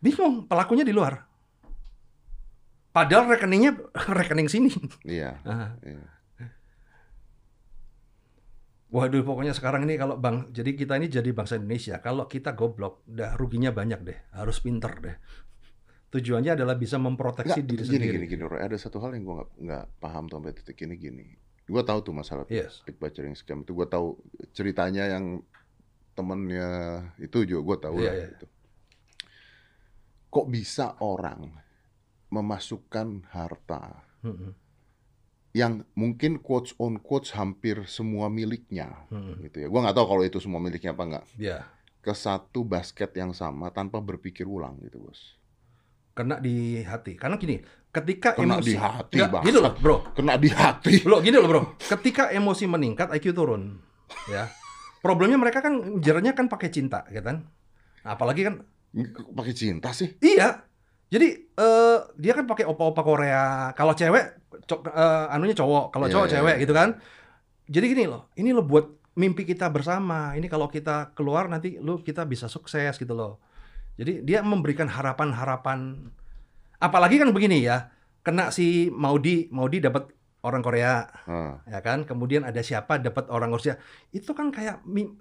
bingung 0.00 0.48
pelakunya 0.48 0.82
di 0.82 0.96
luar 0.96 1.29
padahal 3.00 3.24
rekeningnya 3.28 3.72
rekening 4.12 4.46
sini 4.46 4.70
Iya. 5.02 5.40
Ah. 5.42 5.72
iya. 5.80 6.04
Waduh, 8.90 9.22
pokoknya 9.22 9.54
sekarang 9.54 9.86
ini 9.86 9.94
kalau 9.94 10.18
bang, 10.18 10.50
jadi 10.50 10.74
kita 10.74 10.98
ini 10.98 11.06
jadi 11.06 11.30
bangsa 11.30 11.54
Indonesia. 11.54 12.02
Kalau 12.02 12.26
kita 12.26 12.58
goblok, 12.58 13.06
udah 13.06 13.38
ruginya 13.38 13.70
banyak 13.70 14.02
deh. 14.02 14.18
Harus 14.34 14.58
pinter 14.58 14.90
deh. 14.98 15.14
Tujuannya 16.10 16.58
adalah 16.58 16.74
bisa 16.74 16.98
memproteksi 16.98 17.62
Nggak, 17.62 17.70
diri 17.70 17.78
gini, 17.78 17.86
sendiri. 17.86 18.14
gini, 18.18 18.26
gini, 18.26 18.42
Roy. 18.42 18.58
Ada 18.58 18.82
satu 18.82 18.98
hal 18.98 19.14
yang 19.14 19.22
gue 19.22 19.34
nggak 19.38 19.50
nggak 19.62 19.84
paham 20.02 20.26
tuh 20.26 20.42
sampai 20.42 20.52
titik 20.58 20.78
ini 20.82 20.94
gini. 20.98 21.26
Gue 21.70 21.82
tahu 21.86 22.02
tuh 22.02 22.10
masalah 22.10 22.42
Yes. 22.50 22.82
pick 22.82 22.98
butchering 22.98 23.38
scam 23.38 23.62
itu. 23.62 23.78
Gue 23.78 23.86
tahu 23.86 24.18
ceritanya 24.50 25.06
yang 25.06 25.38
temennya 26.18 26.68
itu 27.22 27.46
juga 27.46 27.62
gue 27.62 27.76
tahu 27.86 27.94
Iya, 28.02 28.10
lah 28.10 28.14
iya. 28.18 28.26
itu. 28.26 28.46
Kok 30.34 30.46
bisa 30.50 30.98
orang 30.98 31.46
memasukkan 32.30 33.26
harta 33.30 34.02
Mm-mm. 34.22 34.54
yang 35.50 35.82
mungkin 35.98 36.38
quotes 36.38 36.78
on 36.78 37.02
quotes 37.02 37.34
hampir 37.34 37.82
semua 37.90 38.30
miliknya 38.30 39.06
Mm-mm. 39.10 39.42
gitu 39.50 39.62
ya. 39.62 39.66
Gue 39.66 39.80
nggak 39.82 39.96
tahu 39.98 40.06
kalau 40.06 40.22
itu 40.22 40.38
semua 40.38 40.62
miliknya 40.62 40.94
apa 40.94 41.04
nggak 41.10 41.24
Ya, 41.36 41.66
ke 42.00 42.14
satu 42.14 42.62
basket 42.62 43.10
yang 43.18 43.34
sama 43.34 43.68
tanpa 43.70 43.98
berpikir 43.98 44.46
ulang 44.46 44.78
gitu 44.80 45.02
bos. 45.02 45.36
kena 46.10 46.36
di 46.38 46.82
hati. 46.84 47.16
Karena 47.16 47.38
gini, 47.40 47.62
ketika 47.90 48.34
Kena 48.34 48.58
emosi, 48.60 48.66
di 48.66 48.74
hati, 48.76 49.18
gini 49.24 49.56
loh, 49.56 49.72
bro. 49.78 49.96
Kena 50.12 50.36
di 50.36 50.50
hati. 50.52 51.00
Lo 51.06 51.22
gini 51.22 51.38
loh, 51.38 51.48
bro. 51.48 51.62
Ketika 51.80 52.28
emosi 52.30 52.66
meningkat, 52.68 53.08
IQ 53.14 53.32
turun. 53.32 53.78
Ya. 54.28 54.50
Problemnya 55.00 55.40
mereka 55.40 55.64
kan 55.64 56.02
jernya 56.02 56.36
kan 56.36 56.50
pakai 56.50 56.68
cinta, 56.68 57.08
ya 57.08 57.24
kan? 57.24 57.48
Apalagi 58.04 58.44
kan 58.44 58.54
Pakai 59.32 59.54
cinta 59.54 59.94
sih. 59.94 60.18
Iya. 60.20 60.66
Jadi 61.10 61.28
eh 61.50 61.98
dia 62.16 62.32
kan 62.32 62.46
pakai 62.46 62.64
opa-opa 62.64 63.02
Korea. 63.02 63.74
Kalau 63.74 63.92
cewek 63.92 64.24
co- 64.64 64.86
eh, 64.86 65.26
anunya 65.34 65.58
cowok, 65.58 65.90
kalau 65.90 66.06
Iya, 66.06 66.14
cowok 66.14 66.26
iya, 66.26 66.34
cewek 66.38 66.54
iya. 66.56 66.62
gitu 66.62 66.72
kan. 66.72 66.88
Jadi 67.66 67.84
gini 67.86 68.04
loh, 68.06 68.30
ini 68.34 68.50
lo 68.50 68.62
buat 68.62 68.86
mimpi 69.14 69.42
kita 69.42 69.66
bersama. 69.68 70.38
Ini 70.38 70.46
kalau 70.46 70.70
kita 70.70 71.10
keluar 71.12 71.50
nanti 71.50 71.82
lu 71.82 71.98
kita 72.00 72.22
bisa 72.24 72.46
sukses 72.46 72.94
gitu 72.94 73.14
loh. 73.14 73.42
Jadi 73.98 74.22
dia 74.22 74.40
memberikan 74.40 74.86
harapan-harapan. 74.86 76.08
Apalagi 76.80 77.20
kan 77.20 77.34
begini 77.34 77.60
ya, 77.60 77.90
kena 78.22 78.48
si 78.48 78.88
Maudi, 78.88 79.50
Maudi 79.52 79.82
dapat 79.82 80.08
orang 80.40 80.64
Korea, 80.64 81.04
Ah, 81.28 81.60
ya 81.68 81.84
kan? 81.84 82.08
Kemudian 82.08 82.48
ada 82.48 82.64
siapa 82.64 82.96
dapat 82.96 83.28
orang 83.28 83.52
Rusia. 83.52 83.76
Itu 84.08 84.32
kan 84.32 84.48
kayak 84.48 84.80
mi- 84.88 85.12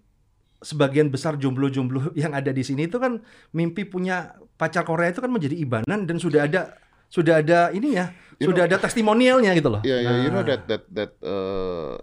sebagian 0.60 1.08
besar 1.08 1.40
jomblo-jomblo 1.40 2.12
yang 2.20 2.36
ada 2.36 2.52
di 2.52 2.64
sini 2.64 2.88
itu 2.88 3.00
kan 3.00 3.24
mimpi 3.56 3.88
punya 3.88 4.36
pacar 4.60 4.84
Korea 4.84 5.12
itu 5.12 5.24
kan 5.24 5.32
menjadi 5.32 5.56
ibanan 5.56 6.04
dan 6.04 6.20
sudah 6.20 6.46
ada 6.46 6.76
sudah 7.10 7.42
ada 7.42 7.74
ininya, 7.74 8.14
You 8.38 8.54
sudah 8.54 8.70
ada 8.70 8.78
testimonialnya 8.78 9.58
gitu 9.58 9.74
loh. 9.74 9.82
Iya, 9.82 9.98
yeah, 10.06 10.18
you 10.22 10.30
know 10.30 10.46
Nah, 10.46 10.54
that 10.54 10.62
that 10.70 10.84
that 10.94 11.12
uh, 11.26 11.98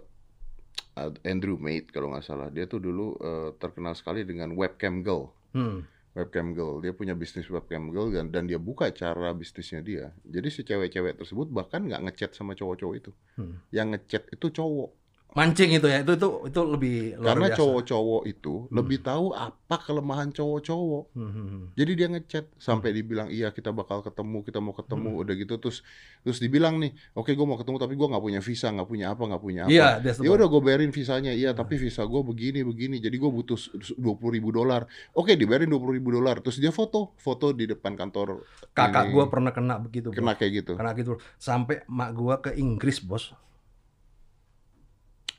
uh, 0.99 1.11
Andrew 1.23 1.55
Mate 1.55 1.95
kalau 1.95 2.11
nggak 2.11 2.27
salah, 2.27 2.51
dia 2.51 2.67
tuh 2.67 2.83
dulu 2.83 3.15
uh, 3.23 3.55
terkenal 3.55 3.95
sekali 3.95 4.27
dengan 4.27 4.51
webcam 4.53 4.99
girl. 4.99 5.31
hmm, 5.55 5.87
Webcam 6.17 6.51
girl, 6.57 6.81
dia 6.81 6.91
punya 6.97 7.13
bisnis 7.13 7.47
webcam 7.47 7.93
girl 7.93 8.09
dan, 8.09 8.33
dan 8.33 8.49
dia 8.49 8.59
buka 8.59 8.91
cara 8.91 9.31
bisnisnya 9.31 9.79
dia. 9.85 10.11
Jadi 10.27 10.47
si 10.51 10.61
cewek-cewek 10.65 11.15
tersebut 11.15 11.47
bahkan 11.53 11.87
nggak 11.87 12.03
ngechat 12.09 12.31
sama 12.35 12.57
cowok-cowok 12.57 12.95
itu. 12.99 13.11
Hmm. 13.39 13.61
Yang 13.71 13.87
ngechat 13.95 14.23
itu 14.33 14.49
cowok. 14.49 14.91
Mancing 15.37 15.77
itu 15.77 15.85
ya, 15.85 16.01
itu 16.01 16.17
itu 16.17 16.29
itu 16.49 16.61
lebih 16.65 16.95
luar 17.21 17.37
Karena 17.37 17.47
cowok-cowok 17.53 18.21
itu 18.25 18.53
lebih 18.73 19.05
tahu 19.05 19.37
apa 19.37 19.75
kelemahan 19.85 20.33
cowok-cowok. 20.33 21.13
Hmm, 21.13 21.29
hmm, 21.29 21.45
hmm. 21.45 21.63
Jadi 21.77 21.91
dia 21.93 22.07
ngechat 22.09 22.45
sampai 22.57 22.89
dibilang 22.89 23.29
iya 23.29 23.53
kita 23.53 23.69
bakal 23.69 24.01
ketemu, 24.01 24.41
kita 24.41 24.57
mau 24.57 24.73
ketemu, 24.73 25.21
udah 25.21 25.33
gitu 25.37 25.61
terus 25.61 25.85
terus 26.25 26.41
dibilang 26.41 26.81
nih, 26.81 26.97
oke 27.13 27.29
gue 27.29 27.45
mau 27.45 27.61
ketemu 27.61 27.77
tapi 27.77 27.93
gue 27.93 28.07
nggak 28.09 28.23
punya 28.25 28.41
visa, 28.41 28.73
nggak 28.73 28.89
punya 28.89 29.13
apa, 29.13 29.21
nggak 29.29 29.43
punya 29.45 29.61
apa. 29.69 29.71
Iya, 29.71 29.89
the 30.01 30.25
Ya 30.25 30.29
udah 30.33 30.47
gue 30.49 30.61
bayarin 30.65 30.89
visanya, 30.89 31.29
iya 31.29 31.53
tapi 31.53 31.77
visa 31.77 32.01
gue 32.01 32.21
begini 32.25 32.65
begini, 32.65 32.97
jadi 32.97 33.13
gue 33.13 33.29
butuh 33.29 33.61
dua 33.93 34.17
puluh 34.17 34.41
ribu 34.41 34.49
dolar. 34.49 34.89
Oke 35.13 35.37
dibayarin 35.37 35.69
dua 35.69 35.77
puluh 35.77 36.01
ribu 36.01 36.17
dolar, 36.17 36.41
terus 36.41 36.57
dia 36.57 36.73
foto, 36.73 37.13
foto 37.21 37.53
di 37.53 37.69
depan 37.69 37.93
kantor. 37.93 38.41
Kakak 38.73 39.13
gua 39.13 39.29
pernah 39.29 39.53
kena 39.53 39.77
begitu. 39.77 40.09
bro. 40.09 40.17
kena 40.17 40.33
kayak 40.33 40.51
gitu. 40.65 40.73
Kena 40.73 40.91
gitu. 40.97 41.13
Sampai 41.37 41.85
mak 41.85 42.17
gua 42.17 42.41
ke 42.41 42.57
Inggris, 42.57 43.05
Bos. 43.05 43.37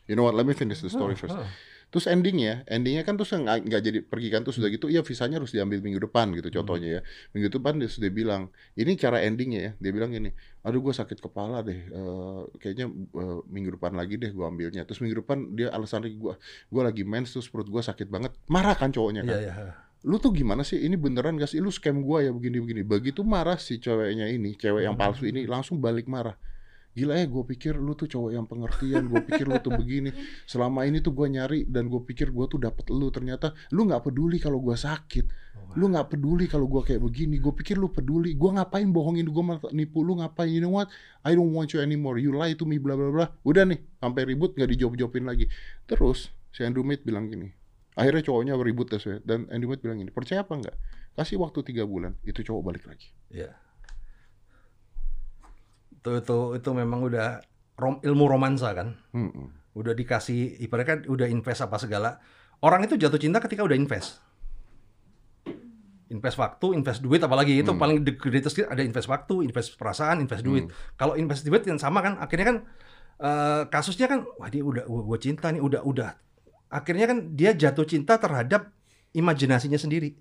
You 0.09 0.17
know 0.17 0.25
what? 0.25 0.35
Let 0.35 0.49
me 0.49 0.57
finish 0.57 0.81
the 0.81 0.89
story 0.89 1.15
first. 1.15 1.37
Ah, 1.37 1.45
ah. 1.45 1.51
Terus 1.89 2.05
endingnya, 2.05 2.69
endingnya 2.69 3.01
kan 3.01 3.17
terus 3.17 3.33
nggak 3.33 3.81
jadi 3.81 4.05
pergi 4.05 4.29
kan 4.29 4.45
terus 4.45 4.61
udah 4.61 4.69
gitu, 4.69 4.93
iya 4.93 5.01
visanya 5.01 5.41
harus 5.41 5.57
diambil 5.57 5.81
minggu 5.81 6.05
depan 6.05 6.37
gitu 6.37 6.53
contohnya 6.61 7.01
ya. 7.01 7.03
Minggu 7.33 7.49
depan 7.49 7.81
dia 7.81 7.89
sudah 7.89 8.13
bilang, 8.13 8.53
ini 8.77 8.93
cara 9.01 9.25
endingnya 9.25 9.61
ya. 9.61 9.73
Dia 9.81 9.97
bilang 9.97 10.13
gini, 10.13 10.29
aduh 10.61 10.85
gue 10.85 10.93
sakit 10.93 11.17
kepala 11.17 11.65
deh, 11.65 11.81
eh, 11.89 12.41
kayaknya 12.61 12.93
eh, 12.93 13.41
minggu 13.49 13.81
depan 13.81 13.97
lagi 13.97 14.21
deh 14.21 14.29
gue 14.29 14.45
ambilnya. 14.45 14.85
Terus 14.85 15.01
minggu 15.01 15.25
depan 15.25 15.57
dia 15.57 15.73
alasan 15.73 16.05
lagi 16.05 16.21
gue, 16.21 16.37
gue 16.69 16.83
lagi 16.85 17.09
mens 17.09 17.33
terus 17.33 17.49
perut 17.49 17.69
gue 17.73 17.81
sakit 17.81 18.13
banget. 18.13 18.37
Marah 18.53 18.77
kan 18.77 18.93
cowoknya 18.93 19.25
kan. 19.25 19.33
Iya, 19.33 19.41
iya. 19.49 19.73
Lu 20.05 20.21
tuh 20.21 20.37
gimana 20.37 20.69
sih? 20.69 20.77
Ini 20.77 20.95
beneran 21.01 21.41
gak 21.41 21.57
sih? 21.57 21.59
Lu 21.59 21.73
scam 21.73 22.05
gue 22.05 22.29
ya 22.29 22.31
begini-begini. 22.37 22.85
Begitu 22.85 23.25
marah 23.25 23.57
si 23.57 23.81
ceweknya 23.81 24.29
ini, 24.29 24.55
cewek 24.61 24.85
yang 24.85 24.95
palsu 24.95 25.25
ini 25.25 25.49
langsung 25.49 25.81
balik 25.81 26.05
marah. 26.05 26.37
Gila 26.97 27.15
ya, 27.15 27.27
gue 27.31 27.45
pikir 27.47 27.79
lu 27.79 27.95
tuh 27.95 28.11
cowok 28.11 28.31
yang 28.35 28.47
pengertian, 28.51 29.07
gue 29.07 29.23
pikir 29.23 29.47
lu 29.47 29.59
tuh 29.63 29.71
begini. 29.71 30.11
Selama 30.51 30.83
ini 30.83 30.99
tuh 30.99 31.15
gue 31.15 31.31
nyari 31.31 31.69
dan 31.69 31.87
gue 31.87 32.03
pikir 32.03 32.35
gue 32.35 32.47
tuh 32.51 32.59
dapet 32.59 32.91
lu. 32.91 33.07
Ternyata 33.15 33.55
lu 33.71 33.87
nggak 33.87 34.11
peduli 34.11 34.43
kalau 34.43 34.59
gue 34.59 34.75
sakit. 34.75 35.49
Lu 35.79 35.87
nggak 35.93 36.11
peduli 36.17 36.51
kalau 36.51 36.67
gue 36.67 36.83
kayak 36.83 36.99
begini. 36.99 37.39
Gue 37.39 37.55
pikir 37.55 37.79
lu 37.79 37.93
peduli. 37.93 38.35
Gue 38.35 38.51
ngapain 38.51 38.89
bohongin 38.91 39.31
gue 39.31 39.45
nipu 39.77 40.03
lu 40.03 40.19
ngapain? 40.19 40.51
You 40.51 40.65
know 40.65 40.75
what? 40.75 40.91
I 41.23 41.39
don't 41.39 41.55
want 41.55 41.71
you 41.71 41.79
anymore. 41.79 42.19
You 42.19 42.35
lie 42.35 42.59
to 42.59 42.65
me 42.67 42.83
bla 42.83 42.99
bla 42.99 43.15
bla. 43.15 43.27
Udah 43.47 43.63
nih, 43.69 43.79
sampai 44.03 44.27
ribut 44.27 44.59
nggak 44.59 44.71
dijawab-jawabin 44.75 45.25
lagi. 45.29 45.47
Terus 45.87 46.35
si 46.51 46.67
Andrew 46.67 46.83
Mate 46.83 47.07
bilang 47.07 47.31
gini. 47.31 47.53
Akhirnya 47.99 48.23
cowoknya 48.27 48.55
ribut 48.59 48.91
tes 48.91 49.03
ya. 49.07 49.19
Dan 49.23 49.47
Andrew 49.55 49.71
Mate 49.71 49.83
bilang 49.83 49.99
gini, 49.99 50.11
percaya 50.15 50.47
apa 50.47 50.55
nggak? 50.55 50.77
Kasih 51.19 51.35
waktu 51.43 51.67
tiga 51.67 51.83
bulan, 51.83 52.15
itu 52.23 52.47
cowok 52.47 52.63
balik 52.63 52.87
lagi. 52.87 53.11
Iya. 53.35 53.59
Itu 56.09 56.25
itu 56.25 56.39
itu 56.57 56.71
memang 56.73 57.05
udah 57.05 57.45
rom- 57.77 58.01
ilmu 58.01 58.25
romansa 58.25 58.73
kan. 58.73 58.97
Mm-mm. 59.13 59.77
Udah 59.77 59.93
dikasih 59.93 60.59
ibaratnya 60.59 60.89
kan 60.89 60.99
udah 61.05 61.29
invest 61.29 61.61
apa 61.61 61.77
segala. 61.77 62.17
Orang 62.59 62.83
itu 62.83 62.97
jatuh 62.97 63.21
cinta 63.21 63.39
ketika 63.39 63.63
udah 63.63 63.77
invest. 63.77 64.19
Invest 66.09 66.41
waktu, 66.41 66.73
invest 66.73 67.05
duit 67.05 67.21
apalagi 67.21 67.61
itu 67.61 67.69
Hmm. 67.69 67.77
paling 67.77 68.01
the 68.01 68.17
greatest 68.17 68.57
ada 68.65 68.81
invest 68.81 69.13
waktu, 69.13 69.45
invest 69.45 69.77
perasaan, 69.77 70.25
invest 70.25 70.41
duit. 70.41 70.65
Hmm. 70.65 70.75
Kalau 70.97 71.15
invest 71.21 71.45
duit 71.45 71.69
yang 71.69 71.77
sama 71.77 72.01
kan 72.01 72.17
akhirnya 72.17 72.47
kan 72.49 72.59
eh, 73.19 73.63
kasusnya 73.69 74.09
kan 74.09 74.25
wah 74.41 74.49
dia 74.49 74.65
udah 74.65 74.89
gue 74.89 75.19
cinta 75.21 75.53
nih 75.53 75.61
udah 75.61 75.83
udah 75.85 76.15
akhirnya 76.71 77.07
kan 77.11 77.19
dia 77.37 77.53
jatuh 77.53 77.85
cinta 77.85 78.17
terhadap 78.17 78.73
imajinasinya 79.13 79.77
sendiri. 79.77 80.17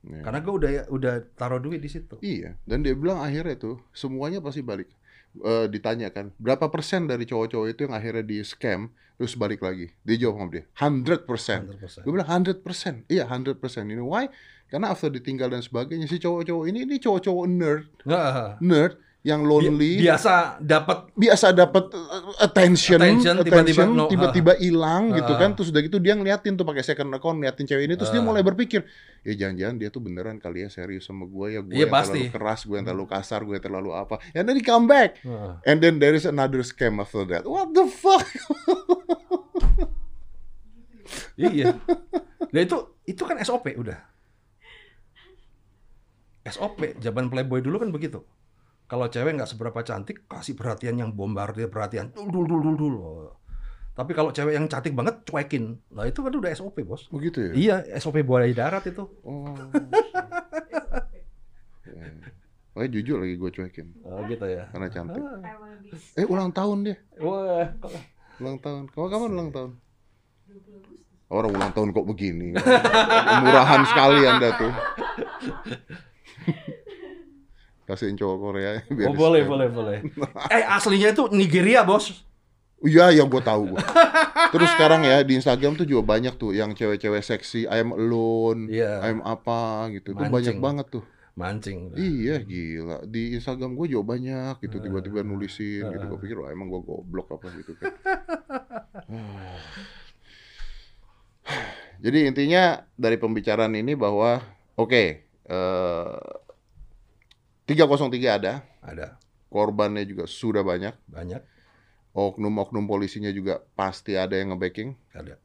Ya. 0.00 0.24
Karena 0.24 0.40
gue 0.40 0.54
udah 0.54 0.70
udah 0.88 1.14
taruh 1.36 1.60
duit 1.60 1.84
di 1.84 1.90
situ. 1.92 2.16
Iya, 2.24 2.56
dan 2.64 2.80
dia 2.80 2.96
bilang 2.96 3.20
akhirnya 3.20 3.56
tuh 3.60 3.76
semuanya 3.92 4.40
pasti 4.40 4.64
balik. 4.64 4.88
Eh, 5.30 5.70
ditanyakan 5.70 6.34
berapa 6.42 6.66
persen 6.74 7.06
dari 7.06 7.22
cowok-cowok 7.22 7.66
itu 7.70 7.80
yang 7.86 7.94
akhirnya 7.94 8.24
di 8.26 8.42
scam 8.42 8.90
terus 9.14 9.38
balik 9.38 9.62
lagi. 9.62 9.92
Dia 10.02 10.26
jawab 10.26 10.42
sama 10.42 10.50
dia 10.50 10.64
100%. 10.74 12.02
100%. 12.02 12.02
Gue 12.02 12.12
bilang 12.16 12.26
100%. 12.26 13.06
Iya 13.06 13.28
100%. 13.28 13.92
You 13.92 14.00
know 14.00 14.10
why? 14.10 14.26
Karena 14.66 14.90
after 14.90 15.06
ditinggal 15.12 15.52
dan 15.52 15.62
sebagainya 15.62 16.10
si 16.10 16.18
cowok-cowok 16.18 16.64
ini 16.66 16.78
ini 16.82 16.96
cowok-cowok 16.98 17.46
nerd, 17.46 17.86
Nggak, 18.06 18.58
nerd 18.64 18.94
yang 19.20 19.42
lonely, 19.42 20.00
Bi- 20.00 20.02
biasa 20.02 20.56
dapat 20.58 21.12
biasa 21.12 21.52
dapat 21.52 21.92
uh, 21.92 22.40
attention, 22.40 22.96
Attention, 22.96 23.34
tiba-tiba 23.40 23.82
no- 23.84 24.06
tiba-tiba 24.06 24.52
hilang 24.56 25.12
gitu 25.12 25.28
Ah. 25.28 25.36
kan. 25.36 25.52
Terus 25.52 25.68
udah 25.68 25.82
gitu 25.82 25.96
dia 25.96 26.12
ngeliatin 26.12 26.54
tuh 26.54 26.62
pakai 26.62 26.80
second 26.80 27.10
account 27.10 27.36
ngeliatin 27.36 27.64
cewek 27.64 27.84
ini 27.84 27.94
terus 27.94 28.08
dia 28.08 28.16
Ah. 28.16 28.24
mulai 28.24 28.40
berpikir, 28.40 28.80
ya 29.20 29.32
jangan-jangan 29.36 29.74
dia 29.76 29.88
tuh 29.88 30.00
beneran 30.00 30.36
kali 30.36 30.62
ya 30.62 30.68
serius 30.68 31.04
sama 31.04 31.24
gue 31.24 31.46
ya 31.50 31.58
gue 31.60 31.70
Iya, 31.70 31.82
yang 31.82 31.92
pasti. 31.92 32.18
terlalu 32.18 32.32
keras, 32.32 32.58
gue 32.62 32.74
yang 32.74 32.86
terlalu 32.86 33.06
kasar, 33.06 33.38
gue 33.42 33.54
yang 33.54 33.62
terlalu 33.62 33.88
apa. 33.92 34.14
And 34.32 34.42
then 34.42 34.54
he 34.54 34.62
come 34.62 34.86
back. 34.86 35.18
Nah, 35.20 35.58
And 35.62 35.78
then 35.78 35.96
there 35.96 36.12
is 36.12 36.24
another 36.24 36.58
scam 36.62 36.96
after 36.96 37.22
that. 37.26 37.44
What 37.44 37.70
the 37.70 37.84
fuck? 37.86 38.24
iya. 41.36 41.76
Nah 42.46 42.58
itu 42.58 42.76
itu 43.04 43.20
kan 43.20 43.36
SOP 43.38 43.74
udah. 43.74 43.98
SOP 46.42 46.96
zaman 46.96 47.28
Playboy 47.28 47.60
dulu 47.60 47.76
kan 47.76 47.90
begitu. 47.90 48.24
Kalau 48.90 49.06
cewek 49.06 49.38
nggak 49.38 49.46
seberapa 49.46 49.86
cantik 49.86 50.26
kasih 50.26 50.58
perhatian 50.58 50.98
yang 50.98 51.14
bombardir 51.14 51.70
perhatian 51.70 52.10
dul 52.10 52.26
dul 52.26 52.50
dul 52.50 52.74
dul 52.74 52.76
dul. 52.98 53.30
Tapi 53.94 54.10
kalau 54.18 54.34
cewek 54.34 54.58
yang 54.58 54.66
cantik 54.66 54.98
banget 54.98 55.22
cuekin. 55.22 55.78
Lah 55.94 56.10
itu 56.10 56.26
kan 56.26 56.34
udah 56.34 56.50
SOP, 56.50 56.82
Bos. 56.82 57.06
Begitu 57.14 57.38
ya? 57.38 57.52
Iya, 57.54 57.76
SOP 58.02 58.26
buaya 58.26 58.50
darat 58.50 58.82
itu. 58.90 59.06
Oh. 59.22 59.54
Oh, 62.70 62.86
jujur 62.86 63.18
lagi 63.18 63.34
gue 63.34 63.50
cuekin 63.50 63.92
Oh 64.06 64.22
gitu 64.30 64.46
ya. 64.46 64.70
karena 64.72 64.88
cantik. 64.88 65.20
Be 65.20 66.22
Eh 66.22 66.24
ulang 66.24 66.54
tahun 66.54 66.86
dia, 66.86 66.96
Wah, 67.18 67.66
ulang 68.38 68.62
tahun. 68.62 68.86
Kamu 68.94 69.06
kapan 69.10 69.30
ulang 69.36 69.50
tahun? 69.50 69.70
20 70.48 70.80
Agustus. 70.80 71.00
Orang 71.28 71.50
ulang 71.54 71.72
tahun 71.74 71.88
kok 71.92 72.06
begini. 72.08 72.56
Murahan 73.42 73.82
sekali 73.84 74.22
Anda 74.22 74.48
tuh. 74.54 74.72
Kasihin 77.90 78.14
cowok 78.14 78.38
Korea 78.38 78.70
biar 78.86 79.10
oh, 79.10 79.18
boleh, 79.18 79.42
boleh, 79.42 79.66
boleh. 79.66 79.98
Eh 80.54 80.62
aslinya 80.62 81.10
itu 81.10 81.26
Nigeria, 81.34 81.82
Bos. 81.82 82.22
Iya, 82.80 83.12
yang 83.12 83.28
gue 83.28 83.44
tahu 83.44 83.76
gua. 83.76 83.82
Terus 84.54 84.72
sekarang 84.72 85.04
ya 85.04 85.20
di 85.20 85.36
Instagram 85.36 85.76
tuh 85.76 85.84
juga 85.84 86.16
banyak 86.16 86.32
tuh 86.40 86.56
yang 86.56 86.72
cewek-cewek 86.72 87.20
seksi, 87.20 87.68
I'm 87.68 87.92
alone, 87.92 88.72
Iya. 88.72 89.04
I'm 89.04 89.20
apa 89.20 89.92
gitu. 89.92 90.16
Itu 90.16 90.24
banyak 90.24 90.56
banget 90.56 90.88
tuh. 90.88 91.04
Mancing. 91.36 91.94
Iya 91.96 92.42
gila 92.42 93.06
di 93.06 93.38
Instagram 93.38 93.72
gue 93.72 93.96
juga 93.96 94.12
banyak 94.12 94.60
gitu 94.60 94.76
Eh. 94.76 94.82
tiba-tiba 94.82 95.22
nulisin 95.22 95.88
gitu 95.88 96.04
gue 96.10 96.18
pikir 96.20 96.36
wah 96.36 96.52
emang 96.52 96.68
gue 96.68 96.82
goblok 96.84 97.38
apa 97.38 97.48
gitu 97.54 97.72
kan. 97.80 97.94
Jadi 102.04 102.18
intinya 102.28 102.84
dari 102.96 103.16
pembicaraan 103.20 103.72
ini 103.76 103.92
bahwa 103.96 104.40
oke 104.76 105.04
eh 105.50 106.18
303 107.70 108.38
ada 108.42 108.66
Ada 108.82 109.20
korbannya 109.50 110.06
juga 110.06 110.30
sudah 110.30 110.62
banyak 110.62 110.94
banyak, 111.10 111.42
oknum-oknum 112.14 112.86
polisinya 112.86 113.34
juga 113.34 113.58
pasti 113.74 114.14
ada 114.14 114.38
yang 114.38 114.54
nge-backing 114.54 114.94
ada. 115.10 115.36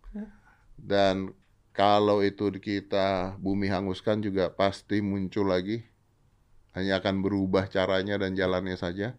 dan 0.78 1.34
kalau 1.76 2.22
itu 2.22 2.48
kita 2.56 3.36
bumi 3.42 3.68
hanguskan 3.68 4.22
juga 4.22 4.54
pasti 4.54 5.02
muncul 5.02 5.50
lagi 5.50 5.84
hanya 6.78 7.02
akan 7.02 7.26
berubah 7.26 7.68
caranya 7.68 8.16
dan 8.22 8.38
jalannya 8.38 8.78
saja 8.78 9.18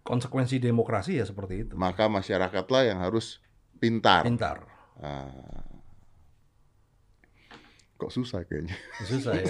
Konsekuensi 0.00 0.56
demokrasi 0.56 1.20
ya 1.20 1.28
seperti 1.28 1.68
itu. 1.68 1.74
maka 1.76 2.08
masyarakatlah 2.08 2.88
yang 2.88 2.98
harus 3.04 3.42
pintar. 3.76 4.24
Pintar. 4.24 4.64
Ah. 4.96 5.28
kok 8.00 8.08
susah 8.08 8.48
kayaknya. 8.48 8.72
Susah 9.04 9.36
ya. 9.36 9.44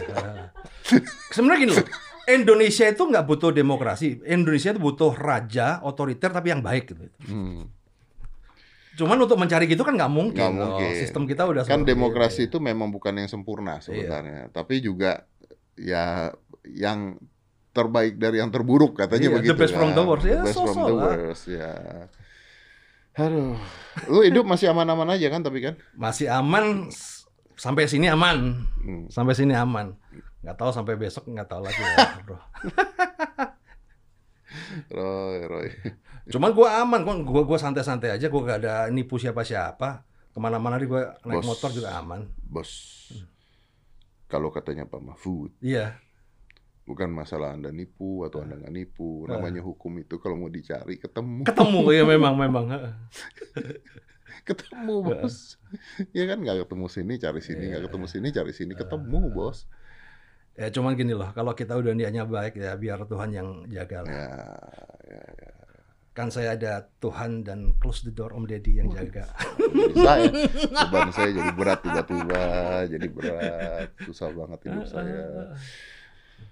Sebenarnya 1.34 1.70
gini 1.70 1.72
loh, 1.78 1.86
Indonesia 2.26 2.84
itu 2.84 3.02
nggak 3.02 3.24
butuh 3.24 3.50
demokrasi. 3.50 4.20
Indonesia 4.24 4.70
itu 4.70 4.80
butuh 4.80 5.12
raja 5.12 5.80
otoriter 5.80 6.28
tapi 6.28 6.50
yang 6.50 6.60
baik 6.60 6.84
gitu. 6.88 7.08
Hmm. 7.24 7.70
Cuman 8.90 9.16
untuk 9.18 9.36
mencari 9.36 9.64
gitu 9.64 9.80
kan 9.80 9.94
nggak 9.94 10.08
mungkin. 10.08 10.36
Nggak 10.36 10.52
loh. 10.52 10.76
mungkin. 10.76 10.90
Sistem 10.94 11.24
kita 11.24 11.46
udah 11.46 11.64
Kan 11.64 11.82
demokrasi 11.82 12.44
ini. 12.44 12.48
itu 12.52 12.58
memang 12.58 12.90
bukan 12.90 13.14
yang 13.14 13.26
sempurna 13.26 13.78
sebenarnya, 13.78 14.50
tapi 14.50 14.78
juga 14.78 15.24
ya 15.74 16.34
yang 16.66 17.16
terbaik 17.70 18.18
dari 18.18 18.36
yang 18.36 18.50
terburuk 18.50 18.98
katanya 18.98 19.30
Iya, 19.30 19.34
begitu. 19.38 19.50
the 19.50 19.56
best 19.56 19.72
from 19.72 19.90
the 19.90 19.96
kan. 19.96 20.08
worst. 20.10 20.24
The 20.24 20.30
Ya, 20.30 20.40
best 20.42 20.54
from 20.54 20.68
so-so 20.68 20.82
the 20.82 20.92
lah. 20.92 21.04
worst 21.06 21.44
ya. 21.46 21.72
Aduh, 23.12 23.58
lu 24.06 24.20
hidup 24.22 24.44
masih 24.44 24.68
aman-aman 24.68 25.08
aja 25.10 25.26
kan 25.28 25.40
tapi 25.40 25.60
kan? 25.60 25.74
masih 25.92 26.26
aman 26.28 26.90
sampai 27.54 27.86
sini 27.86 28.06
aman. 28.06 28.66
Hmm. 28.76 29.06
Sampai 29.08 29.34
sini 29.34 29.52
aman. 29.52 29.94
Nggak 30.40 30.56
tahu 30.56 30.70
sampai 30.72 30.94
besok 30.96 31.28
nggak 31.28 31.48
tahu 31.48 31.60
lagi 31.60 31.80
ya, 31.80 31.96
bro. 32.24 32.38
Roy, 34.90 35.38
Roy. 35.46 35.68
Cuman 36.30 36.50
gua 36.52 36.82
aman, 36.82 37.02
gua 37.02 37.14
gua, 37.22 37.42
gua 37.46 37.58
santai-santai 37.58 38.14
aja, 38.14 38.26
gua 38.26 38.42
gak 38.46 38.58
ada 38.64 38.74
nipu 38.88 39.18
siapa-siapa. 39.18 40.02
Ke 40.30 40.38
mana-mana 40.38 40.78
di 40.78 40.86
gua 40.86 41.18
naik 41.26 41.42
Bos. 41.42 41.48
motor 41.48 41.70
juga 41.70 41.98
aman. 41.98 42.26
Bos. 42.38 42.70
Kalau 44.30 44.54
katanya 44.54 44.86
Pak 44.86 45.02
Mahfud, 45.02 45.50
Iya, 45.58 45.98
bukan 46.86 47.10
masalah 47.10 47.58
Anda 47.58 47.74
nipu 47.74 48.22
atau 48.22 48.46
Anda 48.46 48.62
nggak 48.62 48.70
nipu. 48.70 49.26
Namanya 49.26 49.58
hukum 49.58 49.90
itu 49.98 50.22
kalau 50.22 50.38
mau 50.38 50.46
dicari 50.46 51.02
ketemu. 51.02 51.42
ketemu 51.42 51.80
ya 51.98 52.02
memang 52.06 52.34
memang. 52.38 52.64
ketemu 54.40 55.04
bos 55.04 55.60
ya 56.16 56.24
kan 56.24 56.40
nggak 56.40 56.64
ketemu 56.64 56.86
sini 56.88 57.14
cari 57.20 57.40
sini 57.44 57.64
nggak 57.74 57.90
ketemu 57.90 58.06
sini 58.08 58.28
cari 58.32 58.52
sini 58.56 58.72
ketemu 58.72 59.18
bos 59.28 59.68
Ya 60.60 60.68
cuman 60.68 60.92
gini 60.92 61.16
loh, 61.16 61.32
kalau 61.32 61.56
kita 61.56 61.72
udah 61.72 61.96
niatnya 61.96 62.28
baik 62.28 62.60
ya 62.60 62.76
biar 62.76 63.08
Tuhan 63.08 63.32
yang 63.32 63.64
jaga 63.72 64.04
lah. 64.04 64.12
ya, 64.12 64.28
ya, 65.08 65.22
ya. 65.24 65.50
Kan 66.12 66.28
saya 66.28 66.52
ada 66.52 66.84
Tuhan 67.00 67.48
dan 67.48 67.72
close 67.80 68.04
the 68.04 68.12
door 68.12 68.36
Om 68.36 68.44
Deddy 68.44 68.76
yang 68.76 68.92
jaga. 68.92 69.24
bisa 69.72 70.12
ya 70.20 70.30
beban 70.92 71.08
saya 71.16 71.32
jadi 71.32 71.50
berat 71.56 71.80
tiba-tiba 71.80 72.42
jadi 72.92 73.06
berat 73.08 73.88
susah 74.04 74.28
banget 74.36 74.68
hidup 74.68 74.84
saya 74.84 75.56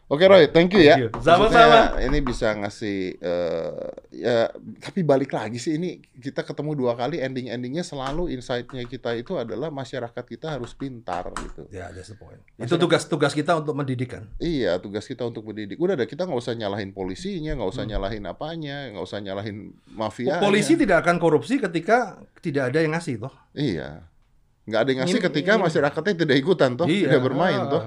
Oke 0.08 0.24
Roy, 0.24 0.48
thank 0.48 0.72
you 0.72 0.80
ya. 0.80 1.12
Sama-sama. 1.20 2.00
Ini 2.00 2.24
bisa 2.24 2.56
ngasih 2.56 3.20
eh, 3.20 3.88
ya, 4.16 4.48
tapi 4.78 5.02
balik 5.02 5.30
lagi 5.30 5.58
sih 5.58 5.74
ini 5.74 5.98
kita 5.98 6.40
ketemu 6.40 6.72
dua 6.72 6.94
kali 6.94 7.18
ending-endingnya 7.18 7.82
selalu 7.82 8.30
insight-nya 8.30 8.86
kita 8.86 9.12
itu 9.12 9.34
adalah 9.34 9.68
masyarakat 9.68 10.22
kita 10.22 10.54
harus 10.54 10.72
pintar 10.72 11.28
gitu. 11.34 11.66
Ya, 11.68 11.90
that's 11.90 12.08
the 12.08 12.16
point. 12.16 12.38
Itu 12.54 12.78
tugas-tugas 12.78 13.34
kita 13.34 13.58
untuk 13.58 13.74
mendidik 13.74 14.14
kan. 14.14 14.30
Iya, 14.38 14.78
tugas 14.78 15.04
kita 15.04 15.26
untuk 15.26 15.42
mendidik. 15.44 15.76
Udah 15.76 15.98
deh, 15.98 16.06
kita 16.06 16.24
nggak 16.24 16.38
usah 16.38 16.54
nyalahin 16.54 16.94
polisinya, 16.94 17.58
nggak 17.58 17.68
Hmm. 17.68 17.76
usah 17.76 17.84
nyalahin 17.84 18.24
apanya, 18.24 18.76
nggak 18.94 19.04
usah 19.04 19.18
nyalahin 19.18 19.56
mafia. 19.90 20.38
Polisi 20.38 20.78
tidak 20.78 21.02
akan 21.02 21.18
korupsi 21.18 21.58
ketika 21.58 22.22
tidak 22.38 22.70
ada 22.70 22.78
yang 22.80 22.94
ngasih 22.94 23.18
toh. 23.18 23.34
Iya. 23.52 24.06
Nggak 24.64 24.80
ada 24.80 24.88
yang 24.88 25.00
ngasih 25.02 25.18
Ini- 25.18 25.26
ketika 25.32 25.52
ini- 25.56 25.62
masyarakatnya 25.64 26.14
tidak 26.22 26.36
ikutan 26.38 26.70
toh, 26.76 26.86
Iya. 26.86 27.10
tidak 27.10 27.20
bermain 27.26 27.60
Ah. 27.60 27.68
toh. 27.68 27.82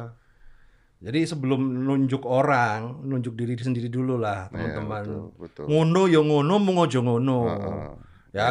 Jadi 1.01 1.25
sebelum 1.25 1.57
nunjuk 1.81 2.21
orang, 2.23 3.01
nunjuk 3.01 3.33
diri 3.33 3.57
sendiri 3.57 3.89
dulu 3.89 4.21
lah, 4.21 4.45
Iya, 4.47 4.77
teman-teman. 4.77 5.01
betul, 5.01 5.21
betul. 5.35 5.63
ngono 5.65 6.01
yo 6.05 6.21
ngono, 6.21 6.61
mau 6.61 6.73
ngojo 6.77 6.99
ngono. 7.01 7.37
Heeh. 7.49 7.89
Ya. 8.31 8.49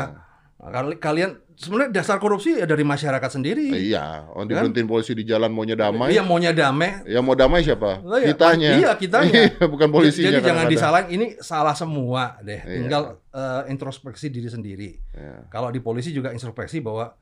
Kali- 0.61 0.99
Kalian 0.99 1.31
sebenarnya 1.57 1.95
dasar 1.95 2.19
korupsi 2.19 2.59
ya 2.59 2.67
dari 2.67 2.83
masyarakat 2.83 3.31
sendiri. 3.33 3.71
Iya, 3.71 4.29
oh 4.29 4.43
diberhentiin 4.43 4.85
polisi 4.85 5.15
di 5.15 5.25
jalan 5.25 5.49
maunya 5.49 5.73
damai. 5.73 6.13
Iya 6.13 6.21
maunya 6.21 6.53
damai. 6.53 7.01
Ya 7.07 7.23
mau 7.23 7.33
damai 7.33 7.63
siapa? 7.63 8.03
Lah 8.03 8.19
ya, 8.19 8.35
Kitanya. 8.35 8.71
Iya, 8.77 8.91
kitanya. 8.99 9.33
Iya, 9.57 9.65
bukan 9.65 9.89
polisinya. 9.89 10.37
Jadi 10.37 10.45
jangan 10.45 10.65
disalahin 10.69 11.09
ini 11.09 11.27
salah 11.39 11.73
semua 11.73 12.37
deh. 12.43 12.61
Iya. 12.61 12.77
Tinggal 12.77 13.03
eh, 13.31 13.63
introspeksi 13.73 14.29
diri 14.29 14.51
sendiri. 14.51 14.91
Iya. 15.15 15.49
Kalau 15.49 15.71
di 15.71 15.81
polisi 15.81 16.11
juga 16.11 16.29
introspeksi 16.29 16.83
bahwa 16.83 17.15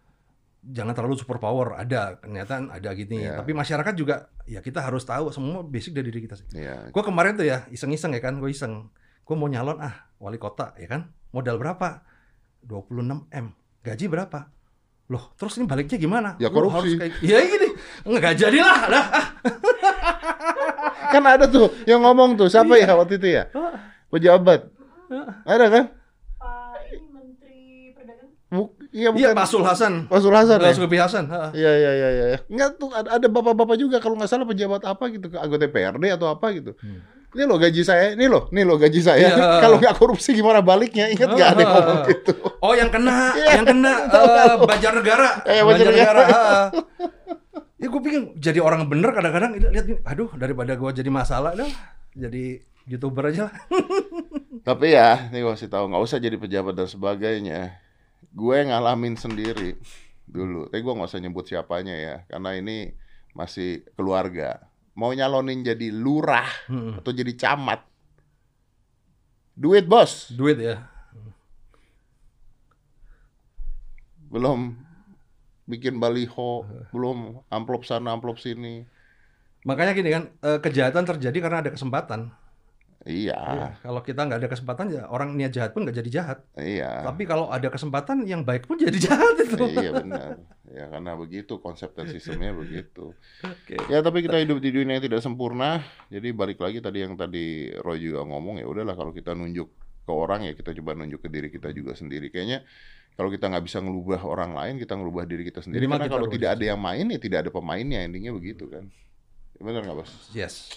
jangan 0.69 0.93
terlalu 0.93 1.16
super 1.16 1.37
power. 1.37 1.75
Ada 1.75 2.21
kenyataan 2.21 2.69
ada 2.69 2.91
gini. 2.93 3.25
Iya. 3.25 3.41
Tapi 3.41 3.53
masyarakat 3.53 3.95
juga 3.97 4.29
ya 4.45 4.61
kita 4.61 4.81
harus 4.81 5.03
tahu 5.03 5.33
semua 5.33 5.64
basic 5.64 5.97
dari 5.97 6.12
diri 6.12 6.25
kita 6.25 6.37
sih. 6.37 6.47
Iya. 6.53 6.93
Gue 6.93 7.03
kemarin 7.03 7.35
tuh 7.35 7.49
ya 7.49 7.64
iseng-iseng 7.69 8.12
ya 8.12 8.21
kan, 8.21 8.37
gue 8.37 8.49
iseng. 8.49 8.93
Gue 9.25 9.35
mau 9.35 9.49
nyalon 9.49 9.81
ah 9.81 10.09
wali 10.16 10.37
kota 10.37 10.77
ya 10.77 10.87
kan. 10.87 11.09
Modal 11.33 11.57
berapa? 11.57 12.05
26 12.64 13.29
m. 13.29 13.47
Gaji 13.81 14.07
berapa? 14.09 14.49
Loh, 15.09 15.33
terus 15.35 15.57
ini 15.57 15.64
baliknya 15.64 15.97
gimana? 15.97 16.37
Ya, 16.37 16.53
Lu 16.53 16.61
korupsi. 16.61 16.77
harus 16.77 16.93
kayak, 17.01 17.12
ya 17.25 17.39
gini. 17.41 17.69
Enggak 18.05 18.37
jadilah. 18.37 18.81
Dah. 18.87 19.07
ah. 19.09 19.27
Kan 21.12 21.25
ada 21.25 21.49
tuh 21.49 21.73
yang 21.85 22.05
ngomong 22.05 22.37
tuh, 22.37 22.53
siapa 22.53 22.77
ya 22.77 22.93
waktu 22.93 23.16
itu 23.16 23.29
ya? 23.33 23.49
Pejabat. 24.09 24.69
Ada 25.45 25.66
kan? 25.73 25.85
Pak 26.37 26.77
ini 26.93 27.09
Menteri 27.09 27.61
Perdagangan. 27.97 28.53
Buk- 28.53 28.77
iya 28.91 29.09
Iya, 29.09 29.30
bukan. 29.30 29.34
Pak 29.34 29.47
Sul 29.47 29.62
Hasan. 29.62 29.93
Pak 30.07 30.18
Sul 30.18 30.32
Hasan 30.32 30.59
ya? 30.59 30.64
Pak 30.64 30.74
Zulkifli 30.74 30.99
Hasan. 30.99 31.24
ha. 31.28 31.53
Iya 31.53 31.72
iya 31.72 31.91
iya 31.93 32.09
iya. 32.11 32.39
Enggak 32.47 32.76
tuh 32.76 32.89
ada, 32.91 33.16
ada 33.16 33.26
bapak-bapak 33.26 33.76
juga 33.76 33.97
kalau 33.99 34.16
nggak 34.16 34.26
salah 34.26 34.45
pejabat 34.45 34.82
apa 34.82 35.05
gitu, 35.09 35.28
anggota 35.34 35.64
DPRD 35.64 36.05
atau 36.11 36.28
apa 36.28 36.47
gitu. 36.53 36.72
Hmm. 36.80 37.01
Ini 37.28 37.45
loh 37.45 37.61
gaji 37.61 37.84
saya, 37.84 38.16
ini 38.16 38.24
loh, 38.24 38.49
ini 38.49 38.64
loh 38.64 38.80
gaji 38.80 39.01
saya. 39.01 39.28
Iya. 39.28 39.36
kalau 39.62 39.76
nggak 39.76 39.95
korupsi 39.95 40.32
gimana 40.32 40.64
baliknya? 40.64 41.12
Ingat 41.12 41.28
nggak 41.28 41.49
ada 41.53 41.61
yang 41.61 41.72
ngomong 41.76 42.01
gitu? 42.09 42.32
Oh, 42.59 42.72
yang 42.72 42.89
kena, 42.89 43.16
Iya. 43.36 43.49
yang 43.61 43.66
kena 43.66 43.93
eh, 44.16 44.55
Banjarnegara. 44.57 45.28
Eh, 45.45 45.61
Banjarnegara. 45.61 46.22
ha. 46.24 46.43
Ya 47.78 47.86
gue 47.86 48.01
pikir 48.01 48.20
jadi 48.34 48.59
orang 48.59 48.89
bener 48.89 49.12
kadang-kadang 49.12 49.55
lihat 49.55 49.86
ini, 49.86 50.03
aduh 50.03 50.32
daripada 50.34 50.74
gue 50.74 50.91
jadi 50.91 51.07
masalah 51.09 51.55
dah, 51.55 51.68
jadi 52.11 52.59
youtuber 52.84 53.28
aja 53.28 53.47
lah. 53.47 53.55
Tapi 54.64 54.86
ya, 54.91 55.30
nih 55.30 55.41
gue 55.41 55.53
kasih 55.53 55.68
tahu 55.68 55.86
nggak 55.86 56.03
usah 56.03 56.18
jadi 56.18 56.34
pejabat 56.34 56.74
dan 56.74 56.89
sebagainya. 56.89 57.78
Gue 58.29 58.62
ngalamin 58.62 59.14
sendiri 59.14 59.79
dulu. 60.25 60.69
Tapi 60.69 60.81
gue 60.81 60.95
nggak 60.95 61.11
usah 61.11 61.23
nyebut 61.23 61.45
siapanya 61.45 61.95
ya, 61.97 62.16
karena 62.29 62.51
ini 62.55 62.93
masih 63.33 63.87
keluarga. 63.95 64.62
Mau 64.95 65.14
nyalonin 65.14 65.62
jadi 65.62 65.95
lurah 65.95 66.49
Hmm. 66.66 66.99
atau 66.99 67.14
jadi 67.14 67.33
camat, 67.39 67.87
duit 69.55 69.87
bos. 69.87 70.31
Duit 70.35 70.59
ya. 70.59 70.87
belum 74.29 74.77
bikin 75.64 75.97
baliho, 75.97 76.64
belum 76.93 77.41
amplop 77.49 77.89
sana 77.89 78.12
amplop 78.12 78.37
sini. 78.37 78.85
Makanya 79.64 79.97
gini 79.97 80.12
kan, 80.12 80.29
eh, 80.45 80.61
kejahatan 80.61 81.05
terjadi 81.09 81.39
karena 81.41 81.64
ada 81.64 81.73
kesempatan. 81.73 82.29
Iya, 83.09 83.40
Iya, 83.40 83.68
Kalau 83.80 84.04
kita 84.04 84.20
nggak 84.28 84.38
ada 84.44 84.50
kesempatan 84.52 84.86
ya 84.92 85.09
orang 85.09 85.32
niat 85.32 85.48
jahat 85.56 85.72
pun 85.72 85.88
nggak 85.88 85.96
jadi 86.04 86.11
jahat. 86.20 86.38
iya. 86.61 87.09
Tapi 87.09 87.24
kalau 87.24 87.48
ada 87.48 87.72
kesempatan 87.72 88.28
yang 88.28 88.44
baik 88.44 88.68
pun 88.68 88.76
jadi 88.76 88.92
jahat 89.09 89.34
itu. 89.40 89.64
Iya 89.64 89.90
benar. 89.96 90.36
Ya 90.68 90.84
karena 90.92 91.16
begitu 91.16 91.56
konsep 91.64 91.96
dan 91.96 92.12
sistemnya 92.12 92.52
begitu. 92.52 93.16
Oke. 93.40 93.80
Ya 93.88 94.04
tapi 94.04 94.20
kita 94.20 94.36
hidup 94.36 94.61
di 94.61 94.68
dunia 94.76 95.00
yang 95.00 95.04
tidak 95.09 95.24
sempurna. 95.24 95.80
Jadi 96.12 96.36
balik 96.36 96.61
lagi 96.61 96.84
tadi 96.84 97.00
yang 97.00 97.16
tadi 97.16 97.72
Roy 97.80 97.96
juga 98.04 98.28
ngomong 98.28 98.61
ya 98.61 98.68
udahlah 98.68 98.92
kalau 98.92 99.16
kita 99.16 99.32
nunjuk 99.32 99.72
ke 100.04 100.12
orang 100.12 100.44
ya 100.44 100.52
kita 100.52 100.76
coba 100.76 100.92
nunjuk 100.92 101.24
ke 101.24 101.28
diri 101.32 101.48
kita 101.48 101.72
juga 101.72 101.96
sendiri. 101.96 102.28
Kayaknya 102.28 102.68
kalau 103.16 103.32
kita 103.32 103.48
nggak 103.50 103.64
bisa 103.66 103.82
ngelubah 103.82 104.20
orang 104.28 104.52
lain, 104.54 104.74
kita 104.78 104.94
ngelubah 104.94 105.24
diri 105.24 105.48
kita 105.48 105.64
sendiri. 105.64 105.88
Minimal 105.88 105.96
Karena 105.96 106.06
kita 106.06 106.14
kalau 106.20 106.28
tidak 106.30 106.50
ada 106.54 106.64
yang 106.70 106.80
main 106.80 107.06
ya 107.09 107.18
tidak 107.18 107.38
ada 107.48 107.50
pemainnya. 107.50 108.04
Endingnya 108.04 108.36
begitu 108.36 108.68
kan. 108.68 108.84
Ya, 109.56 109.61
benar 109.64 109.80
nggak 109.88 109.96
bos? 109.96 110.12
Yes. 110.36 110.70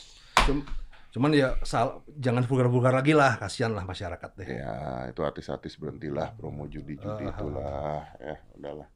Cuman 1.12 1.36
ya 1.36 1.60
sal- 1.62 2.08
jangan 2.16 2.48
vulgar-vulgar 2.48 2.96
lagi 2.96 3.12
lah, 3.12 3.36
kasihan 3.36 3.76
lah 3.76 3.84
masyarakat 3.84 4.32
deh. 4.40 4.48
Ya 4.48 4.76
itu 5.12 5.20
artis-artis 5.22 5.76
berhentilah 5.76 6.32
promo 6.34 6.66
judi-judi 6.66 7.24
Ah. 7.28 7.32
itulah. 7.36 8.02
Ya 8.18 8.36
udahlah. 8.56 8.88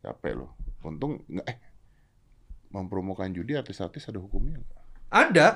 Capek 0.00 0.32
loh. 0.40 0.56
Untung 0.80 1.20
nggak 1.28 1.46
eh 1.46 1.58
mempromokan 2.72 3.30
judi 3.30 3.52
artis-artis 3.54 4.08
ada 4.08 4.16
hukumnya 4.16 4.56
nggak? 4.56 4.80
Ada. 5.12 5.48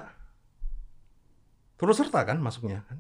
Turut 1.75 1.97
serta 1.97 2.21
kan 2.23 2.37
masuknya 2.39 2.85
kan? 2.85 2.99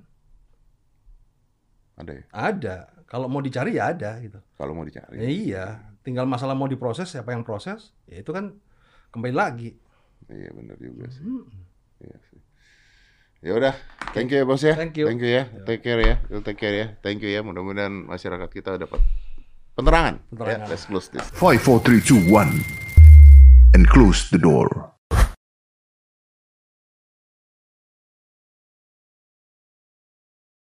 Ada 1.95 2.13
ya? 2.17 2.25
Ada. 2.33 2.77
Kalau 3.07 3.29
mau 3.29 3.39
dicari 3.39 3.77
ya 3.79 3.93
ada 3.93 4.19
gitu. 4.19 4.41
Kalau 4.59 4.73
mau 4.73 4.83
dicari. 4.83 5.21
Ya 5.21 5.29
iya, 5.31 5.65
tinggal 6.03 6.27
masalah 6.27 6.57
mau 6.57 6.67
diproses 6.67 7.07
siapa 7.07 7.31
yang 7.31 7.47
proses, 7.47 7.95
ya 8.09 8.19
itu 8.19 8.33
kan 8.35 8.57
kembali 9.13 9.35
lagi. 9.37 9.71
Iya 10.27 10.51
benar 10.51 10.75
juga 10.81 11.07
sih. 11.13 11.23
Hmm. 11.23 11.47
Iya 12.03 12.17
sih. 12.33 12.34
Ya 13.45 13.53
udah, 13.53 13.77
thank 14.17 14.33
you 14.33 14.41
ya 14.41 14.49
bos 14.49 14.65
ya. 14.65 14.73
Thank 14.73 14.97
you. 14.97 15.05
Thank 15.05 15.21
you 15.21 15.29
ya. 15.29 15.45
Take 15.69 15.85
care 15.85 16.01
ya. 16.01 16.17
You 16.33 16.41
take 16.41 16.57
care 16.57 16.73
ya. 16.73 16.87
Thank 17.05 17.21
you 17.21 17.29
ya. 17.29 17.45
Mudah-mudahan 17.45 17.93
masyarakat 17.93 18.49
kita 18.49 18.81
dapat 18.81 19.05
penerangan. 19.77 20.25
Penerangan. 20.33 20.65
Ya, 20.65 20.73
let's 20.73 20.89
close 20.89 21.13
this. 21.13 21.29
5, 21.37 21.61
4, 21.61 21.77
3, 21.85 22.01
2, 22.01 22.33
1. 22.33 23.77
And 23.77 23.85
close 23.85 24.33
the 24.33 24.41
door. 24.41 24.84